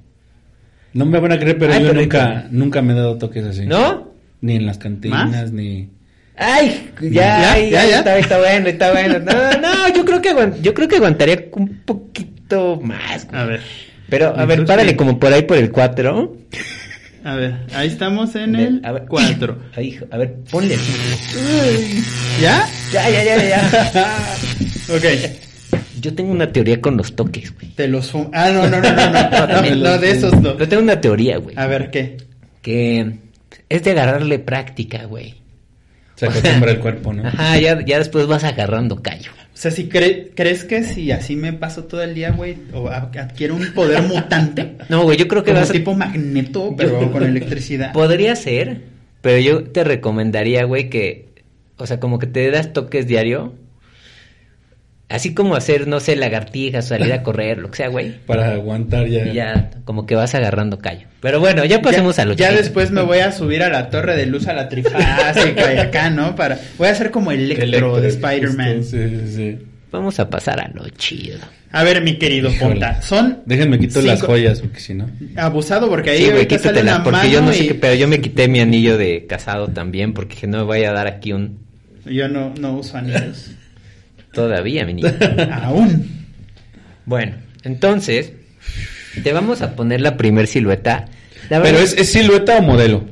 No 0.93 1.05
me 1.05 1.19
van 1.19 1.31
a 1.31 1.39
creer, 1.39 1.57
pero 1.57 1.73
Ay, 1.73 1.81
yo 1.81 1.87
perrito. 1.87 2.17
nunca, 2.17 2.47
nunca 2.51 2.81
me 2.83 2.93
he 2.93 2.95
dado 2.95 3.17
toques 3.17 3.43
así. 3.43 3.65
¿No? 3.65 4.11
Ni 4.41 4.55
en 4.55 4.65
las 4.67 4.77
cantinas, 4.77 5.29
¿Más? 5.31 5.51
ni... 5.51 5.89
Ay, 6.35 6.91
ya, 7.01 7.09
¿Ya? 7.11 7.51
ay, 7.53 7.69
¿Ya? 7.71 7.99
Está, 7.99 8.17
está 8.17 8.37
bueno, 8.39 8.67
está 8.67 8.91
bueno. 8.91 9.19
No, 9.19 9.33
no, 9.61 9.95
yo 9.95 10.05
creo 10.05 10.21
que 10.21 10.53
yo 10.61 10.73
creo 10.73 10.87
que 10.87 10.95
aguantaría 10.97 11.45
un 11.53 11.81
poquito 11.85 12.79
más. 12.81 13.27
güey. 13.27 13.41
A 13.41 13.45
ver. 13.45 13.61
Pero, 14.09 14.35
a 14.37 14.45
ver, 14.45 14.65
párale 14.65 14.95
como 14.95 15.19
por 15.19 15.31
ahí 15.33 15.43
por 15.43 15.57
el 15.57 15.71
4. 15.71 16.37
A 17.23 17.35
ver, 17.35 17.55
ahí 17.75 17.87
estamos 17.87 18.35
en 18.35 18.55
el 18.55 18.81
A 18.83 18.91
ver, 18.91 19.05
4. 19.07 19.57
Ay, 19.75 19.87
hijo, 19.87 20.05
a 20.11 20.17
ver, 20.17 20.35
ponle. 20.49 20.77
¿Ya? 22.41 22.67
Ya, 22.91 23.09
ya, 23.09 23.23
ya, 23.23 23.49
ya. 23.49 24.35
Ok. 24.95 25.50
Yo 26.01 26.13
tengo 26.15 26.31
una 26.31 26.51
teoría 26.51 26.81
con 26.81 26.97
los 26.97 27.15
toques, 27.15 27.53
güey. 27.55 27.67
Te 27.75 27.87
los 27.87 28.13
fum- 28.13 28.29
Ah, 28.33 28.49
no, 28.51 28.67
no, 28.67 28.81
no, 28.81 28.91
no, 28.91 29.11
no. 29.11 29.29
también 29.47 29.81
No, 29.81 29.91
los 29.91 30.01
de 30.01 30.11
esos 30.11 30.33
no. 30.41 30.57
Yo 30.57 30.67
tengo 30.67 30.83
una 30.83 30.99
teoría, 30.99 31.37
güey. 31.37 31.55
A 31.57 31.67
ver, 31.67 31.89
¿qué? 31.91 32.17
Que 32.61 33.15
es 33.69 33.83
de 33.83 33.91
agarrarle 33.91 34.39
práctica, 34.39 35.05
güey. 35.05 35.35
Se 36.15 36.27
acostumbra 36.27 36.71
el 36.71 36.79
cuerpo, 36.79 37.13
¿no? 37.13 37.27
Ajá, 37.27 37.57
ya, 37.59 37.83
ya 37.85 37.97
después 37.97 38.27
vas 38.27 38.43
agarrando 38.43 39.01
callo. 39.01 39.31
O 39.53 39.57
sea, 39.61 39.71
si 39.71 39.89
cre- 39.89 40.29
crees 40.35 40.63
que 40.63 40.83
si 40.83 41.11
así 41.11 41.35
me 41.35 41.53
paso 41.53 41.83
todo 41.85 42.01
el 42.03 42.13
día, 42.15 42.31
güey, 42.31 42.57
o 42.73 42.89
adquiero 42.89 43.55
un 43.55 43.73
poder 43.73 44.01
mutante, 44.03 44.77
No, 44.89 45.03
güey, 45.03 45.17
yo 45.17 45.27
creo 45.27 45.43
que 45.43 45.51
como 45.51 45.61
vas 45.61 45.69
a... 45.69 45.73
tipo 45.73 45.93
magneto, 45.93 46.73
pero 46.77 47.11
con 47.11 47.23
electricidad. 47.23 47.91
Podría 47.93 48.35
ser, 48.35 48.81
pero 49.21 49.39
yo 49.39 49.63
te 49.63 49.83
recomendaría, 49.83 50.63
güey, 50.63 50.89
que... 50.89 51.29
O 51.77 51.87
sea, 51.87 51.99
como 51.99 52.19
que 52.19 52.27
te 52.27 52.49
das 52.51 52.73
toques 52.73 53.07
diario. 53.07 53.53
Así 55.11 55.33
como 55.33 55.55
hacer, 55.55 55.87
no 55.87 55.99
sé, 55.99 56.15
lagartijas, 56.15 56.87
salir 56.87 57.11
a 57.13 57.23
correr, 57.23 57.57
lo 57.57 57.69
que 57.71 57.77
sea, 57.77 57.87
güey. 57.89 58.17
Para 58.25 58.53
aguantar 58.53 59.07
ya. 59.07 59.25
Y 59.25 59.33
ya, 59.33 59.71
como 59.85 60.05
que 60.05 60.15
vas 60.15 60.33
agarrando 60.35 60.79
callo. 60.79 61.07
Pero 61.21 61.39
bueno, 61.39 61.65
ya 61.65 61.81
pasemos 61.81 62.15
ya, 62.15 62.23
a 62.23 62.25
lo 62.25 62.33
Ya 62.33 62.51
después 62.51 62.91
me 62.91 63.01
voy 63.01 63.19
a 63.19 63.31
subir 63.31 63.63
a 63.63 63.69
la 63.69 63.89
torre 63.89 64.15
de 64.15 64.25
luz 64.25 64.47
a 64.47 64.53
la 64.53 64.69
trifásica 64.69 65.73
y 65.73 65.77
acá, 65.77 66.09
¿no? 66.09 66.35
Para 66.35 66.59
voy 66.77 66.87
a 66.87 66.91
hacer 66.91 67.11
como 67.11 67.31
Electro, 67.31 67.65
Electro, 67.65 68.01
de 68.01 68.07
Spider-Man. 68.07 68.83
Sí, 68.83 68.97
sí, 69.09 69.35
sí. 69.35 69.59
Vamos 69.91 70.19
a 70.19 70.29
pasar 70.29 70.59
a 70.59 70.69
lo 70.73 70.87
chido. 70.89 71.39
A 71.73 71.83
ver, 71.83 72.01
mi 72.01 72.17
querido 72.17 72.49
Híjole. 72.49 72.71
Ponta, 72.71 73.01
son 73.01 73.39
Déjenme 73.45 73.79
quito 73.79 74.01
las 74.01 74.21
joyas, 74.21 74.59
porque 74.61 74.79
si 74.79 74.93
no. 74.93 75.09
abusado 75.37 75.89
porque 75.89 76.11
ahí 76.11 76.25
Sí, 76.25 76.31
güey, 76.31 76.47
sale 76.59 76.81
una 76.81 77.03
porque 77.03 77.29
yo 77.29 77.41
no 77.41 77.53
sé 77.53 77.67
qué, 77.67 77.75
pero 77.75 77.95
yo 77.95 78.07
me 78.07 78.19
quité 78.19 78.47
mi 78.47 78.59
anillo 78.59 78.97
de 78.97 79.25
casado 79.25 79.67
también, 79.67 80.13
porque 80.13 80.35
dije, 80.35 80.47
no 80.47 80.59
me 80.59 80.63
vaya 80.63 80.89
a 80.89 80.93
dar 80.93 81.07
aquí 81.07 81.33
un... 81.33 81.59
yo 82.05 82.27
no, 82.27 82.53
no 82.59 82.77
uso 82.77 82.97
anillos. 82.97 83.51
Todavía, 84.31 84.85
mi 84.85 84.95
niño. 84.95 85.11
Aún. 85.51 86.25
Bueno, 87.05 87.33
entonces, 87.63 88.31
te 89.23 89.33
vamos 89.33 89.61
a 89.61 89.75
poner 89.75 90.01
la 90.01 90.17
primer 90.17 90.47
silueta. 90.47 91.05
La 91.49 91.61
Pero 91.61 91.79
es, 91.79 91.93
es 91.97 92.11
silueta 92.11 92.57
o 92.57 92.61
modelo. 92.61 93.03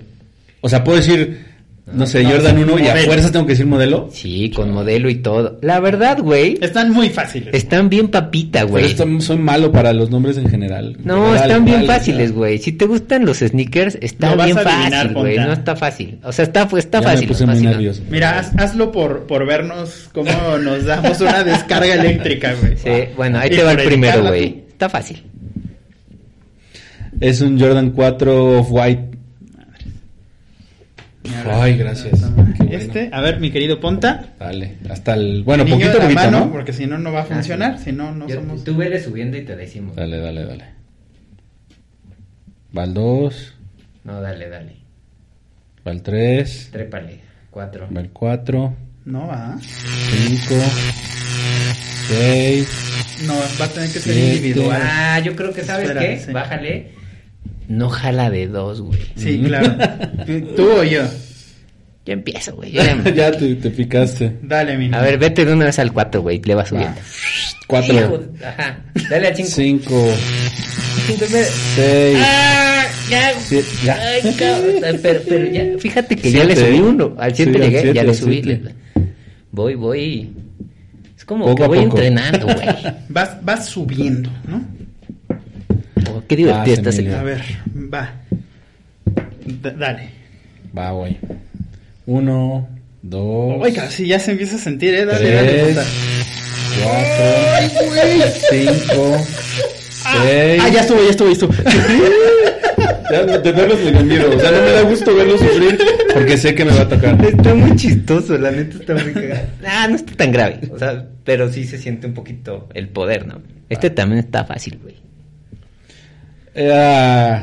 O 0.61 0.69
sea, 0.69 0.83
puedo 0.83 0.97
decir, 0.97 1.48
no 1.93 2.05
sé, 2.05 2.23
No, 2.23 2.29
Jordan 2.31 2.55
sí, 2.57 2.63
1 2.63 2.79
y 2.79 2.87
a 2.87 2.95
fuerza 2.97 3.31
tengo 3.31 3.45
que 3.45 3.53
decir 3.53 3.65
modelo. 3.65 4.09
Sí, 4.11 4.51
con 4.55 4.71
modelo 4.71 5.09
y 5.09 5.15
todo. 5.15 5.57
La 5.61 5.79
verdad, 5.79 6.19
güey, 6.19 6.57
Están 6.61 6.91
muy 6.91 7.09
fáciles. 7.09 7.53
están 7.53 7.89
bien 7.89 8.09
papita, 8.09 8.59
Pero 8.59 8.69
güey. 8.71 8.85
esto 8.85 9.05
soy 9.21 9.37
malo 9.37 9.71
para 9.71 9.91
los 9.93 10.09
nombres 10.09 10.37
en 10.37 10.49
general. 10.49 10.97
No, 11.03 11.35
están 11.35 11.65
bien 11.65 11.85
fáciles, 11.85 12.31
güey. 12.31 12.57
Si 12.59 12.71
te 12.73 12.85
gustan 12.85 13.25
los 13.25 13.37
sneakers, 13.39 13.97
está 14.01 14.35
bien 14.35 14.57
fácil, 14.57 15.13
güey. 15.13 15.37
No 15.37 15.53
está 15.53 15.75
fácil. 15.75 16.19
O 16.23 16.31
sea, 16.31 16.45
está, 16.45 16.67
está 16.77 16.99
Ya 17.01 17.07
me 17.07 17.13
fácil. 17.13 17.27
puse 17.27 17.45
muy 17.45 17.53
fácil, 17.55 17.65
no. 17.65 17.71
nervioso. 17.71 18.01
Mira, 18.09 18.39
haz- 18.39 18.53
hazlo 18.57 18.91
por, 18.91 19.25
por 19.27 19.45
vernos 19.45 20.09
cómo 20.13 20.29
nos 20.61 20.85
damos 20.85 21.19
una 21.21 21.43
descarga 21.43 21.93
eléctrica, 21.95 22.53
güey. 22.61 22.77
Sí, 22.77 23.11
bueno, 23.15 23.39
ahí 23.39 23.49
Y 23.51 23.55
te 23.55 23.63
va 23.63 23.71
el 23.73 23.83
primero, 23.83 24.23
güey. 24.27 24.63
Está 24.69 24.89
fácil. 24.89 25.23
Es 27.19 27.41
un 27.41 27.59
Jordan 27.59 27.91
4 27.91 28.59
Off-White. 28.59 29.08
Ay, 31.45 31.77
gracias. 31.77 32.33
Bueno. 32.35 32.53
Este, 32.69 33.09
a 33.11 33.21
ver, 33.21 33.39
mi 33.39 33.51
querido 33.51 33.79
Ponta. 33.79 34.33
Dale, 34.39 34.77
hasta 34.89 35.13
el... 35.13 35.43
Bueno, 35.43 35.63
Niño 35.63 35.75
poquito, 35.77 35.93
de 35.93 35.97
la 35.99 36.03
poquito, 36.05 36.21
mano, 36.21 36.39
¿no? 36.45 36.51
porque 36.51 36.73
si 36.73 36.85
no, 36.87 36.97
no 36.97 37.11
va 37.11 37.21
a 37.21 37.25
funcionar. 37.25 37.79
Si 37.79 37.91
no, 37.91 38.13
no 38.13 38.27
Yo- 38.27 38.35
somos... 38.35 38.63
Tú 38.63 38.75
vele 38.75 39.01
subiendo 39.01 39.37
y 39.37 39.41
te 39.43 39.55
decimos. 39.55 39.95
Dale, 39.95 40.17
dale, 40.19 40.45
dale. 40.45 40.65
Va 42.77 42.83
el 42.83 42.93
2, 42.93 43.53
No, 44.03 44.21
dale, 44.21 44.49
dale. 44.49 44.75
va 45.87 45.91
el 45.91 46.01
3, 46.03 46.69
Trépale. 46.71 47.19
Cuatro. 47.49 47.87
va 47.95 48.01
el 48.01 48.09
4, 48.11 48.75
No 49.05 49.27
va. 49.27 49.57
5, 49.59 50.55
6, 52.07 52.67
No, 53.25 53.33
va 53.59 53.65
a 53.65 53.69
tener 53.69 53.91
que 53.91 53.99
ser 53.99 54.15
individual. 54.17 54.81
Ah, 54.83 55.19
yo 55.19 55.35
creo 55.35 55.51
que, 55.53 55.63
¿sabes 55.63 55.87
Espera, 55.89 56.01
qué? 56.05 56.19
sí. 56.19 56.31
Bájale. 56.31 56.98
No 57.69 57.87
jala 57.89 58.29
de 58.29 58.47
dos, 58.47 58.81
güey. 58.81 58.99
Sí, 59.15 59.41
claro. 59.45 59.73
Tú 60.57 60.69
o 60.69 60.83
yo. 60.83 61.03
Yo 62.05 62.13
empiezo, 62.13 62.55
güey. 62.55 62.71
Yo 62.73 62.81
ya- 62.83 63.13
ya 63.13 63.31
te, 63.31 63.55
te 63.55 63.69
picaste. 63.69 64.37
Dale, 64.41 64.75
mi 64.77 64.93
A 64.93 64.99
ver, 65.01 65.17
vete 65.17 65.45
de 65.45 65.53
una 65.53 65.65
vez 65.65 65.79
al 65.79 65.93
4, 65.93 66.21
güey. 66.21 66.41
Le 66.43 66.55
va 66.55 66.65
subiendo. 66.65 66.99
Hijo 66.99 67.65
4, 67.67 67.93
de- 68.17 68.45
Ajá. 68.45 68.79
Dale 69.09 69.27
al 69.27 69.35
5. 69.35 69.49
5, 69.49 69.95
6, 71.75 72.17
Ah, 72.19 72.85
ya. 73.09 73.31
7, 73.39 73.67
ya. 73.85 73.99
Ay, 74.01 74.33
cabrón. 74.37 74.99
Pero, 75.01 75.19
pero 75.27 75.45
ya, 75.51 75.63
fíjate 75.79 76.15
que 76.15 76.31
ya 76.31 76.43
le 76.43 76.55
Siete. 76.55 76.71
subí 76.71 76.79
uno. 76.81 77.15
Al 77.19 77.35
7 77.35 77.51
Sí, 77.51 77.57
al 77.57 77.63
llegué, 77.63 77.81
siete, 77.81 77.95
ya 77.95 78.03
le 78.03 78.13
subí. 78.13 78.41
siete. 78.43 78.61
le- 78.63 78.73
Voy, 79.51 79.75
voy. 79.75 80.29
Es 81.17 81.25
como 81.25 81.45
Poco 81.45 81.55
que 81.57 81.63
a 81.63 81.67
voy 81.67 81.77
poco. 81.79 81.97
entrenando, 81.97 82.45
güey. 82.45 82.67
Vas, 83.09 83.37
vas 83.43 83.65
subiendo, 83.67 84.31
¿no? 84.47 84.65
Oh, 86.35 86.63
qué 86.63 86.73
está 86.73 86.89
ese. 86.89 87.01
Emilio. 87.01 87.19
A 87.19 87.23
ver, 87.23 87.41
va. 87.93 88.13
D- 89.45 89.71
dale. 89.77 90.09
Va, 90.77 90.91
güey. 90.91 91.17
1, 92.05 92.69
2, 93.01 93.55
Oiga, 93.61 93.89
sí, 93.89 94.07
ya 94.07 94.19
se 94.19 94.31
empieza 94.31 94.55
a 94.55 94.59
sentir, 94.59 94.93
¿eh? 94.93 95.05
Dale, 95.05 95.31
dale. 95.31 95.51
3, 95.51 95.67
puta. 95.67 95.85
4, 96.83 98.29
5, 98.51 99.17
6. 99.89 100.61
Ah, 100.61 100.69
ya 100.69 100.81
estuvo, 100.81 101.03
ya 101.03 101.09
estuvo, 101.09 101.27
ya 101.27 101.33
estuvo. 101.33 101.53
Ya 103.11 103.25
de 103.25 103.51
verlos 103.51 103.79
me 103.91 104.03
miedo. 104.03 104.29
O 104.35 104.39
sea, 104.39 104.51
no 104.51 104.61
me 104.61 104.69
da 104.71 104.81
gusto 104.83 105.15
verlos 105.15 105.39
sufrir 105.39 105.79
porque 106.13 106.37
sé 106.37 106.53
que 106.53 106.63
me 106.63 106.71
va 106.71 106.81
a 106.81 106.87
tocar. 106.87 107.25
Está 107.25 107.55
muy 107.55 107.75
chistoso, 107.75 108.37
la 108.37 108.51
neta 108.51 108.77
está 108.77 108.93
muy 108.93 109.13
cagado. 109.13 109.47
Ah, 109.65 109.87
no 109.89 109.95
está 109.95 110.13
tan 110.15 110.31
grave. 110.31 110.59
O 110.71 110.77
sea, 110.77 111.07
pero 111.23 111.51
sí 111.51 111.65
se 111.65 111.79
siente 111.79 112.05
un 112.05 112.13
poquito 112.13 112.69
el 112.75 112.87
poder, 112.89 113.25
¿no? 113.25 113.41
Este 113.67 113.89
también 113.89 114.19
está 114.19 114.45
fácil, 114.45 114.77
güey. 114.81 114.95
Eh, 116.55 117.39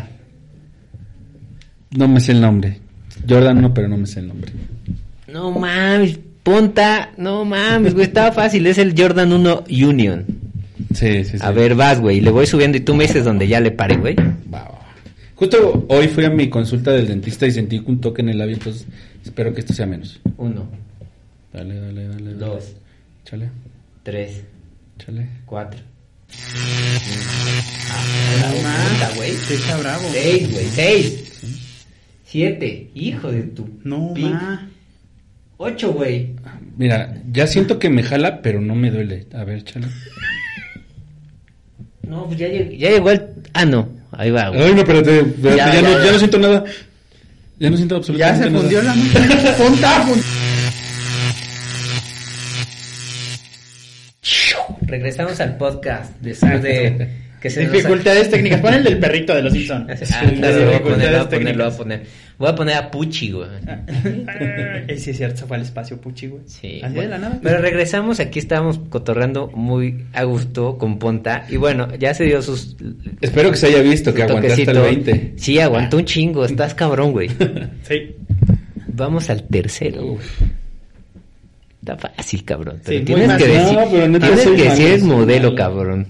no 1.97 2.09
me 2.09 2.21
sé 2.21 2.33
el 2.33 2.41
nombre. 2.41 2.81
Jordan 3.29 3.61
no, 3.61 3.73
pero 3.75 3.89
no 3.89 3.97
me 3.97 4.07
sé 4.07 4.21
el 4.21 4.29
nombre. 4.29 4.53
No 5.33 5.51
mames, 5.51 6.19
punta. 6.43 7.11
No 7.17 7.45
mames, 7.45 7.95
güey, 7.95 8.07
estaba 8.07 8.33
fácil. 8.33 8.67
Es 8.67 8.79
el 8.79 8.95
Jordan 8.97 9.33
1 9.33 9.65
Union. 9.71 10.25
Sí, 10.95 11.25
sí, 11.25 11.39
sí. 11.39 11.39
A 11.41 11.51
ver, 11.51 11.75
vas, 11.75 12.01
güey. 12.01 12.21
Le 12.21 12.31
voy 12.31 12.47
subiendo 12.47 12.77
y 12.79 12.81
tú 12.81 12.95
me 12.95 13.05
dices 13.07 13.25
donde 13.25 13.49
ya 13.49 13.61
le 13.61 13.71
pare, 13.71 13.97
güey. 13.97 14.15
Va, 14.15 14.63
va, 14.63 14.69
va. 14.71 14.87
Justo 15.35 15.87
hoy 15.89 16.09
fui 16.09 16.25
a 16.25 16.31
mi 16.31 16.49
consulta 16.49 16.93
del 16.93 17.09
dentista 17.09 17.47
y 17.47 17.51
sentí 17.51 17.83
un 17.85 18.01
toque 18.01 18.23
en 18.23 18.31
el 18.31 18.39
labio, 18.39 18.55
entonces 18.55 18.87
espero 19.25 19.53
que 19.53 19.61
esto 19.61 19.75
sea 19.75 19.87
menos. 19.87 20.21
Uno, 20.39 20.67
Dale, 21.53 21.75
dale, 21.79 22.09
dale. 22.09 22.25
dale. 22.25 22.35
dos, 22.35 22.75
Chale, 23.25 23.51
tres, 24.03 24.43
chale. 24.99 25.27
cuatro. 25.45 25.81
No 28.41 28.63
más, 28.63 29.17
güey. 29.17 29.33
Sí, 29.49 29.55
está 29.55 29.77
bravo. 29.79 30.09
Seis, 30.13 30.51
güey, 30.53 30.67
seis. 30.75 31.23
Siete. 32.25 32.91
Hijo 32.95 33.31
de 33.31 33.43
tu. 33.43 33.69
No 33.85 34.15
más. 34.15 34.61
Ocho, 35.59 35.93
güey. 35.93 36.35
Mira, 36.77 37.15
ya 37.33 37.47
siento 37.47 37.79
que 37.79 37.89
me 37.89 38.03
jala, 38.03 38.43
pero 38.43 38.61
no 38.61 38.75
me 38.75 38.91
duele. 38.91 39.27
A 39.35 39.45
ver, 39.45 39.65
chale. 39.65 39.87
No, 42.03 42.27
pues 42.27 42.39
ya, 42.39 42.47
lleg- 42.49 42.77
ya 42.77 42.91
llegó 42.91 43.11
el. 43.11 43.23
Ah, 43.55 43.65
no. 43.65 43.89
Ahí 44.13 44.31
va, 44.31 44.49
güey. 44.51 44.63
Ay, 44.63 44.75
no, 44.75 44.81
espérate, 44.81 45.19
espérate, 45.21 45.57
Ya, 45.57 45.67
ya, 45.67 45.75
ya, 45.75 45.83
no, 45.83 45.99
ya. 45.99 46.05
ya 46.05 46.13
no 46.13 46.19
siento 46.19 46.39
nada. 46.39 46.65
Ya 47.59 47.71
no 47.71 47.77
siento 47.77 47.95
Ya 47.95 47.99
absolutamente 47.99 48.45
se 48.45 48.51
nada. 48.51 48.61
fundió 48.61 48.83
la 48.83 48.95
máquina. 48.95 49.55
Ponta, 49.59 50.07
pon- 50.07 50.23
Regresamos 54.87 55.41
al 55.41 55.57
podcast 55.57 56.13
después 56.21 56.63
de 56.63 57.09
que 57.41 57.51
se 57.51 57.65
nos- 57.65 57.73
Dificultades 57.73 58.31
técnicas. 58.31 58.61
Pon 58.61 58.75
el 58.75 58.85
del 58.85 58.99
perrito 58.99 59.35
de 59.35 59.43
los 59.43 59.53
Simpsons. 59.53 59.87
Ah, 60.13 60.23
claro, 60.37 60.65
voy 60.67 60.75
a 60.75 60.83
poner, 60.83 61.13
lo 61.13 61.19
voy 61.19 61.27
a 61.27 61.29
poner, 61.29 61.57
voy 61.57 61.67
a 61.67 61.71
poner. 61.77 62.03
Voy 62.39 62.49
a 62.51 62.55
poner 62.55 62.75
a 62.77 62.91
Puchi, 62.91 63.33
güey. 63.33 63.49
Sí, 64.99 65.11
es 65.11 65.17
cierto, 65.17 65.39
se 65.39 65.47
fue 65.47 65.57
al 65.57 65.63
espacio, 65.63 66.01
Puchi, 66.01 66.27
güey. 66.29 66.43
Sí. 66.47 66.81
Así 66.83 66.95
de 66.95 67.01
bueno. 67.01 67.11
la 67.11 67.19
nada. 67.19 67.41
Pero 67.43 67.59
regresamos, 67.59 68.21
aquí 68.21 68.39
estábamos 68.39 68.79
cotorreando 68.91 69.49
muy 69.49 70.05
a 70.13 70.23
gusto 70.25 70.77
con 70.79 70.99
Ponta. 70.99 71.47
Y 71.49 71.57
bueno, 71.57 71.89
ya 71.99 72.15
se 72.15 72.25
dio 72.25 72.43
sus. 72.43 72.77
Espero 73.21 73.51
que 73.51 73.57
se 73.57 73.67
haya 73.69 73.81
visto 73.83 74.13
que 74.15 74.23
aguantaste 74.23 74.63
el 74.63 74.67
toquecito. 74.69 75.05
20. 75.07 75.33
Sí, 75.37 75.59
aguantó 75.59 75.97
un 75.97 76.05
chingo. 76.05 76.45
Estás 76.45 76.75
cabrón, 76.75 77.13
güey. 77.13 77.29
Sí. 77.83 78.15
Vamos 78.89 79.29
al 79.31 79.43
tercero. 79.45 80.05
Uf. 80.13 80.41
Está 81.87 81.97
fácil, 81.97 82.45
cabrón. 82.45 82.77
Sí, 82.79 82.83
Pero 82.85 82.99
muy 82.99 83.05
tienes 83.07 83.37
que 83.39 83.47
No, 83.49 83.55
decir, 83.55 83.79
pero 83.93 84.09
neta 84.09 84.27
tienes 84.27 84.45
que 84.45 84.51
decir 84.71 84.87
el 84.89 85.01
soy 85.01 85.09
modelo, 85.09 85.43
malo. 85.45 85.57
cabrón. 85.57 86.07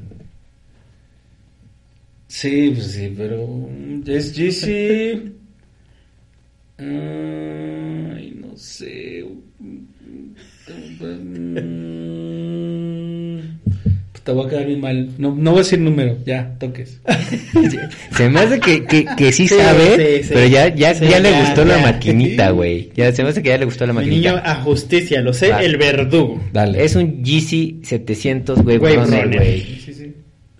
Sí, 2.28 2.70
pues 2.74 2.86
sí, 2.92 3.14
pero 3.16 3.68
es 4.06 4.32
GC. 4.34 5.32
Ay, 6.78 8.32
no 8.40 8.56
sé. 8.56 9.24
Te 14.26 14.32
voy 14.32 14.44
a 14.44 14.48
quedar 14.50 14.66
bien 14.66 14.80
mal. 14.80 15.08
No, 15.18 15.34
no 15.34 15.52
voy 15.52 15.60
a 15.60 15.62
decir 15.62 15.78
número, 15.78 16.18
ya, 16.26 16.56
toques. 16.58 17.00
Se 18.16 18.28
me 18.28 18.40
hace 18.40 18.58
que, 18.58 18.84
que, 18.84 19.06
que 19.16 19.32
sí 19.32 19.46
Sí, 19.46 19.54
sabe, 19.54 20.18
sí, 20.18 20.24
sí. 20.24 20.30
pero 20.34 20.46
ya, 20.48 20.74
ya, 20.74 20.94
Sí, 20.94 21.06
ya 21.08 21.20
le 21.20 21.30
ya, 21.30 21.40
gustó 21.40 21.64
la 21.64 21.78
maquinita, 21.78 22.50
güey. 22.50 22.90
Ya 22.96 23.12
se 23.12 23.22
me 23.22 23.28
hace 23.28 23.40
que 23.42 23.50
ya 23.50 23.58
le 23.58 23.64
gustó 23.66 23.86
la 23.86 23.92
Mi 23.92 24.00
maquinita. 24.00 24.32
niño 24.32 24.42
a 24.44 24.56
justicia, 24.56 25.20
lo 25.22 25.32
sé, 25.32 25.50
Va. 25.50 25.62
el 25.62 25.76
verdugo. 25.76 26.42
Dale. 26.52 26.84
Es 26.84 26.96
un 26.96 27.22
GC 27.22 27.84
700 27.84 28.58
Wave 28.58 28.78
Wave 28.78 28.96
Runner, 28.96 29.22
Runner. 29.24 29.38
güey. 29.38 29.60
Sí, 29.80 29.94
sí. 29.94 30.12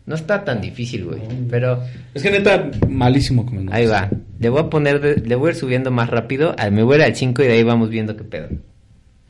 No 0.06 0.14
está 0.14 0.44
tan 0.44 0.60
difícil, 0.60 1.04
güey. 1.06 1.18
Pero 1.50 1.82
Es 2.14 2.22
que 2.22 2.30
neta, 2.30 2.70
malísimo 2.88 3.44
como 3.44 3.72
ahí 3.72 3.86
va. 3.86 4.08
Le 4.38 4.48
voy 4.48 4.60
a 4.60 4.70
poner, 4.70 5.00
de- 5.00 5.16
le 5.26 5.34
voy 5.34 5.48
a 5.48 5.50
ir 5.54 5.56
subiendo 5.58 5.90
más 5.90 6.08
rápido. 6.08 6.54
Ah, 6.56 6.70
Me 6.70 6.84
voy 6.84 6.94
a 6.94 6.98
ir 6.98 7.02
al 7.06 7.16
5 7.16 7.42
y 7.42 7.46
de 7.48 7.52
ahí 7.54 7.62
vamos 7.64 7.90
viendo 7.90 8.16
qué 8.16 8.22
pedo. 8.22 8.48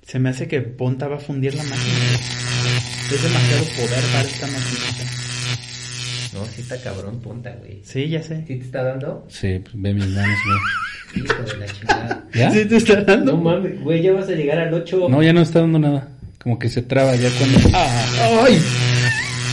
Se 0.02 0.18
me 0.18 0.28
hace 0.28 0.46
que 0.46 0.60
Ponta 0.60 1.08
va 1.08 1.16
a 1.16 1.20
fundir 1.20 1.54
la 1.54 1.62
máquina. 1.62 2.95
Es 3.12 3.22
demasiado 3.22 3.64
poder 3.76 4.04
para 4.12 4.28
esta 4.28 4.46
maquinita. 4.46 5.04
No, 6.34 6.44
sí 6.54 6.60
está 6.62 6.76
cabrón, 6.82 7.20
punta, 7.20 7.54
güey. 7.60 7.80
Sí, 7.84 8.08
ya 8.08 8.22
sé. 8.22 8.44
¿Sí 8.46 8.56
te 8.56 8.64
está 8.64 8.82
dando? 8.82 9.24
Sí, 9.28 9.60
pues 9.62 9.74
ve 9.74 9.94
mis 9.94 10.06
manos, 10.08 10.38
güey. 10.44 11.24
Hijo 11.24 11.42
de 11.44 11.56
la 11.56 11.66
chingada. 11.66 12.24
¿Ya? 12.34 12.50
¿Sí 12.50 12.64
te 12.66 12.76
está 12.76 13.02
dando? 13.02 13.32
No 13.32 13.38
mames, 13.38 13.80
güey, 13.80 14.02
ya 14.02 14.12
vas 14.12 14.28
a 14.28 14.32
llegar 14.32 14.58
al 14.58 14.74
8. 14.74 15.06
No, 15.08 15.22
ya 15.22 15.32
no 15.32 15.40
está 15.40 15.60
dando 15.60 15.78
nada. 15.78 16.08
Como 16.42 16.58
que 16.58 16.68
se 16.68 16.82
traba 16.82 17.14
ya 17.16 17.30
cuando. 17.38 17.58
Ah, 17.72 18.44
¡Ay! 18.46 18.60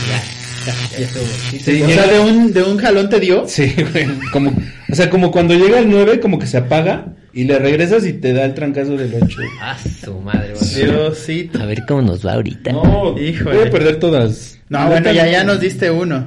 Ya, 0.08 0.72
ya. 0.98 1.08
Sí, 1.50 1.58
Sí, 1.60 1.82
o 1.82 1.88
sea, 1.88 2.06
de 2.06 2.20
un, 2.20 2.52
de 2.52 2.62
un 2.62 2.76
jalón 2.78 3.08
te 3.08 3.20
dio. 3.20 3.46
Sí, 3.48 3.74
güey. 3.92 4.06
Como, 4.32 4.50
o 4.90 4.94
sea, 4.94 5.08
como 5.08 5.30
cuando 5.30 5.54
llega 5.54 5.78
el 5.78 5.88
9, 5.90 6.20
como 6.20 6.38
que 6.38 6.46
se 6.46 6.58
apaga 6.58 7.06
y 7.34 7.44
le 7.44 7.58
regresas 7.58 8.06
y 8.06 8.12
te 8.14 8.32
da 8.32 8.44
el 8.44 8.54
trancazo 8.54 8.96
del 8.96 9.14
8. 9.22 9.38
Ah, 9.60 9.76
su 10.04 10.18
madre. 10.20 10.54
Diosito. 10.74 11.60
A 11.62 11.66
ver 11.66 11.82
cómo 11.86 12.02
nos 12.02 12.24
va 12.26 12.34
ahorita. 12.34 12.72
No, 12.72 13.18
Híjole. 13.18 13.56
voy 13.58 13.66
a 13.66 13.70
perder 13.70 13.98
todas. 13.98 14.58
No, 14.68 14.86
bueno, 14.88 15.12
ya, 15.12 15.26
ya 15.26 15.44
nos 15.44 15.60
diste 15.60 15.90
uno. 15.90 16.26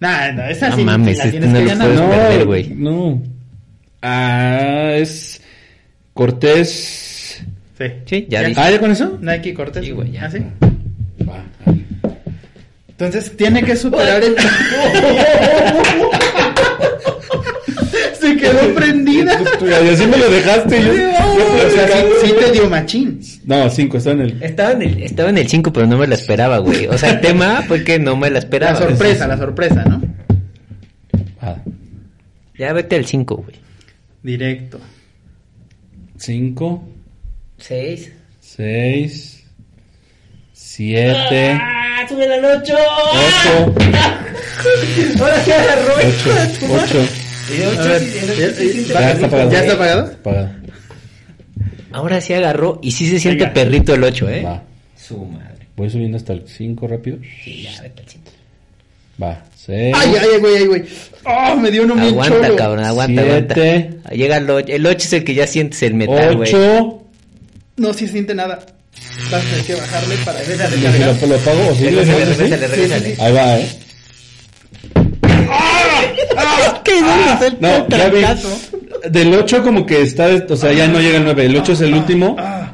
Nah, 0.00 0.32
no, 0.32 0.44
esa 0.44 0.70
No 0.70 0.76
sí 0.76 0.84
mames, 0.84 1.18
la 1.18 1.24
este 1.24 1.38
tienes 1.38 1.50
no 1.50 1.58
que 1.60 1.66
ganar. 1.66 1.88
no, 1.88 2.10
perder, 2.10 2.46
güey. 2.46 2.68
No. 2.74 3.22
Ah, 4.02 4.92
es 4.96 5.40
Cortés. 6.12 7.42
Sí. 7.78 7.84
Sí, 8.04 8.26
ya 8.28 8.42
dije. 8.42 8.60
Ah, 8.60 8.70
¿ya 8.70 8.78
con 8.80 8.90
eso? 8.90 9.18
Nike 9.20 9.54
Cortés. 9.54 9.84
Sí, 9.84 9.90
güey, 9.92 10.12
ya. 10.12 10.26
¿Ah, 10.26 10.30
sí? 10.30 10.38
Va. 11.28 11.42
Entonces 12.88 13.36
tiene 13.36 13.62
que 13.62 13.74
superar 13.76 14.22
el. 14.22 14.36
Quedó 18.50 18.74
prendida. 18.74 19.40
Y 19.60 19.88
así 19.88 20.06
me 20.06 20.16
lo 20.16 20.28
dejaste. 20.30 20.82
Yo, 20.82 20.92
yo 20.94 21.08
O 21.08 21.70
sea, 21.70 21.88
sí, 21.88 22.26
sí 22.26 22.34
te 22.38 22.52
dio 22.52 22.68
machín. 22.70 23.20
No, 23.44 23.68
5, 23.70 23.96
está 23.96 24.10
en 24.12 24.20
el. 24.20 24.42
Estaba 24.42 24.72
en 24.72 24.82
el, 24.82 25.02
estaba 25.02 25.28
en 25.30 25.38
el 25.38 25.48
5, 25.48 25.72
pero 25.72 25.86
no 25.86 25.98
me 25.98 26.06
la 26.06 26.14
esperaba, 26.14 26.58
güey. 26.58 26.86
O 26.86 26.96
sea, 26.98 27.10
el 27.10 27.20
tema 27.20 27.62
fue 27.66 27.84
que 27.84 27.98
no 27.98 28.16
me 28.16 28.30
la 28.30 28.38
esperaba. 28.38 28.78
La 28.78 28.86
sorpresa, 28.86 29.26
la 29.26 29.36
sorpresa, 29.38 29.84
¿no? 29.84 30.02
Ah, 31.40 31.56
Ya 32.58 32.72
vete 32.72 32.96
al 32.96 33.06
5, 33.06 33.36
güey. 33.36 33.56
Directo. 34.22 34.80
5, 36.18 36.88
6. 37.58 38.12
6, 38.40 39.44
7, 40.52 41.58
¡Ah! 41.60 42.06
¡Sube 42.08 42.32
al 42.32 42.44
8! 42.44 42.74
8, 43.56 43.74
Ahora 45.20 45.44
se 45.44 45.52
agarró, 45.54 45.94
8, 45.96 46.74
8. 46.84 47.08
El 47.52 47.62
8 47.66 47.84
ver, 47.84 48.00
sí, 48.00 48.18
el 48.18 48.30
ocho 48.30 48.40
ya- 48.40 48.54
sí 48.54 48.68
siente 48.72 48.92
Ya 48.94 49.10
está 49.12 49.26
apagado. 49.26 49.50
¿Ya 49.52 49.60
está 49.60 49.72
apagado? 49.74 50.02
Apagado. 50.06 50.50
Ahora 51.92 52.20
sí 52.20 52.32
agarró 52.32 52.80
y 52.82 52.90
sí 52.92 53.08
se 53.08 53.20
siente 53.20 53.44
Venga. 53.44 53.54
perrito 53.54 53.94
el 53.94 54.02
8, 54.04 54.28
¿eh? 54.28 54.42
Va. 54.42 54.62
Su 54.96 55.18
madre. 55.24 55.66
Voy 55.76 55.90
subiendo 55.90 56.16
hasta 56.16 56.32
el 56.32 56.44
5 56.46 56.86
rápido. 56.88 57.18
Sí, 57.44 57.62
ya 57.62 57.82
vete 57.82 58.02
al 58.02 58.08
5. 58.08 58.24
Va. 59.22 59.44
Seis. 59.56 59.94
Ay, 59.96 60.10
ay, 60.20 60.26
ay, 60.34 60.40
güey, 60.40 60.56
ay, 60.56 60.66
güey. 60.66 60.84
Oh, 61.24 61.56
me 61.56 61.70
dio 61.70 61.84
uno 61.84 61.94
bien 61.94 62.08
Aguanta, 62.08 62.40
cholo. 62.42 62.56
cabrón, 62.56 62.84
aguanta, 62.84 63.22
Siete. 63.22 63.60
aguanta. 63.62 64.10
Llega 64.10 64.36
el 64.38 64.50
8. 64.50 64.72
El 64.72 64.86
8 64.86 64.96
es 65.06 65.12
el 65.14 65.24
que 65.24 65.34
ya 65.34 65.46
sientes 65.46 65.82
el 65.82 65.94
metal, 65.94 66.36
güey. 66.36 66.52
Ocho. 66.52 67.02
No 67.76 67.92
se 67.94 68.08
siente 68.08 68.34
nada. 68.34 68.58
Vas 69.30 69.42
a 69.44 69.48
tener 69.50 69.64
que 69.64 69.74
bajarle 69.74 70.16
para 70.24 70.40
ver 70.42 70.62
a 70.62 70.68
¿Y 70.68 70.92
si 71.18 71.26
lo, 71.26 71.34
lo 71.34 71.38
pago 71.42 71.68
o 71.68 71.74
sí? 71.74 71.84
¿Le 71.84 71.90
Regrésale, 71.90 72.22
hacemos 72.22 72.28
así? 72.28 72.42
regrésale, 72.42 72.66
regrésale. 72.68 73.16
Ahí 73.20 73.32
va, 73.32 73.58
¿eh? 73.58 73.68
¿Qué? 76.84 77.00
¿Dónde 77.00 77.32
está 77.32 77.46
el 77.46 77.56
No, 77.60 77.88
ya 77.88 78.08
vi. 78.10 79.10
Del 79.10 79.34
8 79.34 79.62
como 79.62 79.86
que 79.86 80.02
está, 80.02 80.28
o 80.48 80.56
sea, 80.56 80.72
ya 80.72 80.88
no 80.88 81.00
llega 81.00 81.18
el 81.18 81.24
9. 81.24 81.46
El 81.46 81.56
8 81.56 81.72
es 81.72 81.80
el 81.82 81.94
último. 81.94 82.36
Ah, 82.38 82.70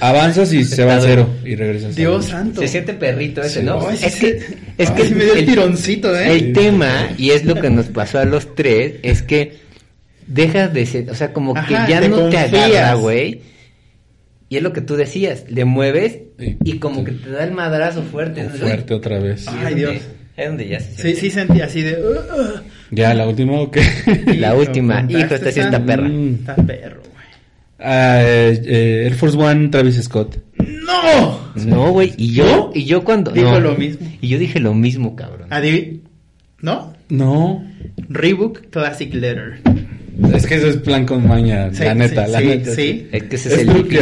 Avanzas 0.00 0.50
y 0.54 0.64
se 0.64 0.82
va 0.84 0.96
a 0.96 1.00
cero 1.00 1.28
y 1.44 1.56
regresas. 1.56 1.94
Dios 1.94 2.26
santo. 2.26 2.62
Se 2.62 2.68
siente 2.68 2.94
perrito 2.94 3.42
ese, 3.42 3.62
¿no? 3.62 3.86
Ay, 3.86 3.98
sí, 3.98 4.06
es 4.06 4.12
sí. 4.14 4.20
que, 4.20 4.56
es 4.78 4.90
que 4.92 5.02
Ay, 5.02 5.10
me 5.14 5.24
dio 5.24 5.34
el 5.34 5.44
tironcito, 5.46 6.16
¿eh? 6.18 6.32
El 6.32 6.52
tema, 6.54 7.10
y 7.18 7.30
es 7.32 7.44
lo 7.44 7.54
que 7.56 7.68
nos 7.68 7.86
pasó 7.86 8.18
a 8.18 8.24
los 8.24 8.54
tres, 8.54 8.94
es 9.02 9.20
que 9.22 9.58
dejas 10.26 10.72
de 10.72 10.86
ser, 10.86 11.10
o 11.10 11.14
sea, 11.14 11.34
como 11.34 11.54
Ajá, 11.54 11.84
que 11.86 11.92
ya 11.92 12.00
te 12.00 12.08
no 12.08 12.16
te 12.16 12.22
confías. 12.22 12.52
agarra, 12.54 12.94
güey. 12.94 13.42
Y 14.48 14.56
es 14.56 14.62
lo 14.62 14.72
que 14.72 14.80
tú 14.80 14.96
decías, 14.96 15.44
le 15.48 15.64
mueves 15.66 16.20
Sí. 16.38 16.56
y 16.64 16.78
como 16.78 17.04
que 17.04 17.12
te 17.12 17.28
da 17.30 17.44
el 17.44 17.52
madrazo 17.52 18.02
fuerte. 18.02 18.44
¿no? 18.44 18.50
Fuerte 18.50 18.94
otra 18.94 19.18
vez. 19.18 19.42
Sí, 19.42 19.50
Ay, 19.62 19.74
Dios. 19.74 19.96
Es 20.36 20.48
donde 20.48 20.68
ya 20.68 20.80
se 20.80 20.96
Sí, 20.96 21.16
sí 21.16 21.30
sentí 21.30 21.60
así 21.60 21.82
de... 21.82 21.94
uh, 21.94 22.12
uh. 22.12 22.60
Ya, 22.90 23.14
la 23.14 23.26
última 23.28 23.60
o 23.60 23.70
qué? 23.70 23.82
La 24.38 24.54
última, 24.54 25.06
hijo, 25.08 25.34
esta 25.34 25.52
sí 25.52 25.60
está 25.60 25.84
perra. 25.84 26.08
Está 26.08 26.56
perro, 26.56 27.02
güey. 27.12 27.24
Ah, 27.78 28.20
eh, 28.22 28.60
eh, 28.64 29.02
Air 29.04 29.14
Force 29.14 29.36
One, 29.36 29.68
Travis 29.68 30.02
Scott. 30.02 30.38
¡No! 30.58 31.52
No, 31.54 31.92
güey, 31.92 32.14
y 32.16 32.32
yo, 32.32 32.72
y 32.74 32.84
yo 32.84 33.04
cuando... 33.04 33.30
Dijo 33.30 33.52
no. 33.52 33.60
lo 33.60 33.74
mismo. 33.76 34.06
Y 34.20 34.28
yo 34.28 34.38
dije 34.38 34.58
lo 34.60 34.74
mismo, 34.74 35.14
cabrón. 35.14 35.48
Adiv... 35.50 36.00
¿No? 36.60 36.92
No. 37.08 37.64
Reebok 38.08 38.70
Classic 38.70 39.12
Letter. 39.14 39.60
Es 40.34 40.46
que 40.46 40.54
eso 40.56 40.66
es 40.68 40.76
plan 40.76 41.06
con 41.06 41.26
maña, 41.26 41.72
Sí, 41.72 41.82
la 41.84 41.94
neta, 41.94 42.26
sí, 42.26 42.32
la 42.32 42.38
sí, 42.40 42.46
neta. 42.46 42.74
sí. 42.74 43.08
Es 43.12 43.22
que 43.24 43.36
ese 43.36 43.48
es, 43.48 43.54
Es 43.54 43.60
el 43.60 43.74
difícil, 43.74 43.96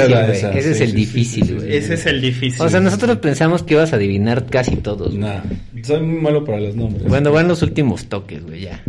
güey. 0.45 0.57
Ese 0.57 0.71
es 0.73 0.81
el 0.81 0.91
sí, 0.91 0.97
difícil, 0.97 1.55
güey. 1.57 1.61
sí. 1.71 1.77
Ese 1.77 1.95
es 1.95 2.07
el 2.07 2.21
difícil. 2.21 2.63
O 2.63 2.69
sea, 2.69 2.81
nosotros 2.81 3.19
pensamos 3.19 3.63
que 3.63 3.75
ibas 3.75 3.93
a 3.93 3.97
adivinar 3.97 4.47
casi 4.47 4.77
todos. 4.77 5.09
güey. 5.17 5.19
Nah, 5.21 5.43
soy 5.83 6.01
muy 6.03 6.21
malo 6.21 6.45
para 6.45 6.61
los 6.61 6.75
nombres. 6.75 7.05
Bueno, 7.07 7.31
van 7.33 7.49
los 7.49 7.63
últimos 7.63 8.07
toques, 8.07 8.43
güey, 8.45 8.63
ya. 8.63 8.83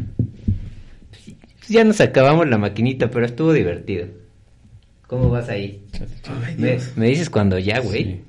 Ya 1.68 1.84
nos 1.84 2.02
acabamos 2.02 2.48
la 2.50 2.58
maquinita, 2.58 3.12
pero 3.12 3.26
estuvo 3.26 3.54
divertido. 3.54 4.08
¿Cómo 5.08 5.30
vas 5.30 5.50
ahí? 5.50 5.82
Ay, 6.46 6.56
Me, 6.58 6.78
me 6.96 7.08
dices 7.10 7.30
cuando 7.30 7.60
ya, 7.60 7.80
güey. 7.80 8.04
Sí. 8.04 8.22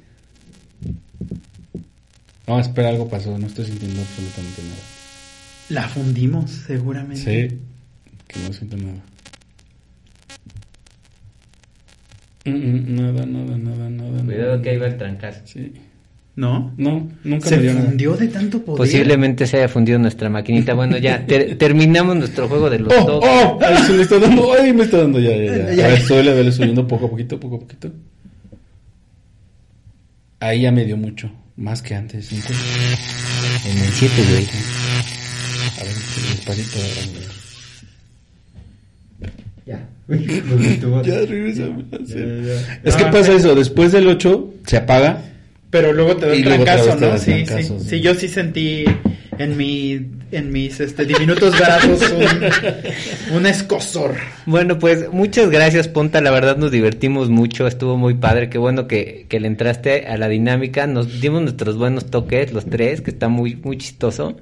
No, 2.46 2.58
espera, 2.60 2.88
algo 2.88 3.08
pasó. 3.08 3.38
No 3.38 3.46
estoy 3.46 3.64
sintiendo 3.66 4.00
absolutamente 4.00 4.62
nada. 4.62 4.80
La 5.68 5.88
fundimos, 5.88 6.50
seguramente. 6.50 7.48
Sí, 7.48 7.56
que 8.33 8.38
no 8.47 8.53
siento 8.53 8.77
nada. 8.77 9.01
Mm, 12.45 12.51
mm, 12.51 12.95
nada, 12.97 13.27
nada, 13.27 13.57
nada, 13.59 13.90
nada. 13.90 14.25
Cuidado 14.25 14.51
nada. 14.53 14.62
que 14.62 14.71
ahí 14.71 14.77
va 14.79 14.87
el 14.87 14.97
trancazo. 14.97 15.40
Sí. 15.45 15.73
¿No? 16.37 16.73
No, 16.79 17.07
nunca 17.25 17.49
Se 17.49 17.57
me 17.57 17.62
dio 17.64 17.75
nada. 17.75 17.87
fundió 17.87 18.16
de 18.16 18.29
tanto 18.29 18.62
poder. 18.64 18.79
Posiblemente 18.79 19.47
se 19.47 19.59
haya 19.59 19.69
fundido 19.69 19.99
nuestra 19.99 20.31
maquinita. 20.31 20.73
Bueno, 20.75 20.97
ya 20.97 21.27
ter- 21.27 21.59
terminamos 21.59 22.16
nuestro 22.16 22.49
juego 22.49 22.71
de 22.71 22.79
los 22.79 22.93
¡Oh! 22.95 23.05
dos. 23.05 23.25
¡Oh! 23.27 23.59
Ay, 23.62 23.77
se 23.85 23.93
me 23.93 24.03
está 24.03 24.19
dando. 24.19 24.53
¡Ay, 24.55 24.73
me 24.73 24.85
está 24.85 24.99
dando! 24.99 25.19
Ya, 25.21 25.37
ya, 25.37 25.57
ya. 25.57 25.75
Ya. 25.75 25.85
A 25.87 25.88
ver, 25.88 26.01
suele, 26.01 26.33
vele 26.33 26.51
subiendo 26.53 26.87
poco 26.87 27.07
a 27.07 27.11
poquito, 27.11 27.38
poco 27.38 27.57
a 27.57 27.61
poquito. 27.61 27.93
Ahí 30.38 30.62
ya 30.62 30.73
me 30.73 30.85
dio 30.87 30.97
mucho. 30.97 31.31
Más 31.57 31.83
que 31.83 31.95
antes. 31.95 32.27
cinco. 32.29 32.49
En 33.66 33.77
el 33.77 33.93
7, 33.93 34.14
güey. 34.31 34.47
A 35.79 35.85
ver, 35.85 35.95
despacito. 35.95 37.39
Ya. 40.09 41.02
Ya, 41.04 41.20
regresa. 41.20 41.68
Es 42.83 42.96
que 42.96 43.04
pasa 43.06 43.33
eso. 43.33 43.54
Después 43.54 43.92
del 43.92 44.09
8 44.09 44.54
se 44.66 44.76
apaga. 44.78 45.22
Pero 45.70 45.92
luego 45.92 46.16
te 46.16 46.26
da 46.26 46.33
el 46.33 46.42
trancazo, 46.42 46.96
¿no? 46.96 47.12
el 47.14 47.20
Sí, 47.20 47.44
trancazo, 47.44 47.78
sí. 47.78 47.85
sí. 47.85 47.90
Sí, 47.90 48.00
yo 48.00 48.14
sí 48.14 48.26
sentí 48.26 48.85
en 49.38 49.56
mi 49.56 50.00
en 50.33 50.52
mis 50.52 50.78
este, 50.80 51.04
diminutos 51.04 51.59
brazos 51.59 52.12
un, 52.12 53.37
un 53.37 53.46
escosor. 53.46 54.14
Bueno, 54.46 54.78
pues 54.78 55.12
muchas 55.12 55.50
gracias, 55.50 55.88
Ponta. 55.88 56.20
La 56.20 56.30
verdad 56.30 56.56
nos 56.56 56.70
divertimos 56.70 57.30
mucho. 57.30 57.66
Estuvo 57.66 57.96
muy 57.96 58.14
padre. 58.14 58.48
Qué 58.50 58.59
bueno 58.59 58.87
que, 58.88 59.26
que 59.28 59.40
le 59.40 59.46
entraste 59.46 60.06
a 60.06 60.16
la 60.18 60.28
dinámica. 60.28 60.87
Nos 60.87 61.20
dimos 61.20 61.42
nuestros 61.42 61.76
buenos 61.76 62.11
toques, 62.11 62.52
los 62.52 62.66
tres, 62.66 63.00
que 63.00 63.11
está 63.11 63.28
muy, 63.28 63.56
muy 63.56 63.76
chistoso. 63.78 64.37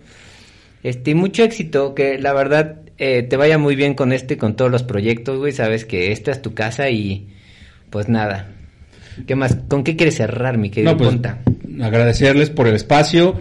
Este, 0.82 1.14
mucho 1.14 1.42
éxito. 1.44 1.94
Que 1.94 2.18
la 2.18 2.32
verdad 2.32 2.76
eh, 2.98 3.22
te 3.22 3.36
vaya 3.36 3.58
muy 3.58 3.76
bien 3.76 3.94
con 3.94 4.12
este 4.12 4.34
y 4.34 4.36
con 4.36 4.56
todos 4.56 4.70
los 4.70 4.82
proyectos, 4.82 5.38
güey. 5.38 5.52
Sabes 5.52 5.84
que 5.84 6.12
esta 6.12 6.30
es 6.30 6.42
tu 6.42 6.54
casa 6.54 6.90
y 6.90 7.26
pues 7.90 8.08
nada. 8.08 8.48
¿Qué 9.26 9.34
más? 9.34 9.56
¿Con 9.68 9.82
qué 9.84 9.96
quieres 9.96 10.16
cerrar, 10.16 10.58
mi 10.58 10.70
querido 10.70 10.92
No, 10.92 10.96
pues 10.98 11.10
Ponta? 11.10 11.38
agradecerles 11.82 12.50
por 12.50 12.68
el 12.68 12.74
espacio. 12.74 13.34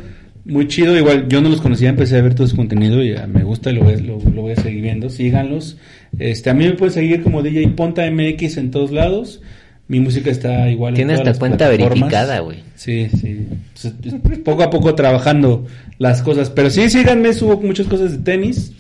Muy 0.46 0.68
chido. 0.68 0.96
Igual 0.98 1.28
yo 1.28 1.42
no 1.42 1.50
los 1.50 1.62
conocía, 1.62 1.90
empecé 1.90 2.18
a 2.18 2.22
ver 2.22 2.34
todo 2.34 2.48
su 2.48 2.56
contenido 2.56 3.04
y 3.04 3.14
ya 3.14 3.28
me 3.28 3.44
gusta 3.44 3.70
y 3.70 3.76
lo 3.76 3.84
voy, 3.84 3.94
a- 3.96 3.98
lo, 3.98 4.18
lo 4.20 4.42
voy 4.44 4.54
a 4.54 4.56
seguir 4.56 4.82
viendo. 4.82 5.10
Síganlos. 5.10 5.78
Este, 6.18 6.50
a 6.50 6.54
mí 6.54 6.66
me 6.66 6.72
pueden 6.74 6.94
seguir 6.94 7.22
como 7.22 7.44
DJ 7.44 7.68
Ponta 7.70 8.10
MX 8.10 8.58
en 8.58 8.72
todos 8.72 8.92
lados. 8.92 9.42
Mi 9.90 10.02
música 10.02 10.30
está 10.30 10.70
igual 10.70 10.94
Tiene 10.94 11.14
hasta 11.14 11.26
las 11.26 11.40
cuenta 11.40 11.70
verificada, 11.70 12.40
güey. 12.40 12.60
Sí, 12.76 13.10
sí. 13.10 13.48
Poco 14.44 14.64
a 14.64 14.70
poco 14.70 14.94
trabajando 14.96 15.66
las 15.98 16.22
cosas. 16.22 16.50
Pero 16.50 16.70
sí, 16.70 16.90
síganme, 16.90 17.34
subo 17.34 17.62
muchas 17.62 17.88
cosas 17.88 18.12
de 18.12 18.18
tenis, 18.18 18.74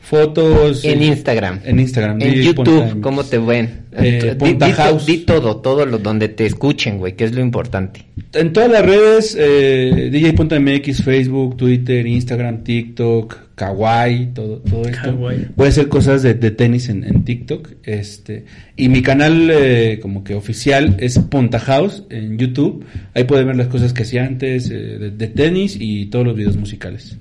fotos. 0.00 0.84
En 0.84 1.02
eh, 1.02 1.06
Instagram. 1.06 1.60
En 1.64 1.78
Instagram. 1.80 2.20
En 2.20 2.32
DJ 2.32 2.42
YouTube, 2.44 2.84
MX. 2.94 3.00
¿cómo 3.02 3.24
te 3.24 3.38
ven? 3.38 3.80
Eh, 3.92 4.30
Di- 4.32 4.34
Ponta 4.38 4.66
di, 4.66 4.72
to- 4.72 4.76
House. 4.82 5.06
di 5.06 5.18
todo, 5.18 5.56
todo 5.56 5.84
lo 5.86 5.98
donde 5.98 6.28
te 6.28 6.46
escuchen, 6.46 6.98
güey, 6.98 7.14
que 7.16 7.24
es 7.24 7.34
lo 7.34 7.40
importante. 7.40 8.04
En 8.32 8.52
todas 8.52 8.70
las 8.70 8.84
redes, 8.86 9.36
eh, 9.38 10.10
DJ.mx, 10.12 11.02
Facebook, 11.02 11.56
Twitter, 11.56 12.06
Instagram, 12.06 12.62
TikTok, 12.62 13.36
Kawaii, 13.56 14.26
todo, 14.32 14.58
todo 14.58 14.82
esto. 14.88 15.02
Kawaii. 15.02 15.46
Voy 15.56 15.66
a 15.66 15.68
hacer 15.70 15.88
cosas 15.88 16.22
de, 16.22 16.34
de 16.34 16.50
tenis 16.52 16.88
en, 16.88 17.02
en 17.04 17.24
TikTok. 17.24 17.68
Este, 17.82 18.44
y 18.76 18.88
mi 18.88 19.02
canal 19.02 19.50
eh, 19.52 19.98
como 20.00 20.22
que 20.22 20.34
oficial 20.34 20.96
es 21.00 21.18
Ponta 21.18 21.58
House 21.58 22.04
en 22.10 22.38
YouTube. 22.38 22.84
Ahí 23.14 23.24
pueden 23.24 23.46
ver 23.48 23.56
las 23.56 23.66
cosas 23.68 23.92
que 23.92 24.02
hacía 24.02 24.24
antes 24.24 24.70
eh, 24.70 24.74
de, 24.74 25.10
de 25.10 25.26
tenis 25.26 25.76
y 25.78 26.06
todos 26.06 26.24
los 26.24 26.36
videos 26.36 26.56
musicales. 26.56 27.16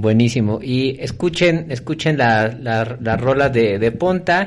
Buenísimo. 0.00 0.60
Y 0.62 0.96
escuchen, 1.00 1.66
escuchen 1.70 2.16
la, 2.16 2.56
la, 2.56 2.96
la 3.00 3.16
rola 3.16 3.48
de, 3.48 3.80
de 3.80 3.90
Ponta. 3.90 4.46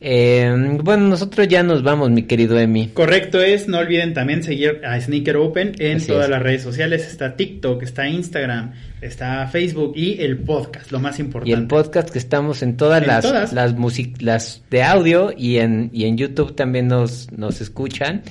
Eh, 0.00 0.78
bueno, 0.84 1.08
nosotros 1.08 1.48
ya 1.48 1.64
nos 1.64 1.82
vamos, 1.82 2.10
mi 2.10 2.22
querido 2.22 2.56
Emi. 2.58 2.88
Correcto 2.88 3.40
es, 3.42 3.66
no 3.66 3.78
olviden 3.78 4.14
también 4.14 4.44
seguir 4.44 4.80
a 4.84 5.00
Sneaker 5.00 5.36
Open 5.36 5.72
en 5.80 5.96
Así 5.96 6.06
todas 6.06 6.26
es. 6.26 6.30
las 6.30 6.40
redes 6.42 6.62
sociales. 6.62 7.04
Está 7.08 7.34
TikTok, 7.34 7.82
está 7.82 8.06
Instagram, 8.08 8.74
está 9.00 9.46
Facebook 9.48 9.94
y 9.96 10.20
el 10.22 10.38
podcast, 10.38 10.92
lo 10.92 11.00
más 11.00 11.18
importante. 11.18 11.50
Y 11.50 11.54
el 11.60 11.66
podcast 11.66 12.10
que 12.10 12.18
estamos 12.20 12.62
en 12.62 12.76
todas 12.76 13.02
En 13.02 13.08
las 13.08 13.22
todas. 13.24 13.52
las 13.52 13.74
music- 13.74 14.22
las 14.22 14.62
de 14.70 14.84
audio 14.84 15.32
y 15.36 15.56
en 15.56 15.90
y 15.92 16.04
en 16.04 16.16
YouTube 16.16 16.54
también 16.54 16.86
nos 16.86 17.32
nos 17.32 17.60
escuchan. 17.60 18.22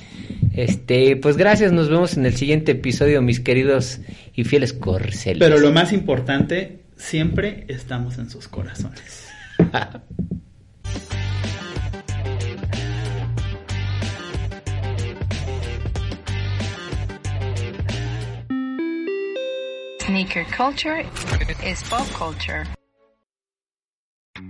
Este, 0.54 1.16
pues 1.16 1.36
gracias, 1.36 1.70
nos 1.72 1.90
vemos 1.90 2.16
en 2.16 2.24
el 2.24 2.34
siguiente 2.34 2.72
episodio, 2.72 3.20
mis 3.20 3.40
queridos 3.40 4.00
y 4.34 4.44
fieles 4.44 4.72
corceles. 4.72 5.38
Pero 5.38 5.58
lo 5.58 5.70
más 5.70 5.92
importante, 5.92 6.78
siempre 6.96 7.64
estamos 7.68 8.16
en 8.16 8.30
sus 8.30 8.48
corazones. 8.48 9.28
Sneaker 20.08 20.44
culture 20.44 21.04
is 21.62 21.82
pop 21.82 22.06
culture. 22.16 22.64